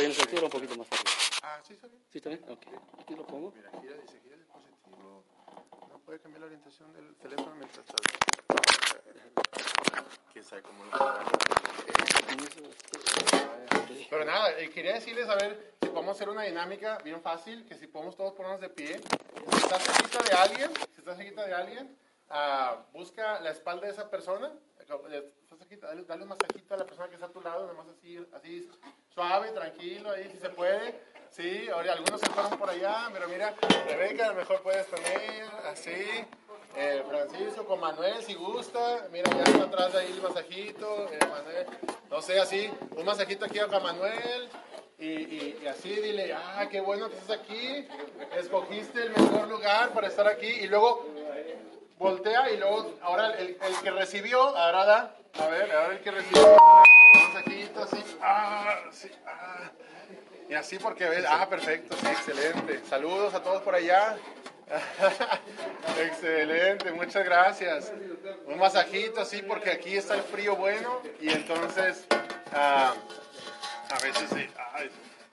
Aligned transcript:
bien 0.00 0.12
esa 0.12 0.22
altura, 0.22 0.44
un 0.44 0.50
poquito 0.50 0.76
más 0.76 0.86
arriba. 0.90 1.10
Ah, 1.42 1.60
sí, 1.66 1.74
está 1.74 1.86
bien. 1.86 2.02
¿Sí 2.10 2.18
está 2.18 2.30
bien? 2.30 2.44
Ok. 2.48 2.66
Aquí 3.00 3.14
lo 3.14 3.26
pongo. 3.26 3.52
Mira, 3.54 3.70
gira, 3.80 3.94
dice, 3.96 4.18
gira 4.20 4.34
el 4.34 4.40
dispositivo. 4.40 5.24
No 5.88 5.98
puede 5.98 6.20
cambiar 6.20 6.40
la 6.40 6.46
orientación 6.46 6.92
del 6.92 7.14
teléfono 7.16 7.54
mientras 7.56 7.86
está. 7.86 7.96
Quién 10.32 10.44
sabe 10.44 10.62
cómo 10.62 10.84
lo. 10.84 10.90
Pero 14.08 14.24
nada, 14.24 14.58
eh, 14.58 14.70
quería 14.70 14.94
decirles 14.94 15.28
a 15.28 15.36
ver 15.36 15.74
si 15.80 15.88
podemos 15.88 16.16
hacer 16.16 16.28
una 16.28 16.42
dinámica 16.42 16.98
bien 17.04 17.20
fácil, 17.20 17.64
que 17.64 17.76
si 17.76 17.86
podemos 17.86 18.16
todos 18.16 18.32
ponernos 18.32 18.60
de 18.60 18.68
pie. 18.70 19.00
Si 19.50 19.56
estás 19.56 19.82
cerquita 19.84 20.22
de 20.22 20.32
alguien, 20.32 20.70
si 20.94 21.00
estás 21.00 21.16
cerquita 21.16 21.46
de 21.46 21.54
alguien, 21.54 21.96
ah, 22.28 22.84
busca 22.92 23.38
la 23.40 23.50
espalda 23.50 23.86
de 23.86 23.92
esa 23.92 24.10
persona. 24.10 24.52
dale, 25.80 26.04
dale 26.04 26.22
un 26.22 26.28
masajito 26.28 26.74
a 26.74 26.78
la 26.78 26.86
persona 26.86 27.08
que 27.08 27.14
está 27.14 27.26
a 27.26 27.32
tu 27.32 27.40
lado, 27.40 27.66
nomás 27.66 27.86
así, 27.88 28.18
así 28.32 28.68
suave, 29.14 29.50
tranquilo, 29.52 30.10
ahí 30.10 30.28
si 30.32 30.38
se 30.38 30.48
puede. 30.50 30.94
Sí, 31.30 31.68
ahora 31.72 31.92
algunos 31.92 32.20
se 32.20 32.26
fueron 32.30 32.58
por 32.58 32.68
allá, 32.70 33.08
pero 33.12 33.28
mira, 33.28 33.54
Rebeca, 33.86 34.26
a 34.26 34.28
lo 34.30 34.34
mejor 34.34 34.62
puedes 34.62 34.86
poner 34.86 35.44
así. 35.70 36.24
Eh, 36.76 37.02
Francisco 37.08 37.64
con 37.64 37.80
Manuel, 37.80 38.22
si 38.22 38.34
gusta. 38.34 39.06
Mira, 39.12 39.30
ya 39.36 39.42
está 39.44 39.64
atrás 39.64 39.92
de 39.92 39.98
ahí 40.00 40.12
el 40.12 40.22
masajito. 40.22 41.08
eh, 41.12 41.18
Manuel, 41.28 41.66
no 42.10 42.22
sé, 42.22 42.40
así, 42.40 42.70
un 42.96 43.04
masajito 43.04 43.44
aquí 43.44 43.58
a 43.58 43.66
Manuel. 43.66 44.48
Y, 44.98 45.06
y- 45.06 45.60
y 45.62 45.66
así 45.66 45.88
dile, 45.88 46.32
ah, 46.34 46.66
qué 46.70 46.80
bueno 46.80 47.08
que 47.08 47.16
estás 47.16 47.38
aquí. 47.40 47.88
Escogiste 48.36 49.02
el 49.02 49.10
mejor 49.10 49.48
lugar 49.48 49.90
para 49.90 50.08
estar 50.08 50.26
aquí. 50.28 50.46
Y 50.46 50.66
luego 50.66 51.06
voltea 51.98 52.50
y 52.50 52.56
luego, 52.58 52.94
ahora 53.02 53.32
el, 53.38 53.56
el 53.60 53.76
que 53.82 53.90
recibió, 53.92 54.40
ahora 54.56 54.84
da. 54.84 55.16
A 55.38 55.46
ver, 55.46 55.72
ahora 55.72 55.94
el 55.94 56.00
que 56.00 56.10
recibió. 56.10 56.56
Masajito 57.14 57.82
así. 57.82 58.04
Ah, 58.20 58.78
sí, 58.92 59.10
ah. 59.26 59.70
Y 60.48 60.54
así 60.54 60.78
porque 60.78 61.06
ah, 61.28 61.48
perfecto, 61.48 61.96
sí, 61.96 62.06
excelente. 62.06 62.80
Saludos 62.88 63.34
a 63.34 63.42
todos 63.42 63.62
por 63.62 63.74
allá. 63.74 64.16
excelente, 66.00 66.92
muchas 66.92 67.24
gracias. 67.24 67.92
Un 68.46 68.58
masajito 68.58 69.20
así 69.20 69.42
porque 69.42 69.70
aquí 69.70 69.96
está 69.96 70.14
el 70.14 70.22
frío 70.22 70.56
bueno 70.56 71.02
y 71.20 71.30
entonces 71.30 72.06
ah, 72.52 72.94
a 73.90 73.98
veces 74.00 74.28
sí, 74.34 74.48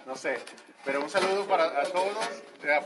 no 0.05 0.15
sé. 0.15 0.39
Pero 0.85 1.01
un 1.01 1.09
saludo 1.09 1.45
para 1.47 1.83
todos. 1.83 2.25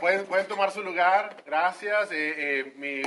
Pueden, 0.00 0.24
pueden 0.26 0.46
tomar 0.48 0.72
su 0.72 0.82
lugar. 0.82 1.36
Gracias. 1.46 2.10
Eh, 2.10 2.34
eh, 2.60 2.72
mi, 2.76 3.02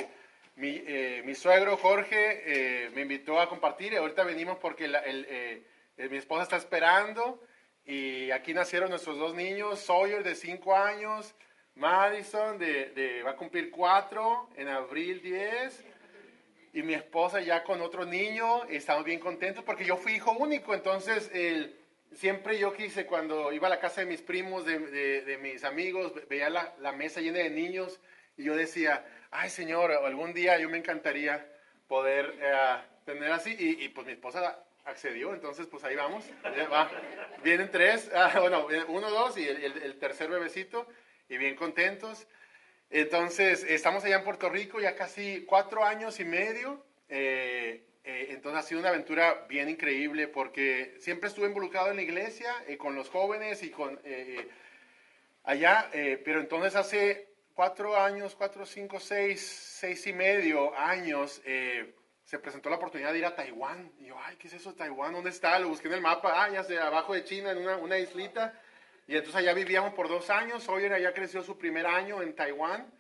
mi, 0.56 0.84
eh, 0.88 1.22
mi 1.26 1.36
suegro 1.36 1.78
Jorge 1.78 2.90
me 2.94 3.02
invitó 3.02 3.42
a 3.42 3.50
compartir 3.50 3.98
ahorita 3.98 4.24
venimos 4.24 4.58
porque 4.60 4.88
la- 4.88 5.00
el, 5.00 5.66
eh, 5.98 6.10
mi 6.10 6.18
esposa 6.18 6.44
está 6.44 6.58
esperando 6.58 7.42
y 7.86 8.32
aquí 8.32 8.54
nacieron 8.54 8.90
nuestros 8.90 9.18
dos 9.18 9.36
niños, 9.36 9.80
Sawyer 9.80 10.24
de 10.24 10.36
5 10.36 10.76
años, 10.76 11.36
Madison 11.76 12.58
de, 12.58 13.22
va 13.24 13.32
a 13.32 13.36
cumplir 13.36 13.70
4 13.70 14.50
en 14.56 14.68
abril 14.70 15.22
10 15.22 15.84
y 16.74 16.82
mi 16.84 16.94
esposa 16.94 17.40
ya 17.42 17.64
con 17.64 17.82
otro 17.82 18.06
niño, 18.06 18.70
y 18.70 18.76
estamos 18.76 19.06
bien 19.06 19.20
contentos 19.20 19.64
porque 19.64 19.86
yo 19.86 19.96
fui 19.98 20.14
hijo 20.16 20.32
único, 20.32 20.74
entonces 20.74 21.32
siempre 22.14 22.58
yo 22.60 22.74
quise 22.74 23.06
cuando 23.06 23.52
iba 23.54 23.68
a 23.68 23.70
la 23.70 23.80
casa 23.80 24.02
de 24.02 24.08
mis 24.08 24.22
primos, 24.22 24.66
de, 24.66 24.80
de- 24.80 25.38
mis 25.38 25.64
amigos, 25.64 26.14
ve- 26.14 26.26
veía 26.30 26.50
la, 26.50 26.74
la 26.80 26.92
mesa 26.92 27.22
llena 27.22 27.40
de 27.40 27.50
niños 27.50 28.00
y 28.38 28.44
yo 28.46 28.56
decía, 28.56 29.06
ay 29.32 29.50
Señor, 29.50 29.92
algún 29.92 30.34
día 30.34 30.58
yo 30.60 30.70
me 30.70 30.78
encantaría 30.78 31.46
poder 31.88 32.34
eh, 32.42 32.78
tener 33.06 33.32
así 33.32 33.56
y, 33.58 33.84
y, 33.86 33.90
pues 33.90 34.06
mi 34.08 34.14
esposa 34.14 34.62
accedió, 34.86 35.34
entonces 35.34 35.68
pues 35.68 35.84
ahí 35.84 35.96
vamos, 35.96 36.24
va. 36.72 36.90
vienen 37.44 37.70
tres, 37.72 38.10
ah, 38.16 38.40
bueno, 38.40 38.68
uno, 38.88 39.10
dos 39.10 39.38
y 39.38 39.48
el, 39.48 39.64
el- 39.64 39.82
el 39.84 40.00
tercer 40.00 40.30
bebecito 40.30 40.88
y 41.30 41.38
bien 41.38 41.56
contentos. 41.56 42.28
Entonces, 42.90 43.64
estamos 43.64 44.04
allá 44.06 44.18
en 44.18 44.24
Puerto 44.24 44.48
Rico 44.50 44.80
ya 44.80 44.96
casi 44.96 45.44
cuatro 45.46 45.84
años 45.84 46.20
y 46.20 46.26
medio. 46.26 46.86
eh, 47.10 47.84
eh, 48.08 48.28
entonces 48.30 48.60
ha 48.64 48.68
sido 48.68 48.80
una 48.82 48.90
aventura 48.90 49.46
bien 49.50 49.68
increíble 49.68 50.28
porque 50.28 50.96
siempre 51.00 51.28
estuve 51.28 51.48
involucrado 51.48 51.90
en 51.90 51.96
la 51.96 52.04
iglesia, 52.04 52.54
eh, 52.68 52.78
con 52.78 52.94
los 52.96 53.10
jóvenes 53.10 53.64
y 53.64 53.72
con 53.72 53.96
eh, 53.96 54.00
eh, 54.06 54.48
allá, 55.44 55.90
pero 56.24 56.40
entonces 56.40 56.76
hace 56.76 57.28
cuatro 57.56 57.96
años, 57.98 58.36
cuatro, 58.36 58.66
cinco, 58.66 59.00
seis, 59.00 59.42
seis 59.42 60.06
y 60.06 60.14
medio 60.14 60.76
años, 60.78 61.42
se 62.26 62.40
presentó 62.40 62.70
la 62.70 62.78
oportunidad 62.78 63.14
de 63.14 63.20
ir 63.20 63.26
a 63.26 63.36
Taiwán. 63.36 63.92
Y 64.00 64.08
yo, 64.08 64.18
ay, 64.20 64.36
¿qué 64.38 64.48
es 64.48 64.54
eso 64.54 64.72
de 64.72 64.78
Taiwán? 64.78 65.14
¿Dónde 65.14 65.30
está? 65.30 65.58
Lo 65.60 65.70
busqué 65.70 65.88
en 65.88 65.94
el 65.94 66.02
mapa, 66.02 66.44
ah, 66.44 66.50
ya 66.50 66.64
sé, 66.64 66.78
abajo 66.80 67.14
de 67.14 67.24
China, 67.24 67.52
en 67.52 67.60
una, 67.60 67.78
una 67.78 67.98
islita. 68.00 68.60
Y 69.08 69.14
entonces 69.16 69.36
allá 69.36 69.54
vivíamos 69.54 69.94
por 69.94 70.08
dos 70.10 70.30
años. 70.32 70.64
Sawyer 70.64 70.92
allá 70.94 71.14
creció 71.14 71.44
su 71.44 71.58
primer 71.58 71.86
año 71.86 72.22
en 72.24 72.36
Taiwán. 72.36 72.92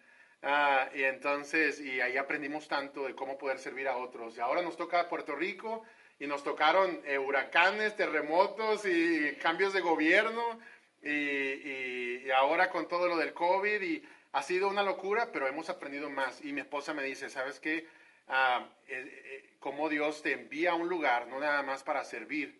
Ah, 0.43 0.87
y 0.93 1.01
entonces, 1.03 1.79
y 1.81 1.99
ahí 2.01 2.17
aprendimos 2.17 2.67
tanto 2.67 3.05
de 3.05 3.15
cómo 3.15 3.37
poder 3.37 3.57
servir 3.57 3.87
a 3.87 3.97
otros. 3.97 4.37
Y 4.37 4.41
ahora 4.41 4.61
nos 4.61 4.77
toca 4.77 5.09
Puerto 5.09 5.35
Rico 5.35 5.83
y 6.19 6.27
nos 6.27 6.43
tocaron 6.43 7.01
eh, 7.05 7.17
huracanes, 7.17 7.95
terremotos 7.95 8.85
y 8.85 9.35
cambios 9.41 9.73
de 9.73 9.81
gobierno. 9.81 10.59
Y, 11.01 11.09
y- 11.09 12.23
y 12.27 12.31
ahora 12.31 12.69
con 12.69 12.87
todo 12.87 13.07
lo 13.07 13.17
del 13.17 13.33
COVID. 13.33 13.81
Y 13.81 14.03
ha 14.33 14.43
sido 14.43 14.67
una 14.67 14.83
locura, 14.83 15.29
pero 15.31 15.47
hemos 15.47 15.69
aprendido 15.71 16.11
más. 16.11 16.45
Y 16.45 16.53
mi 16.53 16.61
esposa 16.61 16.93
me 16.93 17.01
dice, 17.03 17.29
¿sabes 17.31 17.59
qué? 17.59 17.87
Ah, 18.27 18.67
eh, 18.87 19.05
eh, 19.07 19.55
cómo 19.59 19.87
Dios 19.89 20.21
te 20.21 20.31
envía 20.33 20.71
a 20.71 20.75
un 20.75 20.89
lugar, 20.89 21.27
no 21.27 21.39
nada 21.39 21.61
más 21.61 21.83
para 21.83 22.03
servir, 22.03 22.59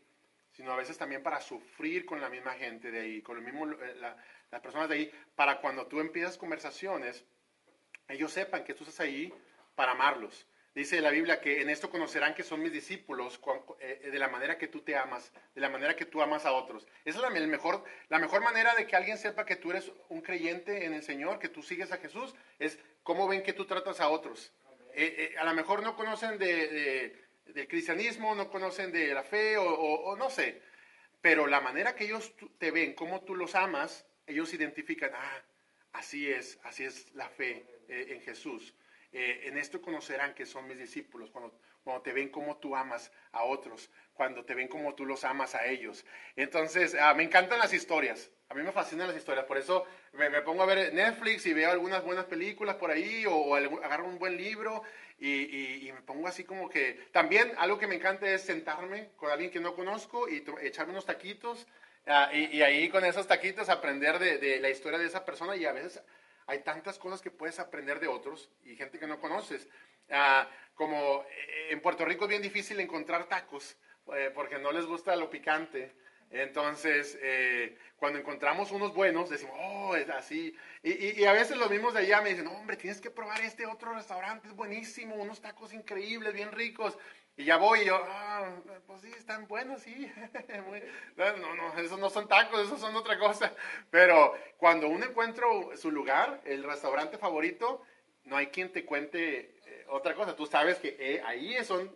sino 0.52 0.72
a 0.72 0.76
veces 0.76 0.98
también 0.98 1.24
para 1.24 1.42
sufrir 1.42 2.06
con 2.06 2.22
la 2.22 2.30
misma 2.30 2.54
gente 2.54 2.92
de 2.92 3.00
ahí, 3.02 3.22
con 3.22 3.44
mismo, 3.44 3.70
eh, 3.72 3.96
la- 3.96 4.16
las 4.52 4.62
personas 4.62 4.90
de 4.90 4.96
ahí, 4.96 5.12
para 5.36 5.60
cuando 5.60 5.88
tú 5.88 6.00
empiezas 6.00 6.38
conversaciones, 6.38 7.26
ellos 8.08 8.32
sepan 8.32 8.64
que 8.64 8.74
tú 8.74 8.84
estás 8.84 9.00
ahí 9.00 9.34
para 9.76 9.94
amarlos. 9.94 10.48
Dice 10.76 11.00
la 11.02 11.10
Biblia 11.10 11.40
que 11.40 11.62
en 11.62 11.70
esto 11.70 11.90
conocerán 11.90 12.36
que 12.36 12.44
son 12.44 12.62
mis 12.62 12.72
discípulos 12.74 13.40
de 13.80 14.20
la 14.20 14.28
manera 14.28 14.58
que 14.58 14.68
tú 14.68 14.82
te 14.82 14.98
amas, 14.98 15.32
de 15.56 15.62
la 15.62 15.70
manera 15.70 15.96
que 15.96 16.06
tú 16.06 16.22
amas 16.22 16.46
a 16.46 16.52
otros. 16.52 16.86
Esa 17.06 17.20
es 17.20 17.22
la, 17.24 17.30
mejor, 17.48 17.84
la 18.10 18.20
mejor 18.20 18.42
manera 18.42 18.76
de 18.76 18.86
que 18.86 18.96
alguien 18.98 19.18
sepa 19.18 19.46
que 19.46 19.56
tú 19.56 19.72
eres 19.72 19.90
un 20.10 20.22
creyente 20.22 20.84
en 20.86 20.94
el 20.94 21.02
Señor, 21.02 21.40
que 21.40 21.48
tú 21.48 21.64
sigues 21.64 21.94
a 21.94 21.98
Jesús, 21.98 22.36
es 22.60 22.78
cómo 23.04 23.26
ven 23.26 23.42
que 23.42 23.54
tú 23.54 23.66
tratas 23.66 24.02
a 24.02 24.10
otros. 24.10 24.52
Eh, 24.98 25.32
eh, 25.34 25.38
a 25.38 25.44
lo 25.44 25.54
mejor 25.54 25.84
no 25.84 25.96
conocen 25.96 26.38
de, 26.38 26.68
de- 26.68 27.26
del 27.54 27.68
cristianismo, 27.68 28.34
no 28.34 28.50
conocen 28.50 28.92
de 28.92 29.14
la 29.14 29.24
fe 29.24 29.58
o, 29.58 30.16
no 30.18 30.30
sé, 30.30 30.62
pero 31.22 31.48
la 31.48 31.62
manera 31.62 31.96
que 31.96 32.06
ellos 32.06 32.34
te 32.58 32.72
ven, 32.72 32.94
cómo 32.94 33.22
tú 33.24 33.36
los 33.36 33.56
amas, 33.56 34.06
ellos 34.26 34.54
identifican, 34.54 35.12
ah, 35.14 35.42
así 35.94 36.30
es, 36.32 36.60
así 36.64 36.86
es 36.86 37.14
la 37.14 37.30
fe 37.30 37.66
eh, 37.90 38.08
en 38.10 38.22
Jesús. 38.22 38.74
Eh, 39.18 39.48
en 39.48 39.58
esto 39.58 39.82
conocerán 39.82 40.34
que 40.34 40.46
son 40.46 40.68
mis 40.68 40.78
discípulos, 40.78 41.30
cuando, 41.32 41.58
cuando 41.86 42.02
te 42.04 42.12
ven 42.12 42.28
cómo 42.30 42.58
tú 42.58 42.76
amas 42.76 43.12
a 43.32 43.44
otros, 43.46 43.90
cuando 44.14 44.44
te 44.44 44.54
ven 44.56 44.68
cómo 44.68 44.94
tú 44.94 45.06
los 45.06 45.24
amas 45.24 45.56
a 45.56 45.66
ellos. 45.68 46.06
Entonces, 46.36 46.96
ah, 47.00 47.14
me 47.14 47.24
encantan 47.24 47.60
las 47.60 47.74
historias, 47.74 48.30
a 48.50 48.54
mí 48.54 48.62
me 48.62 48.74
fascinan 48.74 49.08
las 49.08 49.16
historias, 49.16 49.46
por 49.46 49.58
eso 49.58 49.86
me, 50.12 50.30
me 50.30 50.42
pongo 50.42 50.64
a 50.64 50.66
ver 50.66 50.94
Netflix 50.94 51.46
y 51.46 51.54
veo 51.54 51.72
algunas 51.72 52.04
buenas 52.04 52.26
películas 52.26 52.76
por 52.76 52.92
ahí, 52.92 53.26
o, 53.26 53.34
o 53.36 53.56
agarro 53.56 54.06
un 54.06 54.20
buen 54.20 54.36
libro 54.36 54.84
y, 55.18 55.88
y- 55.88 55.92
me 55.94 56.02
pongo 56.02 56.28
así 56.28 56.44
como 56.44 56.68
que... 56.70 57.08
También 57.14 57.54
algo 57.58 57.80
que 57.80 57.88
me 57.88 57.96
encanta 57.96 58.30
es 58.30 58.42
sentarme 58.42 59.12
con 59.16 59.32
alguien 59.32 59.50
que 59.50 59.62
no 59.62 59.74
conozco 59.76 60.28
y 60.28 60.44
echarme 60.62 60.92
unos 60.92 61.06
taquitos 61.06 61.66
Ah, 62.08 62.30
y, 62.32 62.58
y 62.58 62.62
ahí 62.62 62.88
con 62.90 63.04
esos 63.04 63.26
taquitos 63.26 63.68
aprender 63.68 64.20
de, 64.20 64.38
de 64.38 64.60
la 64.60 64.70
historia 64.70 65.00
de 65.00 65.08
esa 65.08 65.26
persona 65.26 65.56
y 65.56 65.66
a 65.66 65.72
veces 65.72 66.04
hay 66.48 66.60
tantas 66.64 67.00
cosas 67.00 67.22
que 67.22 67.32
puedes 67.32 67.60
aprender 67.60 68.00
de 68.00 68.08
otros 68.08 68.50
y 68.64 68.76
gente 68.76 69.00
que 69.00 69.08
no 69.08 69.20
conoces. 69.20 69.68
Ah, 70.10 70.48
como 70.76 71.24
eh, 71.24 71.68
en 71.72 71.82
Puerto 71.82 72.06
Rico 72.06 72.26
es 72.26 72.30
bien 72.30 72.42
difícil 72.42 72.80
encontrar 72.80 73.26
tacos 73.26 73.78
eh, 74.16 74.32
porque 74.36 74.60
no 74.60 74.72
les 74.72 74.86
gusta 74.86 75.16
lo 75.16 75.30
picante. 75.30 75.96
Entonces, 76.32 77.18
eh, 77.22 77.78
cuando 77.98 78.20
encontramos 78.20 78.72
unos 78.72 78.94
buenos, 78.94 79.30
decimos, 79.30 79.56
oh, 79.60 79.96
es 79.96 80.10
así. 80.10 80.56
Y, 80.84 80.92
y- 80.92 81.14
y 81.22 81.26
a 81.26 81.32
veces 81.34 81.56
los 81.56 81.70
mismos 81.70 81.94
de 81.94 82.02
allá 82.02 82.22
me 82.22 82.30
dicen, 82.32 82.48
hombre, 82.48 82.78
tienes 82.78 83.00
que 83.00 83.10
probar 83.12 83.42
este 83.42 83.66
otro 83.66 83.94
restaurante, 83.94 84.48
es 84.48 84.56
buenísimo, 84.56 85.16
unos 85.16 85.40
tacos 85.40 85.72
increíbles, 85.74 86.34
bien 86.34 86.52
ricos. 86.52 86.98
Y 87.38 87.44
ya 87.44 87.58
voy 87.58 87.82
y 87.82 87.86
yo, 87.86 88.02
ah, 88.08 88.50
pues 88.88 89.02
sí, 89.02 89.12
están 89.18 89.48
buenos, 89.48 89.82
sí. 89.82 90.12
No, 91.18 91.56
no, 91.56 91.78
esos 91.78 92.00
no 92.00 92.10
son 92.10 92.28
tacos, 92.28 92.66
esos 92.66 92.80
son 92.80 92.96
otra 92.96 93.20
cosa. 93.20 93.54
Pero 93.90 94.34
cuando 94.58 94.88
uno 94.88 95.06
encuentra 95.06 95.46
su 95.76 95.92
lugar, 95.92 96.42
el 96.46 96.64
restaurante 96.64 97.18
favorito, 97.18 97.84
no 98.24 98.38
hay 98.38 98.48
quien 98.48 98.72
te 98.72 98.86
cuente 98.86 99.60
eh, 99.66 99.86
otra 99.90 100.16
cosa. 100.16 100.36
Tú 100.36 100.46
sabes 100.46 100.78
que 100.80 100.96
eh, 101.00 101.22
ahí 101.26 101.62
son 101.66 101.92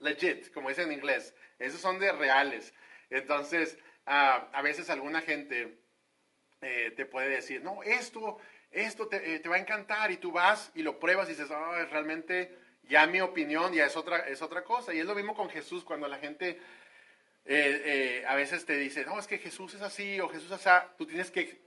legit, 0.00 0.52
como 0.52 0.68
dicen 0.68 0.86
en 0.90 0.98
inglés. 0.98 1.34
Esos 1.58 1.80
son 1.80 1.98
de 1.98 2.12
reales. 2.12 2.74
Entonces, 3.08 3.78
ah, 4.04 4.48
a 4.52 4.60
veces 4.62 4.90
alguna 4.90 5.22
gente 5.22 5.78
eh, 6.60 6.92
te 6.96 7.06
puede 7.06 7.28
decir, 7.30 7.62
no, 7.62 7.82
esto, 7.82 8.38
esto 8.70 9.08
te, 9.08 9.34
eh, 9.34 9.40
te 9.40 9.48
va 9.48 9.56
a 9.56 9.60
encantar 9.60 10.10
y 10.10 10.18
tú 10.18 10.32
vas 10.32 10.70
y 10.74 10.82
lo 10.82 10.98
pruebas 10.98 11.28
y 11.28 11.32
dices, 11.32 11.50
"Ay, 11.50 11.84
realmente 11.86 12.58
ya 12.88 13.06
mi 13.06 13.20
opinión 13.20 13.72
ya 13.72 13.86
es 13.86 13.96
otra, 13.96 14.28
es 14.28 14.42
otra 14.42 14.64
cosa. 14.64 14.94
Y 14.94 15.00
es 15.00 15.06
lo 15.06 15.14
mismo 15.14 15.34
con 15.34 15.48
Jesús 15.48 15.84
cuando 15.84 16.08
la 16.08 16.18
gente 16.18 16.60
eh, 17.44 17.82
eh, 17.84 18.24
a 18.26 18.34
veces 18.34 18.64
te 18.64 18.76
dice, 18.76 19.04
no, 19.04 19.18
es 19.18 19.26
que 19.26 19.38
Jesús 19.38 19.74
es 19.74 19.82
así 19.82 20.20
o 20.20 20.28
Jesús 20.28 20.50
es 20.50 20.66
así, 20.66 20.86
tú 20.98 21.06
tienes 21.06 21.30
que 21.30 21.60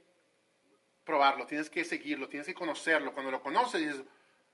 probarlo, 1.03 1.45
tienes 1.45 1.69
que 1.69 1.83
seguirlo, 1.85 2.27
tienes 2.27 2.47
que 2.47 2.53
conocerlo. 2.53 3.13
Cuando 3.13 3.31
lo 3.31 3.41
conoces 3.41 3.81
dices, 3.81 4.03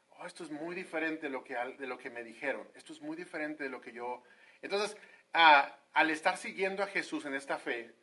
oh, 0.09 0.25
esto 0.25 0.43
es 0.43 0.51
muy 0.51 0.75
diferente 0.75 1.23
de 1.23 1.29
lo, 1.29 1.43
que, 1.43 1.55
de 1.55 1.87
lo 1.87 1.97
que 1.97 2.09
me 2.09 2.23
dijeron, 2.23 2.67
esto 2.75 2.93
es 2.93 3.01
muy 3.01 3.17
diferente 3.17 3.63
de 3.63 3.69
lo 3.69 3.81
que 3.81 3.91
yo... 3.91 4.23
Entonces, 4.61 4.95
al 5.33 6.09
estar 6.09 6.37
siguiendo 6.37 6.81
a 6.81 6.87
Jesús 6.87 7.25
en 7.25 7.33
esta 7.33 7.57
fe, 7.57 7.93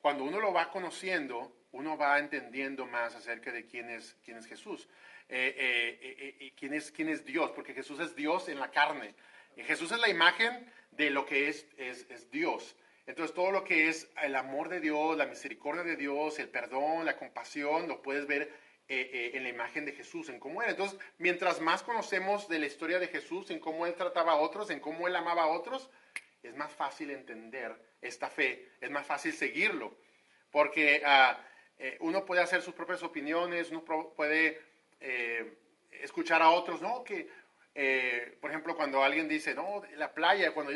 cuando 0.00 0.24
uno 0.24 0.40
lo 0.40 0.52
va 0.52 0.70
conociendo, 0.70 1.56
uno 1.72 1.96
va 1.96 2.18
entendiendo 2.18 2.86
más 2.86 3.14
acerca 3.14 3.50
de 3.50 3.66
quién 3.66 3.88
es, 3.90 4.16
quién 4.24 4.36
es 4.36 4.46
Jesús, 4.46 4.88
eh, 5.28 5.54
eh, 5.56 6.36
eh, 6.40 6.52
quién, 6.56 6.74
es, 6.74 6.90
quién 6.90 7.08
es 7.08 7.24
Dios, 7.24 7.50
porque 7.52 7.74
Jesús 7.74 8.00
es 8.00 8.14
Dios 8.14 8.48
en 8.48 8.58
la 8.58 8.70
carne. 8.70 9.14
Jesús 9.56 9.92
es 9.92 9.98
la 9.98 10.08
imagen 10.08 10.70
de 10.90 11.10
lo 11.10 11.26
que 11.26 11.48
es, 11.48 11.66
es, 11.76 12.06
es 12.10 12.30
Dios. 12.30 12.76
Entonces 13.06 13.34
todo 13.34 13.50
lo 13.50 13.64
que 13.64 13.88
es 13.88 14.10
el 14.22 14.36
amor 14.36 14.68
de 14.68 14.80
Dios, 14.80 15.16
la 15.16 15.26
misericordia 15.26 15.82
de 15.82 15.96
Dios, 15.96 16.38
el 16.38 16.48
perdón, 16.48 17.04
la 17.04 17.16
compasión, 17.16 17.88
lo 17.88 18.00
puedes 18.02 18.26
ver 18.26 18.52
en 18.88 19.42
la 19.42 19.48
imagen 19.48 19.86
de 19.86 19.92
Jesús, 19.92 20.28
en 20.28 20.38
cómo 20.38 20.60
era. 20.60 20.72
Entonces, 20.72 20.98
mientras 21.16 21.60
más 21.60 21.82
conocemos 21.82 22.46
de 22.48 22.58
la 22.58 22.66
historia 22.66 22.98
de 22.98 23.08
Jesús, 23.08 23.50
en 23.50 23.58
cómo 23.58 23.86
Él 23.86 23.94
trataba 23.94 24.32
a 24.32 24.36
otros, 24.36 24.68
en 24.68 24.80
cómo 24.80 25.08
Él 25.08 25.16
amaba 25.16 25.44
a 25.44 25.46
otros, 25.46 25.88
es 26.42 26.54
más 26.56 26.72
fácil 26.72 27.10
entender 27.10 27.74
esta 28.00 28.28
fe, 28.28 28.72
es 28.80 28.90
más 28.90 29.06
fácil 29.06 29.32
seguirlo, 29.32 29.96
porque 30.50 31.02
ah, 31.06 31.38
eh, 31.78 31.96
uno 32.00 32.24
puede 32.24 32.42
hacer 32.42 32.62
sus 32.62 32.74
propias 32.74 33.02
opiniones, 33.02 33.70
uno 33.70 33.84
puede 33.84 34.60
eh, 35.02 35.58
escuchar 35.90 36.42
a 36.42 36.50
otros, 36.50 36.80
¿no? 36.80 37.04
Que, 37.04 37.28
eh, 37.74 38.38
por 38.40 38.50
ejemplo, 38.50 38.76
cuando 38.76 39.02
alguien 39.02 39.28
dice, 39.28 39.54
no, 39.54 39.82
la 39.96 40.12
playa, 40.14 40.52
cuando 40.52 40.72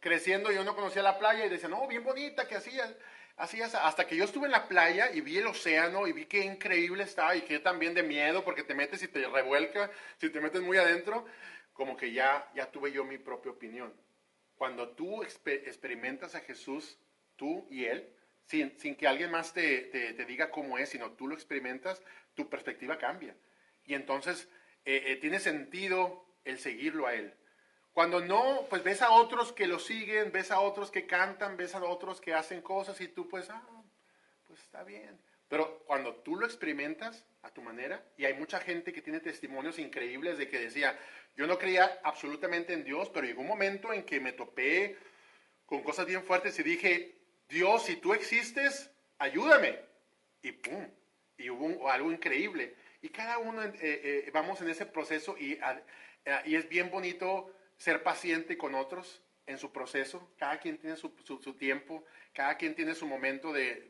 creciendo 0.00 0.52
yo 0.52 0.64
no 0.64 0.74
conocía 0.74 1.02
la 1.02 1.18
playa 1.18 1.44
y 1.44 1.48
decía, 1.48 1.68
no, 1.68 1.86
bien 1.86 2.04
bonita, 2.04 2.46
que 2.46 2.56
hacías? 2.56 2.94
Hacías, 3.36 3.74
hasta 3.74 4.06
que 4.06 4.16
yo 4.16 4.24
estuve 4.24 4.46
en 4.46 4.52
la 4.52 4.66
playa 4.66 5.10
y 5.12 5.20
vi 5.20 5.38
el 5.38 5.46
océano 5.46 6.06
y 6.06 6.12
vi 6.12 6.24
qué 6.24 6.40
increíble 6.40 7.04
está 7.04 7.36
y 7.36 7.42
qué 7.42 7.58
también 7.58 7.92
de 7.92 8.02
miedo 8.02 8.44
porque 8.44 8.62
te 8.62 8.74
metes 8.74 9.02
y 9.02 9.08
te 9.08 9.28
revuelca, 9.28 9.90
si 10.18 10.30
te 10.30 10.40
metes 10.40 10.62
muy 10.62 10.78
adentro, 10.78 11.26
como 11.74 11.96
que 11.96 12.12
ya, 12.12 12.50
ya 12.54 12.70
tuve 12.70 12.92
yo 12.92 13.04
mi 13.04 13.18
propia 13.18 13.52
opinión. 13.52 13.92
Cuando 14.56 14.90
tú 14.90 15.22
experimentas 15.22 16.34
a 16.34 16.40
Jesús, 16.40 16.98
tú 17.36 17.66
y 17.70 17.84
Él, 17.84 18.10
sin, 18.46 18.96
que 18.96 19.06
alguien 19.06 19.30
más 19.30 19.52
te, 19.52 20.14
diga 20.26 20.50
cómo 20.50 20.78
es, 20.78 20.88
sino 20.90 21.12
tú 21.12 21.28
lo 21.28 21.34
experimentas, 21.34 22.02
tu 22.34 22.48
perspectiva 22.48 22.96
cambia. 22.96 23.36
Y 23.86 23.94
entonces 23.94 24.48
eh, 24.84 25.02
eh, 25.06 25.16
tiene 25.16 25.40
sentido 25.40 26.26
el 26.44 26.58
seguirlo 26.58 27.06
a 27.06 27.14
Él. 27.14 27.34
Cuando 27.92 28.20
no, 28.20 28.66
pues 28.68 28.82
ves 28.84 29.00
a 29.00 29.10
otros 29.10 29.52
que 29.52 29.66
lo 29.66 29.78
siguen, 29.78 30.30
ves 30.30 30.50
a 30.50 30.60
otros 30.60 30.90
que 30.90 31.06
cantan, 31.06 31.56
ves 31.56 31.74
a 31.74 31.82
otros 31.82 32.20
que 32.20 32.34
hacen 32.34 32.60
cosas 32.60 33.00
y 33.00 33.08
tú 33.08 33.26
pues, 33.28 33.48
ah, 33.48 33.66
pues 34.46 34.60
está 34.60 34.84
bien. 34.84 35.18
Pero 35.48 35.82
cuando 35.86 36.14
tú 36.16 36.36
lo 36.36 36.44
experimentas 36.44 37.24
a 37.42 37.50
tu 37.50 37.62
manera, 37.62 38.04
y 38.16 38.24
hay 38.24 38.34
mucha 38.34 38.60
gente 38.60 38.92
que 38.92 39.00
tiene 39.00 39.20
testimonios 39.20 39.78
increíbles 39.78 40.38
de 40.38 40.48
que 40.48 40.58
decía, 40.58 40.98
yo 41.36 41.46
no 41.46 41.58
creía 41.58 42.00
absolutamente 42.02 42.72
en 42.72 42.84
Dios, 42.84 43.08
pero 43.10 43.26
llegó 43.26 43.42
un 43.42 43.48
momento 43.48 43.92
en 43.92 44.04
que 44.04 44.20
me 44.20 44.32
topé 44.32 44.98
con 45.64 45.82
cosas 45.82 46.06
bien 46.06 46.22
fuertes 46.22 46.58
y 46.58 46.62
dije, 46.62 47.16
Dios, 47.48 47.84
si 47.84 47.96
tú 47.96 48.12
existes, 48.12 48.90
ayúdame. 49.18 49.78
Y 50.42 50.52
pum, 50.52 50.86
y 51.38 51.50
hubo 51.50 51.90
algo 51.90 52.10
increíble. 52.10 52.74
Y 53.06 53.10
cada 53.10 53.38
uno 53.38 53.62
eh, 53.62 53.72
eh, 53.80 54.30
vamos 54.32 54.60
en 54.62 54.68
ese 54.68 54.84
proceso 54.84 55.36
y, 55.38 55.60
y, 56.44 56.56
es 56.56 56.68
bien 56.68 56.90
bonito 56.90 57.54
ser 57.76 58.02
paciente 58.02 58.58
con 58.58 58.74
otros 58.74 59.22
en 59.46 59.58
su 59.58 59.70
proceso. 59.70 60.28
Cada 60.36 60.58
quien 60.58 60.76
tiene 60.76 60.96
su, 60.96 61.14
su, 61.22 61.54
tiempo, 61.54 62.04
cada 62.32 62.56
quien 62.56 62.74
tiene 62.74 62.96
su 62.96 63.06
momento 63.06 63.52
de, 63.52 63.82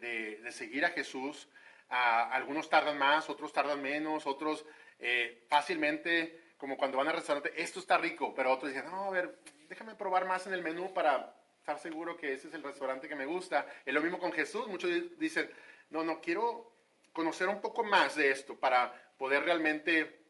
de, 0.43 0.53
seguir 0.53 0.85
a 0.85 0.91
Jesús. 0.91 1.49
algunos 1.89 2.69
tardan 2.69 2.99
más, 2.99 3.31
otros 3.31 3.55
tardan 3.55 3.81
menos, 3.81 4.27
otros 4.27 4.67
eh, 4.99 5.47
fácilmente 5.49 6.53
como 6.59 6.77
cuando 6.77 6.99
van 6.99 7.09
al 7.09 7.15
restaurante, 7.15 7.55
esto 7.57 7.81
está 7.81 7.97
rico, 7.97 8.35
pero 8.35 8.53
otros 8.53 8.71
dicen, 8.71 8.85
no, 8.91 9.05
a 9.05 9.11
ver, 9.11 9.41
déjame 9.67 9.95
probar 9.95 10.27
más 10.27 10.47
en 10.47 10.53
el 10.53 10.63
menú 10.63 10.93
para 10.93 11.35
estar 11.59 11.79
seguro 11.79 12.19
que 12.19 12.35
ese 12.35 12.49
es 12.49 12.55
el 12.55 12.63
restaurante 12.63 13.09
que 13.09 13.17
me 13.17 13.25
gusta. 13.25 13.67
Es 13.87 13.95
lo 13.95 14.03
mismo 14.03 14.19
con 14.19 14.33
Jesús, 14.33 14.67
muchos 14.69 14.91
dicen, 15.19 15.51
no, 15.89 16.05
no, 16.05 16.21
quiero 16.21 16.77
conocer 17.17 17.49
un 17.49 17.63
poco 17.63 17.83
más 17.83 18.15
de 18.15 18.31
esto 18.31 18.61
para 18.61 19.06
poder 19.17 19.45
realmente 19.45 20.21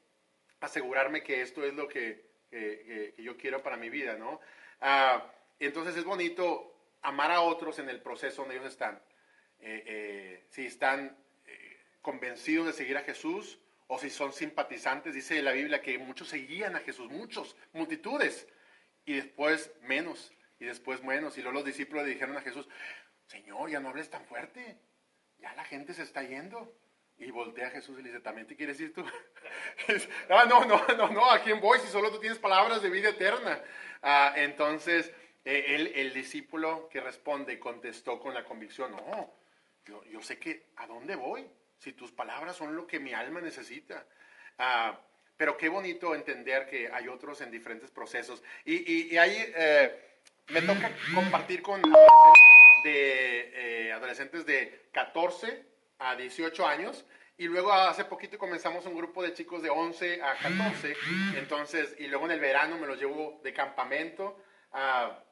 asegurarme 0.60 1.22
que 1.22 1.42
esto 1.42 1.64
es 1.64 1.74
lo 1.74 1.88
que, 1.88 2.26
yo 3.18 3.36
quiero 3.36 3.62
para 3.62 3.76
mi 3.76 3.90
vida, 3.90 4.16
¿no? 4.16 4.40
Ah, 4.80 5.30
entonces 5.58 5.96
es 5.96 6.04
bonito 6.04 6.76
amar 7.02 7.30
a 7.30 7.40
otros 7.40 7.78
en 7.78 7.88
el 7.88 8.00
proceso 8.00 8.42
donde 8.42 8.56
ellos 8.56 8.68
están. 8.68 9.00
Eh, 9.60 9.82
eh, 9.86 10.46
si 10.50 10.66
están 10.66 11.16
eh, 11.46 11.76
convencidos 12.02 12.66
de 12.66 12.72
seguir 12.72 12.96
a 12.96 13.02
Jesús, 13.02 13.58
o 13.88 13.98
si 13.98 14.10
son 14.10 14.32
simpatizantes, 14.32 15.14
dice 15.14 15.40
la 15.42 15.52
Biblia 15.52 15.80
que 15.80 15.98
muchos 15.98 16.28
seguían 16.28 16.74
a 16.74 16.80
Jesús, 16.80 17.10
muchos, 17.10 17.56
multitudes, 17.72 18.48
y 19.04 19.14
después 19.14 19.72
menos, 19.82 20.32
y 20.58 20.64
después 20.64 21.02
menos, 21.04 21.38
y 21.38 21.42
luego 21.42 21.58
los 21.58 21.64
discípulos 21.64 22.04
le 22.04 22.12
dijeron 22.12 22.36
a 22.36 22.40
Jesús, 22.40 22.68
Señor, 23.26 23.70
ya 23.70 23.80
no 23.80 23.90
hables 23.90 24.10
tan 24.10 24.24
fuerte, 24.26 24.78
ya 25.38 25.54
la 25.54 25.64
gente 25.64 25.94
se 25.94 26.02
está 26.02 26.22
yendo. 26.22 26.76
Y 27.18 27.30
voltea 27.30 27.68
a 27.68 27.70
Jesús 27.70 27.98
y 27.98 28.02
le 28.02 28.10
dice, 28.10 28.20
¿también 28.20 28.46
te 28.46 28.56
quieres 28.56 28.78
ir 28.80 28.92
tú? 28.92 29.04
ah, 30.30 30.44
no, 30.48 30.64
no, 30.64 30.86
no, 30.96 31.08
no, 31.08 31.30
¿a 31.30 31.42
quién 31.42 31.60
voy 31.60 31.78
si 31.78 31.88
solo 31.88 32.10
tú 32.10 32.18
tienes 32.18 32.38
palabras 32.38 32.82
de 32.82 32.90
vida 32.90 33.10
eterna? 33.10 33.60
Ah, 34.02 34.34
entonces, 34.36 35.10
eh, 35.44 35.92
el 35.94 36.12
discípulo 36.12 36.88
que 36.90 37.00
responde 37.00 37.58
contestó 37.58 38.18
con 38.20 38.34
la 38.34 38.44
convicción, 38.44 38.90
no, 38.92 39.32
yo, 39.86 40.04
yo 40.04 40.22
sé 40.22 40.38
que, 40.38 40.66
¿a 40.76 40.86
dónde 40.86 41.16
voy? 41.16 41.48
si 41.78 41.92
tus 41.92 42.12
palabras 42.12 42.56
son 42.56 42.74
lo 42.74 42.86
que 42.86 43.00
mi 43.00 43.12
alma 43.12 43.40
necesita. 43.40 44.04
Ah, 44.58 44.98
pero 45.36 45.56
qué 45.56 45.69
bonito 45.69 46.14
entender 46.14 46.66
que 46.66 46.90
hay 46.90 47.08
otros 47.08 47.40
en 47.40 47.50
diferentes 47.50 47.90
procesos. 47.90 48.42
Y, 48.64 49.12
y, 49.12 49.19
ahí 49.19 49.36
eh, 49.54 50.20
me 50.48 50.62
toca 50.62 50.90
compartir 51.14 51.62
con 51.62 51.82
de, 51.82 51.88
eh, 53.84 53.92
adolescentes 53.92 54.46
de 54.46 54.88
14 54.92 55.75
a 55.98 56.16
18 56.16 56.66
años. 56.66 57.04
Y 57.38 57.48
luego 57.48 57.72
hace 57.72 58.04
poquito 58.04 58.38
comenzamos 58.38 58.87
un 58.87 58.96
grupo 58.96 59.22
de 59.22 59.34
chicos 59.34 59.62
de 59.62 59.69
11 59.69 60.22
a 60.22 60.37
14. 60.37 60.96
Entonces, 61.37 61.94
y 61.98 62.06
luego 62.06 62.25
en 62.25 62.32
el 62.32 62.40
verano 62.40 62.78
me 62.78 62.87
los 62.87 62.98
llevo 62.98 63.40
de 63.43 63.52
campamento. 63.52 64.38
Ah, 64.72 65.22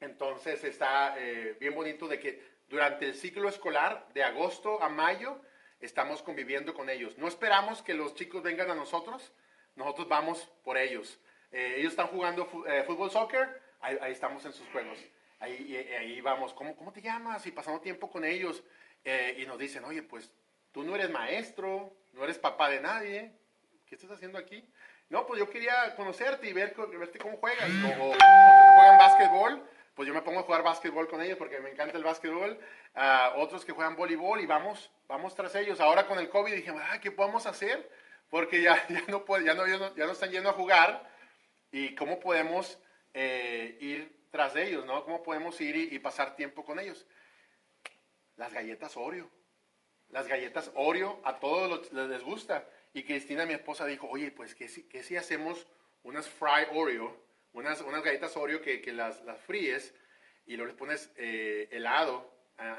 entonces 0.00 0.62
está 0.62 1.16
eh, 1.18 1.56
bien 1.58 1.74
bonito 1.74 2.06
de 2.06 2.20
que 2.20 2.54
durante 2.68 3.06
el 3.06 3.14
ciclo 3.14 3.48
escolar 3.48 4.06
de 4.14 4.22
agosto 4.22 4.80
a 4.82 4.88
mayo 4.88 5.40
estamos 5.80 6.22
conviviendo 6.22 6.72
con 6.72 6.88
ellos. 6.88 7.18
No 7.18 7.26
esperamos 7.26 7.82
que 7.82 7.94
los 7.94 8.14
chicos 8.14 8.42
vengan 8.42 8.70
a 8.70 8.74
nosotros, 8.74 9.32
nosotros 9.74 10.08
vamos 10.08 10.48
por 10.62 10.78
ellos. 10.78 11.18
Eh, 11.50 11.76
ellos 11.78 11.92
están 11.92 12.08
jugando 12.08 12.48
eh, 12.68 12.84
fútbol, 12.86 13.10
soccer, 13.10 13.60
ahí, 13.80 13.98
estamos 14.12 14.44
en 14.44 14.52
sus 14.52 14.68
juegos. 14.68 14.98
Ahí, 15.40 15.76
ahí 15.98 16.20
vamos, 16.20 16.54
¿Cómo, 16.54 16.76
¿cómo 16.76 16.92
te 16.92 17.02
llamas? 17.02 17.44
Y 17.46 17.50
pasamos 17.50 17.82
tiempo 17.82 18.08
con 18.08 18.24
ellos 18.24 18.62
y 19.04 19.46
nos 19.46 19.58
dicen, 19.58 19.84
oye, 19.84 20.02
pues 20.02 20.30
tú 20.72 20.82
no 20.82 20.94
eres 20.94 21.10
maestro, 21.10 21.94
no 22.12 22.24
eres 22.24 22.38
papá 22.38 22.68
de 22.70 22.80
nadie, 22.80 23.32
¿qué 23.86 23.94
estás 23.94 24.10
haciendo 24.10 24.38
aquí? 24.38 24.68
No, 25.10 25.26
pues 25.26 25.38
yo 25.38 25.50
quería 25.50 25.94
conocerte 25.96 26.48
y 26.48 26.52
ver, 26.52 26.74
verte 26.98 27.18
cómo 27.18 27.36
juegas. 27.36 27.68
O, 27.84 28.04
o 28.04 28.12
juegan 28.12 28.98
básquetbol, 28.98 29.62
pues 29.94 30.08
yo 30.08 30.14
me 30.14 30.22
pongo 30.22 30.40
a 30.40 30.42
jugar 30.42 30.62
básquetbol 30.62 31.08
con 31.08 31.22
ellos 31.22 31.38
porque 31.38 31.60
me 31.60 31.70
encanta 31.70 31.96
el 31.96 32.04
básquetbol. 32.04 32.58
Uh, 32.96 33.40
otros 33.40 33.64
que 33.64 33.72
juegan 33.72 33.96
voleibol 33.96 34.40
y 34.40 34.46
vamos, 34.46 34.90
vamos 35.06 35.34
tras 35.34 35.54
ellos. 35.54 35.80
Ahora 35.80 36.06
con 36.06 36.18
el 36.18 36.28
COVID 36.28 36.54
dije, 36.54 36.72
ah, 36.90 37.00
¿qué 37.00 37.10
podemos 37.10 37.46
hacer? 37.46 37.88
Porque 38.30 38.62
ya, 38.62 38.86
ya, 38.88 39.02
no, 39.08 39.24
ya, 39.40 39.54
no, 39.54 39.94
ya 39.94 40.06
no 40.06 40.12
están 40.12 40.30
yendo 40.30 40.50
a 40.50 40.54
jugar. 40.54 41.08
¿Y 41.70 41.94
cómo 41.94 42.20
podemos 42.20 42.78
eh, 43.14 43.76
ir 43.80 44.16
tras 44.30 44.56
ellos? 44.56 44.84
¿no? 44.84 45.04
¿Cómo 45.04 45.22
podemos 45.22 45.60
ir 45.60 45.76
y, 45.76 45.98
pasar 45.98 46.36
tiempo 46.36 46.64
con 46.64 46.78
ellos? 46.78 47.06
Las 48.36 48.52
galletas 48.52 48.96
Oreo. 48.96 49.30
Las 50.08 50.28
galletas 50.28 50.70
Oreo 50.74 51.20
a 51.24 51.38
todos 51.38 51.92
les 51.92 52.22
gusta. 52.22 52.68
Y 52.92 53.04
Cristina, 53.04 53.46
mi 53.46 53.54
esposa, 53.54 53.86
dijo, 53.86 54.08
oye, 54.08 54.30
pues 54.30 54.54
que 54.54 54.68
si, 54.68 54.88
que 54.88 55.02
si 55.02 55.16
hacemos 55.16 55.66
unas 56.02 56.28
fry 56.28 56.66
Oreo 56.72 57.24
unas, 57.54 57.80
unas 57.80 58.02
galletas 58.02 58.36
Oreo 58.36 58.60
que, 58.60 58.80
que 58.80 58.92
las, 58.92 59.22
las, 59.22 59.40
fríes 59.40 59.94
y 60.46 60.56
luego 60.56 60.68
les 60.68 60.76
pones 60.76 61.12
eh, 61.16 61.68
helado 61.70 62.32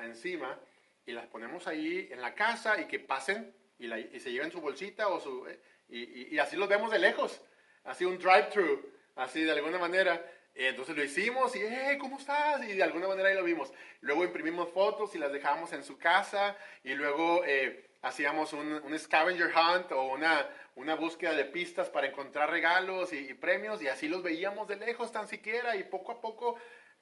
encima 0.04 0.60
y 1.06 1.12
las 1.12 1.28
ponemos 1.28 1.68
ahí 1.68 2.08
en 2.12 2.22
la 2.22 2.36
casa 2.36 2.80
y 2.80 2.86
que 2.86 3.00
pasen 3.00 3.54
y, 3.80 3.88
la, 3.88 4.00
y 4.00 4.20
se 4.20 4.32
lleven 4.32 4.52
su 4.52 4.62
bolsita 4.62 5.08
o 5.08 5.20
su, 5.20 5.48
eh, 5.48 5.60
y, 5.88 6.36
y, 6.36 6.40
así 6.40 6.56
los 6.56 6.70
vemos 6.70 6.92
de 6.92 7.00
lejos, 7.00 7.42
así 7.84 8.06
un 8.06 8.18
drive-thru, 8.18 8.82
así 9.16 9.44
de 9.44 9.52
alguna 9.52 9.78
manera. 9.78 10.24
Entonces 10.56 10.96
lo 10.96 11.04
hicimos 11.04 11.54
y, 11.56 11.60
hey, 11.60 11.98
¿cómo 12.00 12.18
estás? 12.18 12.64
Y 12.64 12.74
de 12.74 12.84
alguna 12.84 13.10
manera 13.10 13.28
ahí 13.28 13.36
lo 13.36 13.44
vimos. 13.44 13.74
Luego 14.00 14.24
imprimimos 14.24 14.70
fotos 14.70 15.14
y 15.14 15.18
las 15.18 15.34
dejamos 15.34 15.74
en 15.74 15.84
su 15.84 15.98
casa 15.98 16.56
y 16.82 16.94
luego 16.94 17.44
eh, 17.46 17.90
hacíamos 18.02 18.54
un, 18.54 18.72
un, 18.72 18.98
scavenger 18.98 19.52
hunt 19.54 19.92
o 19.92 20.04
una, 20.04 20.48
una 20.76 20.96
búsqueda 20.96 21.34
de 21.34 21.44
pistas 21.44 21.90
para 21.90 22.08
encontrar 22.08 22.50
regalos 22.50 23.12
y, 23.12 23.34
premios 23.34 23.82
y 23.82 23.90
así 23.90 24.08
los 24.08 24.24
veíamos 24.24 24.68
de 24.70 24.78
lejos 24.78 25.12
tan 25.12 25.28
siquiera 25.28 25.76
y 25.76 25.84
poco 25.84 26.14
a 26.14 26.22
poco 26.22 26.56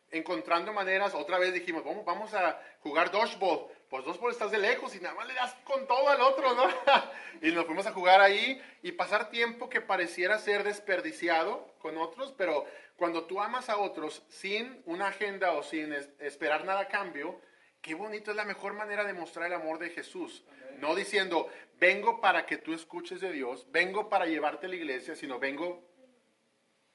encontrando 0.10 0.72
maneras, 0.72 1.16
otra 1.16 1.40
vez 1.40 1.54
dijimos, 1.54 1.84
vamos, 1.84 2.06
vamos 2.06 2.34
a 2.34 2.60
jugar 2.82 3.12
dodgeball. 3.12 3.68
Pues 3.90 4.06
dodgeball 4.06 4.32
estás 4.32 4.52
de 4.52 4.60
lejos 4.60 4.96
y 4.96 5.00
nada 5.00 5.16
más 5.16 5.28
le 5.28 5.34
das 5.34 5.56
con 5.64 5.88
todo 5.88 6.08
al 6.08 6.22
otro, 6.22 6.54
¿no? 6.54 6.68
y 7.42 7.52
nos 7.52 7.66
fuimos 7.66 7.86
a 7.88 7.92
jugar 7.92 8.22
ahí 8.22 8.62
y 8.82 8.92
pasar 8.92 9.30
tiempo 9.30 9.70
que 9.70 9.82
pareciera 9.82 10.38
ser 10.38 10.64
desperdiciado 10.64 11.74
con 11.80 11.98
otros, 11.98 12.34
pero 12.38 12.66
cuando 12.96 13.26
tú 13.26 13.42
amas 13.42 13.70
a 13.70 13.78
otros 13.78 14.24
sin 14.30 14.82
una 14.86 15.08
agenda 15.08 15.54
o 15.54 15.64
sin 15.64 15.94
esperar 16.20 16.66
nada 16.66 16.82
a 16.82 16.88
cambio, 16.88 17.42
qué 17.82 17.96
bonito 17.96 18.32
es 18.32 18.38
la 18.38 18.46
mejor 18.46 18.74
manera 18.74 19.04
de 19.04 19.14
mostrar 19.14 19.48
el 19.48 19.54
amor 19.54 19.80
de 19.80 19.90
Jesús. 19.90 20.44
No 20.80 20.96
diciendo, 20.96 21.50
vengo 21.80 22.22
para 22.22 22.46
que 22.46 22.58
tú 22.58 22.74
escuches 22.74 23.22
de 23.22 23.32
Dios, 23.32 23.70
vengo 23.72 24.10
para 24.10 24.26
llevarte 24.26 24.68
a 24.68 24.70
la 24.70 24.76
iglesia, 24.76 25.16
sino 25.16 25.40
vengo 25.40 25.88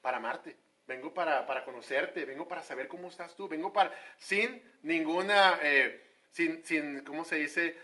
para 0.01 0.17
amarte, 0.17 0.57
vengo 0.87 1.13
para, 1.13 1.45
para 1.45 1.63
conocerte, 1.63 2.25
vengo 2.25 2.47
para 2.47 2.63
saber 2.63 2.87
cómo 2.87 3.09
estás 3.09 3.35
tú, 3.35 3.47
vengo 3.47 3.71
para, 3.71 3.93
sin 4.17 4.63
ninguna, 4.81 5.59
eh, 5.61 6.01
sin, 6.31 6.63
sin, 6.65 7.03
¿cómo 7.03 7.25
se 7.25 7.35
dice? 7.35 7.77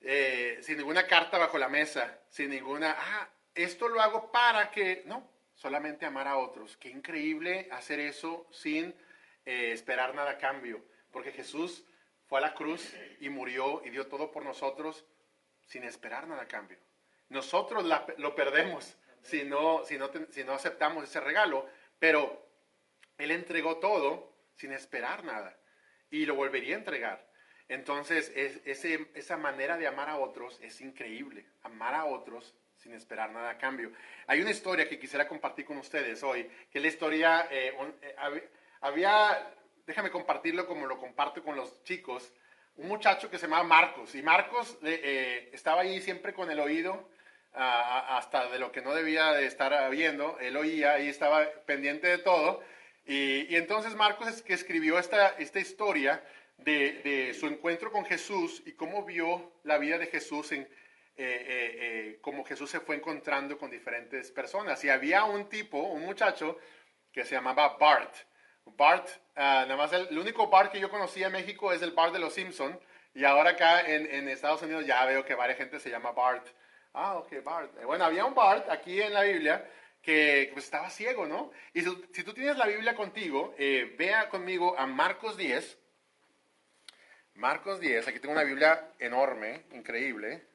Eh, 0.00 0.58
sin 0.62 0.78
ninguna 0.78 1.06
carta 1.06 1.38
bajo 1.38 1.58
la 1.58 1.68
mesa, 1.68 2.18
sin 2.28 2.50
ninguna, 2.50 2.96
ah, 2.98 3.28
esto 3.54 3.88
lo 3.88 4.00
hago 4.00 4.32
para 4.32 4.70
que, 4.70 5.02
no, 5.06 5.31
solamente 5.62 6.04
amar 6.04 6.26
a 6.26 6.38
otros. 6.38 6.76
Qué 6.76 6.88
increíble 6.88 7.68
hacer 7.70 8.00
eso 8.00 8.48
sin 8.50 8.92
eh, 9.46 9.70
esperar 9.70 10.12
nada 10.12 10.32
a 10.32 10.38
cambio, 10.38 10.84
porque 11.12 11.30
Jesús 11.30 11.84
fue 12.26 12.40
a 12.40 12.42
la 12.42 12.52
cruz 12.52 12.92
y 13.20 13.28
murió 13.28 13.80
y 13.84 13.90
dio 13.90 14.08
todo 14.08 14.32
por 14.32 14.44
nosotros 14.44 15.04
sin 15.66 15.84
esperar 15.84 16.26
nada 16.26 16.42
a 16.42 16.48
cambio. 16.48 16.78
Nosotros 17.28 17.84
lo 18.18 18.34
perdemos 18.34 18.96
si 19.22 19.44
no, 19.44 19.84
si, 19.84 19.98
no, 19.98 20.10
si 20.30 20.42
no 20.42 20.52
aceptamos 20.52 21.04
ese 21.04 21.20
regalo, 21.20 21.68
pero 22.00 22.44
Él 23.16 23.30
entregó 23.30 23.76
todo 23.76 24.34
sin 24.56 24.72
esperar 24.72 25.22
nada 25.22 25.56
y 26.10 26.26
lo 26.26 26.34
volvería 26.34 26.74
a 26.74 26.78
entregar. 26.78 27.30
Entonces, 27.68 28.32
esa 28.34 29.36
manera 29.36 29.78
de 29.78 29.86
amar 29.86 30.08
a 30.08 30.18
otros 30.18 30.58
es 30.60 30.80
increíble, 30.80 31.46
amar 31.62 31.94
a 31.94 32.04
otros 32.04 32.52
sin 32.82 32.94
esperar 32.94 33.30
nada 33.30 33.50
a 33.50 33.58
cambio. 33.58 33.92
Hay 34.26 34.40
una 34.40 34.50
historia 34.50 34.88
que 34.88 34.98
quisiera 34.98 35.28
compartir 35.28 35.64
con 35.64 35.78
ustedes 35.78 36.22
hoy, 36.22 36.50
que 36.70 36.78
es 36.78 36.82
la 36.82 36.88
historia, 36.88 37.48
eh, 37.50 37.72
eh, 38.02 38.48
había, 38.80 39.54
déjame 39.86 40.10
compartirlo 40.10 40.66
como 40.66 40.86
lo 40.86 40.98
comparto 40.98 41.42
con 41.44 41.54
los 41.54 41.84
chicos, 41.84 42.32
un 42.76 42.88
muchacho 42.88 43.30
que 43.30 43.38
se 43.38 43.46
llamaba 43.46 43.62
Marcos, 43.62 44.14
y 44.14 44.22
Marcos 44.22 44.78
eh, 44.82 45.50
estaba 45.52 45.82
ahí 45.82 46.00
siempre 46.00 46.32
con 46.32 46.50
el 46.50 46.58
oído 46.58 47.08
hasta 47.54 48.48
de 48.48 48.58
lo 48.58 48.72
que 48.72 48.80
no 48.80 48.94
debía 48.94 49.32
de 49.32 49.44
estar 49.44 49.90
viendo, 49.90 50.38
él 50.40 50.56
oía 50.56 50.98
y 51.00 51.08
estaba 51.08 51.46
pendiente 51.66 52.06
de 52.06 52.16
todo, 52.16 52.62
y, 53.04 53.54
entonces 53.56 53.94
Marcos 53.94 54.28
es 54.28 54.40
que 54.40 54.54
escribió 54.54 54.98
esta, 54.98 55.28
esta 55.38 55.60
historia 55.60 56.24
de, 56.56 57.36
su 57.38 57.46
encuentro 57.46 57.92
con 57.92 58.06
Jesús 58.06 58.62
y 58.64 58.72
cómo 58.72 59.04
vio 59.04 59.52
la 59.64 59.76
vida 59.76 59.98
de 59.98 60.06
Jesús 60.06 60.50
en, 60.52 60.66
eh, 61.16 61.44
eh, 61.46 62.20
eh, 62.24 62.44
Jesús 62.46 62.70
se 62.70 62.80
fue 62.80 62.96
encontrando 62.96 63.58
con 63.58 63.70
diferentes 63.70 64.30
personas. 64.30 64.82
Y 64.84 64.88
había 64.88 65.24
un 65.24 65.48
tipo, 65.48 65.78
un 65.78 66.04
muchacho, 66.04 66.58
que 67.12 67.24
se 67.24 67.34
llamaba 67.34 67.76
Bart. 67.78 68.14
Bart, 68.64 69.08
ah, 69.36 69.64
nada 69.66 69.76
más 69.76 69.92
el, 69.92 70.16
único 70.18 70.48
Bart 70.48 70.72
que 70.72 70.80
yo 70.80 70.90
conocía 70.90 71.26
en 71.26 71.32
México 71.32 71.72
es 71.72 71.82
el 71.82 71.92
Bart 71.92 72.12
de 72.12 72.18
los 72.18 72.34
Simpson. 72.34 72.78
Y 73.14 73.24
ahora 73.24 73.50
acá 73.50 73.82
en, 73.82 74.28
Estados 74.28 74.62
Unidos 74.62 74.86
ya 74.86 75.04
veo 75.04 75.24
que 75.24 75.34
varias 75.34 75.58
gente 75.58 75.78
se 75.80 75.90
llama 75.90 76.12
Bart. 76.12 76.46
Ah, 76.94 77.14
ok, 77.18 77.42
Bart. 77.42 77.82
Bueno, 77.84 78.04
había 78.04 78.24
un 78.24 78.34
Bart 78.34 78.68
aquí 78.70 79.00
en 79.00 79.12
la 79.12 79.22
Biblia 79.22 79.68
que 80.00 80.50
pues, 80.52 80.64
estaba 80.64 80.90
ciego, 80.90 81.26
¿no? 81.26 81.52
Y 81.74 81.82
si, 81.82 82.24
tú 82.24 82.32
tienes 82.32 82.56
la 82.56 82.66
Biblia 82.66 82.94
contigo, 82.94 83.54
vea 83.58 84.28
conmigo 84.30 84.78
a 84.78 84.86
Marcos 84.86 85.36
10. 85.36 85.78
Marcos 87.34 87.80
10, 87.80 88.08
aquí 88.08 88.18
tengo 88.18 88.34
una 88.34 88.44
Biblia 88.44 88.92
enorme, 88.98 89.64
increíble. 89.72 90.51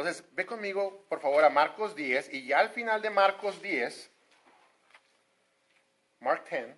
Entonces, 0.00 0.24
ve 0.32 0.46
conmigo, 0.46 1.04
por 1.10 1.20
favor, 1.20 1.44
a 1.44 1.50
Marcos 1.50 1.94
10 1.94 2.32
y 2.32 2.46
ya 2.46 2.60
al 2.60 2.70
final 2.70 3.02
de 3.02 3.10
Marcos 3.10 3.60
10, 3.60 4.10
Mark 6.20 6.42
10, 6.48 6.74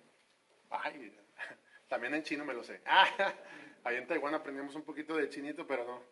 ay, 0.69 1.17
también 1.87 2.15
en 2.15 2.23
chino 2.23 2.43
me 2.43 2.53
lo 2.53 2.65
sé. 2.65 2.81
Ah, 2.85 3.33
ahí 3.85 3.95
en 3.95 4.07
Taiwán 4.07 4.33
aprendemos 4.33 4.75
un 4.75 4.81
poquito 4.81 5.15
de 5.15 5.29
chinito, 5.29 5.65
pero 5.65 5.85
no, 5.85 6.03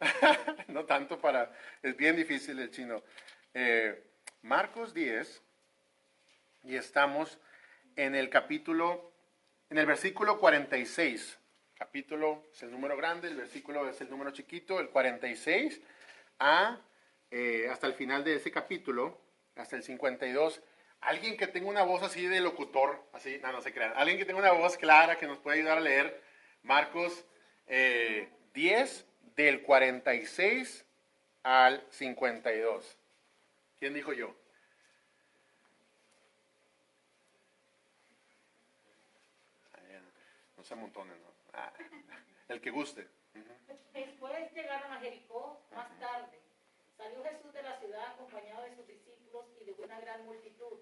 no 0.68 0.84
tanto 0.84 1.18
para, 1.18 1.50
es 1.82 1.96
bien 1.96 2.14
difícil 2.14 2.58
el 2.58 2.70
chino. 2.70 3.02
Eh, 3.54 4.04
Marcos 4.42 4.92
10 4.92 5.42
y 6.64 6.76
estamos 6.76 7.38
en 7.96 8.14
el 8.14 8.28
capítulo, 8.28 9.14
en 9.70 9.78
el 9.78 9.86
versículo 9.86 10.38
46. 10.38 11.38
Capítulo 11.74 12.44
es 12.52 12.62
el 12.62 12.70
número 12.70 12.98
grande, 12.98 13.28
el 13.28 13.36
versículo 13.36 13.88
es 13.88 13.98
el 14.02 14.10
número 14.10 14.30
chiquito, 14.30 14.78
el 14.78 14.90
46 14.90 15.80
a, 16.40 16.80
eh, 17.30 17.68
hasta 17.70 17.86
el 17.86 17.94
final 17.94 18.24
de 18.24 18.34
ese 18.34 18.50
capítulo, 18.50 19.20
hasta 19.54 19.76
el 19.76 19.84
52, 19.84 20.60
alguien 21.02 21.36
que 21.36 21.46
tenga 21.46 21.68
una 21.68 21.82
voz 21.82 22.02
así 22.02 22.26
de 22.26 22.40
locutor, 22.40 23.04
así, 23.12 23.38
no, 23.42 23.52
no 23.52 23.60
se 23.60 23.72
crean, 23.72 23.92
alguien 23.94 24.18
que 24.18 24.24
tenga 24.24 24.40
una 24.40 24.52
voz 24.52 24.76
clara 24.76 25.16
que 25.16 25.26
nos 25.26 25.38
pueda 25.38 25.56
ayudar 25.56 25.78
a 25.78 25.82
leer 25.82 26.20
Marcos 26.62 27.24
10 27.66 27.68
eh, 27.68 29.04
del 29.36 29.62
46 29.62 30.84
al 31.42 31.84
52. 31.90 32.98
¿Quién 33.78 33.94
dijo 33.94 34.12
yo? 34.12 34.34
No 40.56 40.64
se 40.64 40.74
amontonen. 40.74 41.16
Ah, 41.54 41.72
el 42.48 42.60
que 42.60 42.70
guste. 42.70 43.19
Después 43.92 44.52
llegaron 44.52 44.92
a 44.92 45.00
Jericó 45.00 45.60
más 45.72 45.98
tarde. 45.98 46.40
Salió 46.96 47.22
Jesús 47.22 47.52
de 47.52 47.62
la 47.62 47.78
ciudad 47.78 48.12
acompañado 48.12 48.62
de 48.62 48.76
sus 48.76 48.86
discípulos 48.86 49.46
y 49.60 49.64
de 49.64 49.72
una 49.72 50.00
gran 50.00 50.24
multitud. 50.26 50.80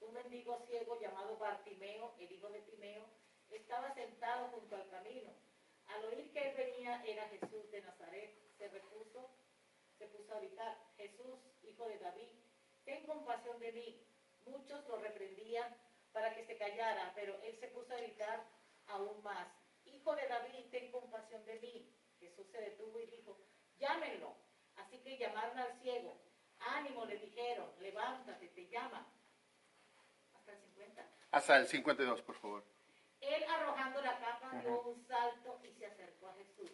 Un 0.00 0.14
mendigo 0.14 0.58
ciego 0.66 1.00
llamado 1.00 1.36
Bartimeo, 1.38 2.14
el 2.18 2.32
hijo 2.32 2.48
de 2.48 2.60
Timeo, 2.62 3.04
estaba 3.50 3.94
sentado 3.94 4.48
junto 4.48 4.76
al 4.76 4.88
camino. 4.90 5.30
Al 5.88 6.04
oír 6.04 6.32
que 6.32 6.48
él 6.48 6.56
venía 6.56 7.02
era 7.04 7.28
Jesús 7.28 7.70
de 7.70 7.82
Nazaret, 7.82 8.38
se 8.56 8.68
repuso, 8.68 9.30
se 9.98 10.06
puso 10.06 10.34
a 10.34 10.38
gritar, 10.38 10.78
Jesús, 10.96 11.38
hijo 11.62 11.88
de 11.88 11.98
David, 11.98 12.28
ten 12.84 13.04
compasión 13.06 13.58
de 13.58 13.72
mí. 13.72 14.06
Muchos 14.46 14.86
lo 14.88 14.96
reprendían 14.98 15.76
para 16.12 16.34
que 16.34 16.46
se 16.46 16.56
callara, 16.56 17.12
pero 17.14 17.40
él 17.42 17.58
se 17.58 17.68
puso 17.68 17.92
a 17.92 17.98
gritar 17.98 18.44
aún 18.86 19.22
más, 19.22 19.48
Hijo 20.00 20.16
de 20.16 20.28
David, 20.28 20.64
ten 20.70 20.90
compasión 20.90 21.44
de 21.44 21.60
mí. 21.60 21.94
Jesús 22.18 22.46
se 22.50 22.58
detuvo 22.58 22.98
y 23.00 23.06
dijo, 23.06 23.36
llámenlo. 23.78 24.34
Así 24.76 24.96
que 25.00 25.18
llamaron 25.18 25.58
al 25.58 25.78
ciego. 25.82 26.16
Ánimo, 26.58 27.04
le 27.04 27.18
dijeron, 27.18 27.68
levántate, 27.80 28.48
te 28.48 28.66
llama. 28.68 29.06
Hasta 30.32 30.52
el 30.52 30.58
50. 30.58 31.06
Hasta 31.32 31.56
el 31.58 31.66
52, 31.66 32.22
por 32.22 32.34
favor. 32.36 32.64
Él 33.20 33.44
arrojando 33.44 34.00
la 34.00 34.18
capa 34.18 34.58
dio 34.62 34.80
un 34.80 35.06
salto 35.06 35.60
y 35.64 35.72
se 35.74 35.84
acercó 35.84 36.28
a 36.28 36.34
Jesús. 36.36 36.70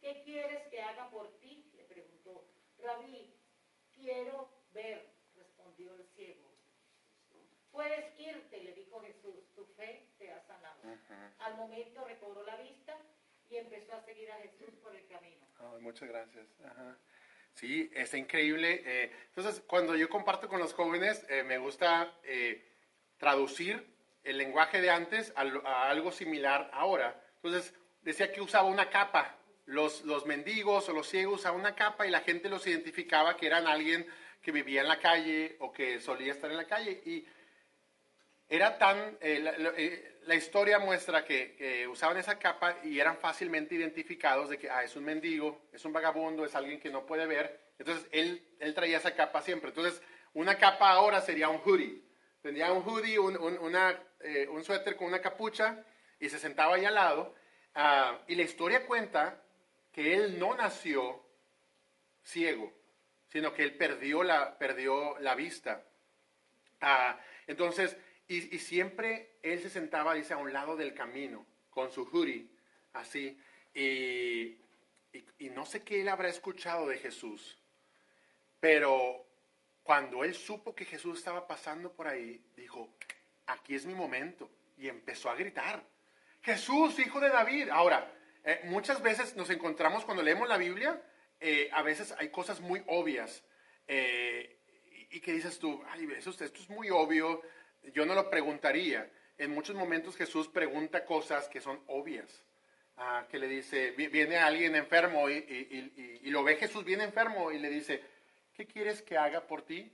¿Qué 0.00 0.22
quieres 0.22 0.68
que 0.68 0.80
haga 0.80 1.10
por 1.10 1.36
ti? 1.40 1.68
Le 1.74 1.82
preguntó. 1.82 2.44
Rabí, 2.78 3.34
quiero 3.92 4.48
ver, 4.72 5.10
respondió 5.34 5.96
el 5.96 6.06
ciego. 6.10 6.48
Puedes 7.72 8.20
irte, 8.20 8.62
le 8.62 8.72
dijo 8.74 9.00
Jesús, 9.00 9.52
tu 9.56 9.64
fe 9.74 10.07
Al 11.40 11.56
momento 11.56 12.04
recobró 12.04 12.44
la 12.44 12.56
vista 12.56 12.96
y 13.48 13.56
empezó 13.56 13.94
a 13.94 14.00
seguir 14.02 14.30
a 14.30 14.36
Jesús 14.36 14.74
por 14.82 14.94
el 14.94 15.06
camino. 15.08 15.46
muchas 15.80 16.08
gracias. 16.08 16.46
Sí, 17.54 17.90
está 17.92 18.16
increíble. 18.16 18.82
Eh, 18.86 19.12
entonces, 19.28 19.62
cuando 19.66 19.96
yo 19.96 20.08
comparto 20.08 20.48
con 20.48 20.60
los 20.60 20.72
jóvenes, 20.72 21.26
eh, 21.28 21.42
me 21.42 21.58
gusta 21.58 22.12
eh, 22.22 22.64
traducir 23.16 23.84
el 24.22 24.38
lenguaje 24.38 24.80
de 24.80 24.90
antes 24.90 25.32
a, 25.34 25.88
algo 25.88 26.12
similar 26.12 26.70
ahora. 26.72 27.20
Entonces, 27.42 27.74
decía 28.02 28.30
que 28.32 28.40
usaba 28.40 28.68
una 28.68 28.90
capa. 28.90 29.34
Los, 29.64 30.02
los 30.04 30.24
mendigos 30.24 30.88
o 30.88 30.92
los 30.92 31.08
ciegos 31.08 31.40
usaban 31.40 31.60
una 31.60 31.74
capa 31.74 32.06
y 32.06 32.10
la 32.10 32.20
gente 32.20 32.48
los 32.48 32.66
identificaba 32.66 33.36
que 33.36 33.46
eran 33.46 33.66
alguien 33.66 34.06
que 34.40 34.52
vivía 34.52 34.82
en 34.82 34.88
la 34.88 35.00
calle 35.00 35.56
o 35.58 35.72
que 35.72 36.00
solía 36.00 36.32
estar 36.32 36.50
en 36.50 36.56
la 36.56 36.66
calle. 36.66 37.02
Y 37.04 37.26
era 38.48 38.78
tan, 38.78 39.18
eh, 39.20 39.44
eh, 39.76 40.20
la, 40.26 40.34
historia 40.34 40.78
muestra 40.78 41.24
que, 41.24 41.86
usaban 41.90 42.16
esa 42.16 42.38
capa 42.38 42.78
y 42.82 42.98
eran 42.98 43.18
fácilmente 43.18 43.74
identificados 43.74 44.48
de 44.48 44.58
que 44.58 44.70
ah, 44.70 44.82
es 44.82 44.96
un 44.96 45.04
mendigo, 45.04 45.68
es 45.72 45.84
un 45.84 45.92
vagabundo, 45.92 46.44
es 46.44 46.54
alguien 46.54 46.80
que 46.80 46.90
no 46.90 47.04
puede 47.04 47.26
ver. 47.26 47.60
Entonces 47.78 48.06
él, 48.10 48.42
él 48.58 48.74
traía 48.74 48.96
esa 48.96 49.14
capa 49.14 49.42
siempre. 49.42 49.68
Entonces 49.68 50.02
una 50.32 50.56
capa 50.56 50.90
ahora 50.90 51.20
sería 51.20 51.48
un 51.48 51.60
hoodie. 51.64 52.02
Tendría 52.42 52.72
un 52.72 52.82
hoodie, 52.82 53.18
un, 53.18 53.36
una, 53.36 54.00
eh, 54.20 54.46
un 54.48 54.64
suéter 54.64 54.96
con 54.96 55.08
una 55.08 55.20
capucha 55.20 55.84
y 56.20 56.28
se 56.28 56.38
sentaba 56.38 56.76
ahí 56.76 56.84
al 56.84 56.94
lado. 56.94 57.34
Ah, 57.74 58.18
y 58.28 58.34
la 58.34 58.42
historia 58.42 58.86
cuenta 58.86 59.42
que 59.92 60.14
él 60.14 60.38
no 60.38 60.54
nació 60.54 61.22
ciego, 62.22 62.72
sino 63.26 63.52
que 63.52 63.62
él 63.62 63.76
perdió 63.76 64.22
la, 64.22 64.56
perdió 64.58 65.18
la 65.18 65.34
vista. 65.34 65.82
Ah, 66.80 67.18
entonces, 67.46 67.96
Y, 68.30 68.58
siempre 68.58 69.38
él 69.42 69.58
se 69.60 69.70
sentaba, 69.70 70.12
dice, 70.12 70.34
a 70.34 70.36
un 70.36 70.52
lado 70.52 70.76
del 70.76 70.92
camino, 70.92 71.46
con 71.70 71.90
su 71.90 72.04
hoodie, 72.04 72.46
así. 72.92 73.40
Y, 73.74 74.58
no 75.54 75.64
sé 75.64 75.82
qué 75.82 76.02
él 76.02 76.08
habrá 76.08 76.28
escuchado 76.28 76.86
de 76.86 76.98
Jesús, 76.98 77.58
pero 78.60 79.24
cuando 79.82 80.24
él 80.24 80.34
supo 80.34 80.74
que 80.74 80.84
Jesús 80.84 81.18
estaba 81.18 81.46
pasando 81.46 81.90
por 81.90 82.06
ahí, 82.06 82.44
dijo, 82.54 82.94
aquí 83.46 83.74
es 83.74 83.86
mi 83.86 83.94
momento. 83.94 84.50
Y 84.76 84.88
empezó 84.88 85.30
a 85.30 85.34
gritar, 85.34 85.82
Jesús, 86.42 86.98
hijo 86.98 87.18
de 87.20 87.30
David. 87.30 87.70
Ahora, 87.70 88.12
eh, 88.44 88.60
muchas 88.64 89.02
veces 89.02 89.34
nos 89.36 89.48
encontramos 89.50 90.04
cuando 90.04 90.22
leemos 90.22 90.48
la 90.48 90.58
Biblia, 90.58 91.02
eh, 91.40 91.70
a 91.72 91.82
veces 91.82 92.14
hay 92.18 92.28
cosas 92.28 92.60
muy 92.60 92.82
obvias. 92.88 93.42
eh, 93.86 94.54
y, 95.10 95.16
y 95.16 95.20
que 95.20 95.32
dices 95.32 95.58
tú, 95.58 95.82
ay, 95.88 96.06
eso, 96.14 96.30
esto 96.30 96.44
es 96.44 96.68
muy 96.68 96.90
obvio, 96.90 97.42
yo 97.92 98.06
no 98.06 98.14
lo 98.14 98.30
preguntaría. 98.30 99.10
En 99.38 99.50
muchos 99.52 99.76
momentos 99.76 100.16
Jesús 100.16 100.48
pregunta 100.48 101.04
cosas 101.04 101.48
que 101.48 101.60
son 101.60 101.80
obvias. 101.86 102.42
Ah, 102.96 103.26
que 103.30 103.38
le 103.38 103.46
dice, 103.46 103.92
vi- 103.92 104.08
viene 104.08 104.38
alguien 104.38 104.74
enfermo 104.74 105.30
y, 105.30 105.34
y- 105.34 105.68
y- 105.96 106.02
y- 106.02 106.20
y 106.28 106.30
lo 106.30 106.42
ve 106.42 106.56
Jesús 106.56 106.84
bien 106.84 107.00
enfermo 107.00 107.52
y 107.52 107.58
le 107.58 107.68
dice, 107.70 108.02
¿qué 108.54 108.66
quieres 108.66 109.02
que 109.02 109.16
haga 109.16 109.46
por 109.46 109.62
ti? 109.62 109.92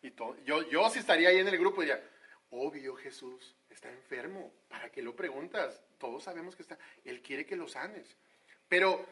Y 0.00 0.12
todo, 0.12 0.36
yo, 0.44 0.62
yo 0.70 0.88
si 0.88 1.00
estaría 1.00 1.28
ahí 1.28 1.38
en 1.38 1.48
el 1.48 1.58
grupo 1.58 1.82
diría, 1.82 2.02
obvio 2.50 2.94
Jesús, 2.96 3.54
está 3.68 3.90
enfermo, 3.90 4.50
¿para 4.68 4.90
qué 4.90 5.02
lo 5.02 5.14
preguntas? 5.14 5.82
Todos 5.98 6.24
sabemos 6.24 6.56
que 6.56 6.62
está, 6.62 6.78
Él 7.04 7.20
quiere 7.20 7.44
que 7.44 7.56
lo 7.56 7.68
sanes. 7.68 8.16
Pero 8.68 9.04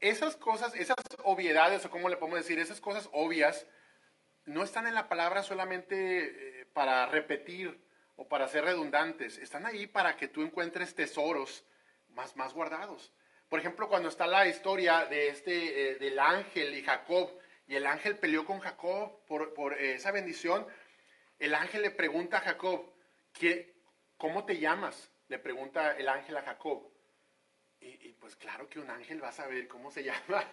esas 0.00 0.36
cosas, 0.36 0.74
esas 0.74 0.96
obviedades, 1.24 1.86
o 1.86 1.90
como 1.90 2.10
le 2.10 2.16
podemos 2.18 2.40
decir, 2.40 2.58
esas 2.58 2.82
cosas 2.82 3.08
obvias, 3.12 3.66
no 4.44 4.62
están 4.62 4.86
en 4.86 4.94
la 4.94 5.08
palabra 5.08 5.42
solamente 5.42 6.55
eh, 6.55 6.55
para 6.76 7.06
repetir 7.06 7.82
o 8.16 8.28
para 8.28 8.46
ser 8.48 8.66
redundantes, 8.66 9.38
están 9.38 9.64
ahí 9.64 9.86
para 9.86 10.14
que 10.18 10.28
tú 10.28 10.42
encuentres 10.42 10.94
tesoros 10.94 11.64
más, 12.08 12.36
más 12.36 12.52
guardados. 12.52 13.14
Por 13.48 13.58
ejemplo, 13.60 13.88
cuando 13.88 14.10
está 14.10 14.26
la 14.26 14.46
historia 14.46 15.06
de 15.06 15.28
este, 15.28 15.92
eh, 15.92 15.94
del 15.94 16.18
ángel 16.18 16.74
y 16.74 16.82
Jacob, 16.82 17.30
y 17.66 17.76
el 17.76 17.86
ángel 17.86 18.18
peleó 18.18 18.44
con 18.44 18.60
Jacob 18.60 19.24
por, 19.24 19.54
por, 19.54 19.72
eh, 19.72 19.94
esa 19.94 20.12
bendición, 20.12 20.66
el 21.38 21.54
ángel 21.54 21.80
le 21.80 21.92
pregunta 21.92 22.36
a 22.36 22.40
Jacob, 22.40 22.92
¿qué, 23.32 23.74
¿cómo 24.18 24.44
te 24.44 24.58
llamas? 24.58 25.10
Le 25.28 25.38
pregunta 25.38 25.96
el 25.96 26.10
ángel 26.10 26.36
a 26.36 26.42
Jacob. 26.42 26.92
Y, 27.80 28.12
pues 28.20 28.36
claro 28.36 28.68
que 28.68 28.80
un 28.80 28.90
ángel 28.90 29.24
va 29.24 29.28
a 29.28 29.32
saber 29.32 29.66
cómo 29.66 29.90
se 29.90 30.04
llama, 30.10 30.44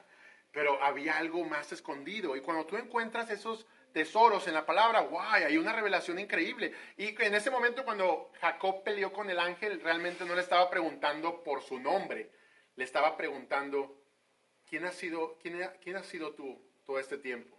pero 0.54 0.82
había 0.82 1.18
algo 1.18 1.44
más 1.44 1.74
escondido. 1.74 2.38
Y 2.38 2.42
cuando 2.42 2.66
tú 2.66 2.78
encuentras 2.78 3.30
esos 3.30 3.68
tesoros 3.94 4.48
en 4.48 4.56
la 4.56 4.66
palabra, 4.66 5.02
guay, 5.02 5.44
hay 5.44 5.58
una 5.58 5.72
revelación 5.72 6.20
increíble. 6.20 6.74
Y 6.98 7.16
en 7.24 7.36
ese 7.36 7.52
momento 7.52 7.86
cuando 7.86 8.32
Jacob 8.42 8.84
peleó 8.84 9.14
con 9.14 9.30
el 9.30 9.40
ángel, 9.40 9.80
realmente 9.82 10.26
no 10.26 10.36
le 10.36 10.42
estaba 10.42 10.70
preguntando 10.70 11.44
por 11.44 11.62
su 11.62 11.80
nombre, 11.80 12.32
le 12.76 12.84
estaba 12.84 13.16
preguntando, 13.16 14.02
¿quién 14.68 14.86
has 14.86 14.96
sido, 14.96 15.38
quién, 15.40 15.60
quién 15.82 15.96
has 15.96 16.08
sido 16.08 16.34
tú 16.34 16.60
todo 16.86 17.00
este 17.00 17.18
tiempo? 17.18 17.56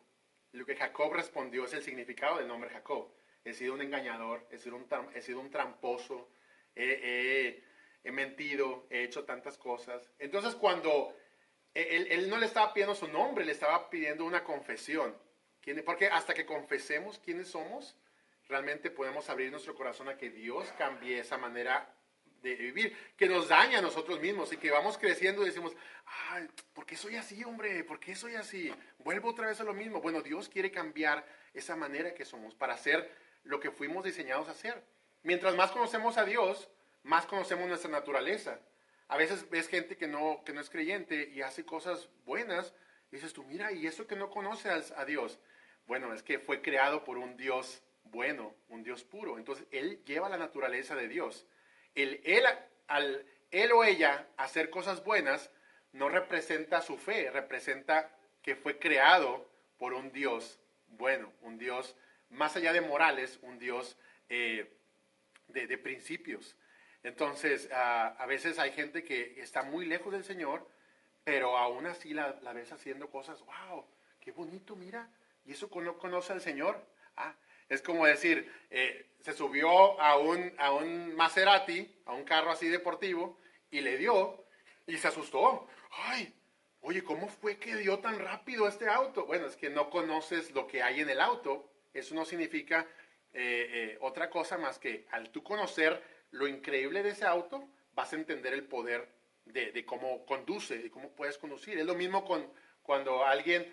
Y 0.53 0.59
lo 0.59 0.67
que 0.67 0.77
Jacob 0.77 1.13
respondió 1.15 1.65
es 1.65 1.73
el 1.73 1.83
significado 1.83 2.39
del 2.39 2.49
nombre 2.49 2.71
Jacob. 2.71 3.09
He 3.45 3.53
sido 3.55 3.75
un 3.75 3.83
engañador, 3.83 4.47
he 4.51 4.59
sido 4.59 4.77
un, 4.77 4.87
he 5.15 5.23
sido 5.23 5.41
un 5.41 5.51
tramposo, 5.51 6.29
he, 6.75 6.85
he- 7.03 7.65
he 8.03 8.11
mentido, 8.13 8.87
he 8.91 9.03
hecho 9.05 9.25
tantas 9.25 9.57
cosas. 9.57 10.11
Entonces 10.19 10.55
cuando 10.55 11.17
él, 11.75 12.07
él 12.11 12.29
no 12.29 12.39
le 12.39 12.47
estaba 12.47 12.73
pidiendo 12.73 12.95
su 12.95 13.07
nombre, 13.09 13.45
le 13.45 13.53
estaba 13.53 13.89
pidiendo 13.89 14.25
una 14.25 14.43
confesión. 14.45 15.17
¿Quién- 15.65 15.83
Porque 15.85 16.07
hasta 16.09 16.35
que 16.35 16.45
confesemos 16.45 17.19
quiénes 17.19 17.49
somos, 17.49 17.97
realmente 18.49 18.91
podemos 18.91 19.31
abrir 19.31 19.51
nuestro 19.51 19.75
corazón 19.75 20.09
a 20.11 20.17
que 20.19 20.29
Dios 20.29 20.71
cambie 20.77 21.19
esa 21.19 21.39
manera 21.39 21.91
de 22.43 22.55
vivir, 22.57 22.95
que 23.17 23.27
nos 23.27 23.49
daña 23.49 23.79
a 23.79 23.83
nosotros 23.83 24.21
mismos 24.21 24.53
y 24.53 24.59
que 24.59 24.71
vamos 24.71 24.99
creciendo 24.99 25.41
y 25.43 25.47
decimos, 25.47 25.75
ay, 26.31 26.47
¿por 26.75 26.85
qué 26.85 26.95
soy 26.95 27.17
así, 27.17 27.43
hombre? 27.45 27.83
¿Por 27.85 27.99
qué 27.99 28.15
soy 28.15 28.35
así? 28.35 28.71
Vuelvo 28.99 29.31
otra 29.31 29.47
vez 29.47 29.59
a 29.61 29.65
lo 29.65 29.73
mismo. 29.73 30.03
Bueno, 30.03 30.21
Dios 30.21 30.51
quiere 30.51 30.71
cambiar 30.71 31.27
esa 31.55 31.75
manera 31.75 32.13
que 32.13 32.27
somos 32.27 32.55
para 32.55 32.75
hacer 32.75 33.11
lo 33.45 33.59
que 33.61 33.71
fuimos 33.71 34.05
diseñados 34.05 34.49
a 34.49 34.51
hacer. 34.51 34.85
Mientras 35.23 35.55
más 35.55 35.71
conocemos 35.71 36.19
a 36.19 36.27
Dios, 36.27 36.69
más 37.03 37.25
conocemos 37.25 37.67
nuestra 37.67 37.91
naturaleza. 37.91 38.61
A 39.09 39.17
veces 39.17 39.49
ves 39.49 39.69
gente 39.69 39.97
que 39.97 40.07
no, 40.07 40.43
que 40.45 40.53
no 40.53 40.61
es 40.61 40.69
creyente 40.69 41.31
y 41.35 41.41
hace 41.41 41.65
cosas 41.65 42.11
buenas 42.27 42.75
y 43.11 43.17
dices 43.17 43.33
tú, 43.33 43.43
mira, 43.45 43.73
¿y 43.73 43.87
eso 43.87 44.07
que 44.07 44.17
no 44.17 44.29
conoce 44.29 44.69
a 44.69 45.05
Dios? 45.07 45.39
Bueno, 45.87 46.13
es 46.15 46.23
que 46.23 46.39
fue 46.39 46.63
creado 46.63 47.05
por 47.05 47.19
un 47.19 47.37
Dios 47.37 47.83
bueno, 48.05 48.55
un 48.69 48.83
Dios 48.83 49.03
puro. 49.05 49.39
Entonces, 49.39 49.67
Él 49.71 50.03
lleva 50.05 50.29
la 50.29 50.39
naturaleza 50.39 50.95
de 50.95 51.09
Dios. 51.09 51.47
El, 51.95 52.21
él, 52.25 52.45
al 52.87 53.25
él 53.51 53.71
o 53.73 53.85
ella 53.85 54.27
hacer 54.37 54.69
cosas 54.69 55.05
buenas 55.05 55.51
no 55.93 56.09
representa 56.09 56.83
su 56.83 56.99
fe, 56.99 57.31
representa 57.31 58.11
que 58.43 58.57
fue 58.57 58.79
creado 58.79 59.49
por 59.79 59.95
un 59.95 60.11
Dios 60.11 60.59
bueno, 60.89 61.33
un 61.43 61.57
Dios 61.57 61.97
más 62.31 62.57
allá 62.57 62.73
de 62.73 62.81
morales, 62.81 63.39
un 63.43 63.59
Dios 63.59 63.97
eh, 64.29 64.73
de, 65.49 65.79
principios. 65.79 66.57
Entonces, 67.05 67.69
ah, 67.73 68.17
a 68.19 68.27
veces 68.27 68.59
hay 68.59 68.73
gente 68.73 69.05
que 69.05 69.41
está 69.41 69.63
muy 69.63 69.87
lejos 69.87 70.13
del 70.13 70.25
Señor, 70.25 70.69
pero 71.23 71.57
aún 71.57 71.87
así 71.87 72.13
la, 72.13 72.39
la 72.43 72.53
ves 72.53 72.73
haciendo 72.73 73.09
cosas, 73.09 73.41
wow, 73.41 73.85
qué 74.21 74.33
bonito, 74.33 74.75
mira, 74.75 75.09
y 75.45 75.53
eso 75.53 75.69
no 75.75 75.99
conoce 75.99 76.33
al 76.33 76.41
Señor. 76.41 76.85
Ah, 77.17 77.35
es 77.69 77.83
como 77.83 78.07
decir, 78.07 78.51
eh, 78.71 79.07
se 79.21 79.33
subió 79.33 80.01
a 80.01 80.19
un, 80.19 80.53
a 80.59 80.73
un 80.73 81.15
Maserati, 81.15 81.91
a 82.07 82.13
un 82.13 82.25
carro 82.25 82.51
así 82.51 82.69
deportivo, 82.69 83.39
y 83.71 83.81
le 83.81 83.97
dio, 83.97 84.45
y 84.87 84.97
se 84.97 85.09
asustó. 85.09 85.67
Ay, 85.91 86.35
oye, 86.81 87.03
¿cómo 87.03 87.29
fue 87.29 87.59
que 87.59 87.77
dio 87.77 87.99
tan 88.01 88.19
rápido 88.19 88.69
este 88.69 88.89
auto? 88.89 89.27
Bueno, 89.27 89.47
es 89.47 89.57
que 89.57 89.71
no 89.71 89.91
conoces 89.91 90.53
lo 90.53 90.67
que 90.67 90.83
hay 90.83 91.01
en 91.01 91.11
el 91.11 91.21
auto. 91.21 91.71
Eso 91.93 92.15
no 92.15 92.25
significa 92.25 92.87
eh, 93.33 93.69
eh, 93.73 93.99
otra 94.01 94.31
cosa 94.31 94.59
más 94.59 94.79
que 94.79 95.07
al 95.11 95.31
tú 95.31 95.43
conocer 95.43 96.03
lo 96.31 96.47
increíble 96.47 97.03
de 97.03 97.11
ese 97.11 97.25
auto, 97.25 97.69
vas 97.95 98.13
a 98.13 98.17
entender 98.17 98.53
el 98.53 98.65
poder 98.65 99.09
de, 99.45 99.73
de 99.73 99.85
cómo 99.85 100.27
conduce, 100.27 100.79
de 100.79 100.91
cómo 100.91 101.11
puedes 101.11 101.39
conducir. 101.39 101.79
Es 101.79 101.87
lo 101.87 101.95
mismo 101.95 102.25
con, 102.25 102.53
cuando 102.83 103.25
alguien 103.25 103.73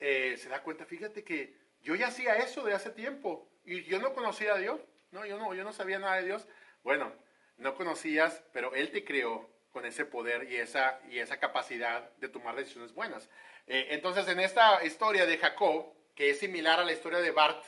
eh, 0.00 0.36
se 0.38 0.48
da 0.48 0.62
cuenta, 0.62 0.84
fíjate 0.84 1.24
que 1.24 1.56
yo 1.82 1.94
ya 1.94 2.08
hacía 2.08 2.36
eso 2.36 2.64
de 2.64 2.74
hace 2.74 2.90
tiempo 2.90 3.48
y 3.64 3.84
yo 3.84 3.98
no 3.98 4.12
conocía 4.12 4.54
a 4.54 4.58
Dios, 4.58 4.80
no, 5.10 5.24
yo 5.26 5.38
no, 5.38 5.54
yo 5.54 5.64
no 5.64 5.72
sabía 5.72 5.98
nada 5.98 6.16
de 6.16 6.26
Dios. 6.26 6.46
Bueno, 6.82 7.12
no 7.56 7.74
conocías, 7.74 8.42
pero 8.52 8.74
Él 8.74 8.90
te 8.90 9.04
creó 9.04 9.48
con 9.70 9.84
ese 9.84 10.04
poder 10.04 10.50
y 10.50 10.56
esa, 10.56 11.00
y 11.10 11.18
esa 11.18 11.38
capacidad 11.38 12.10
de 12.16 12.28
tomar 12.28 12.56
decisiones 12.56 12.94
buenas. 12.94 13.28
Eh, 13.66 13.88
entonces, 13.90 14.28
en 14.28 14.40
esta 14.40 14.84
historia 14.84 15.26
de 15.26 15.38
Jacob, 15.38 15.92
que 16.14 16.30
es 16.30 16.38
similar 16.38 16.80
a 16.80 16.84
la 16.84 16.92
historia 16.92 17.18
de 17.18 17.30
Bart, 17.30 17.64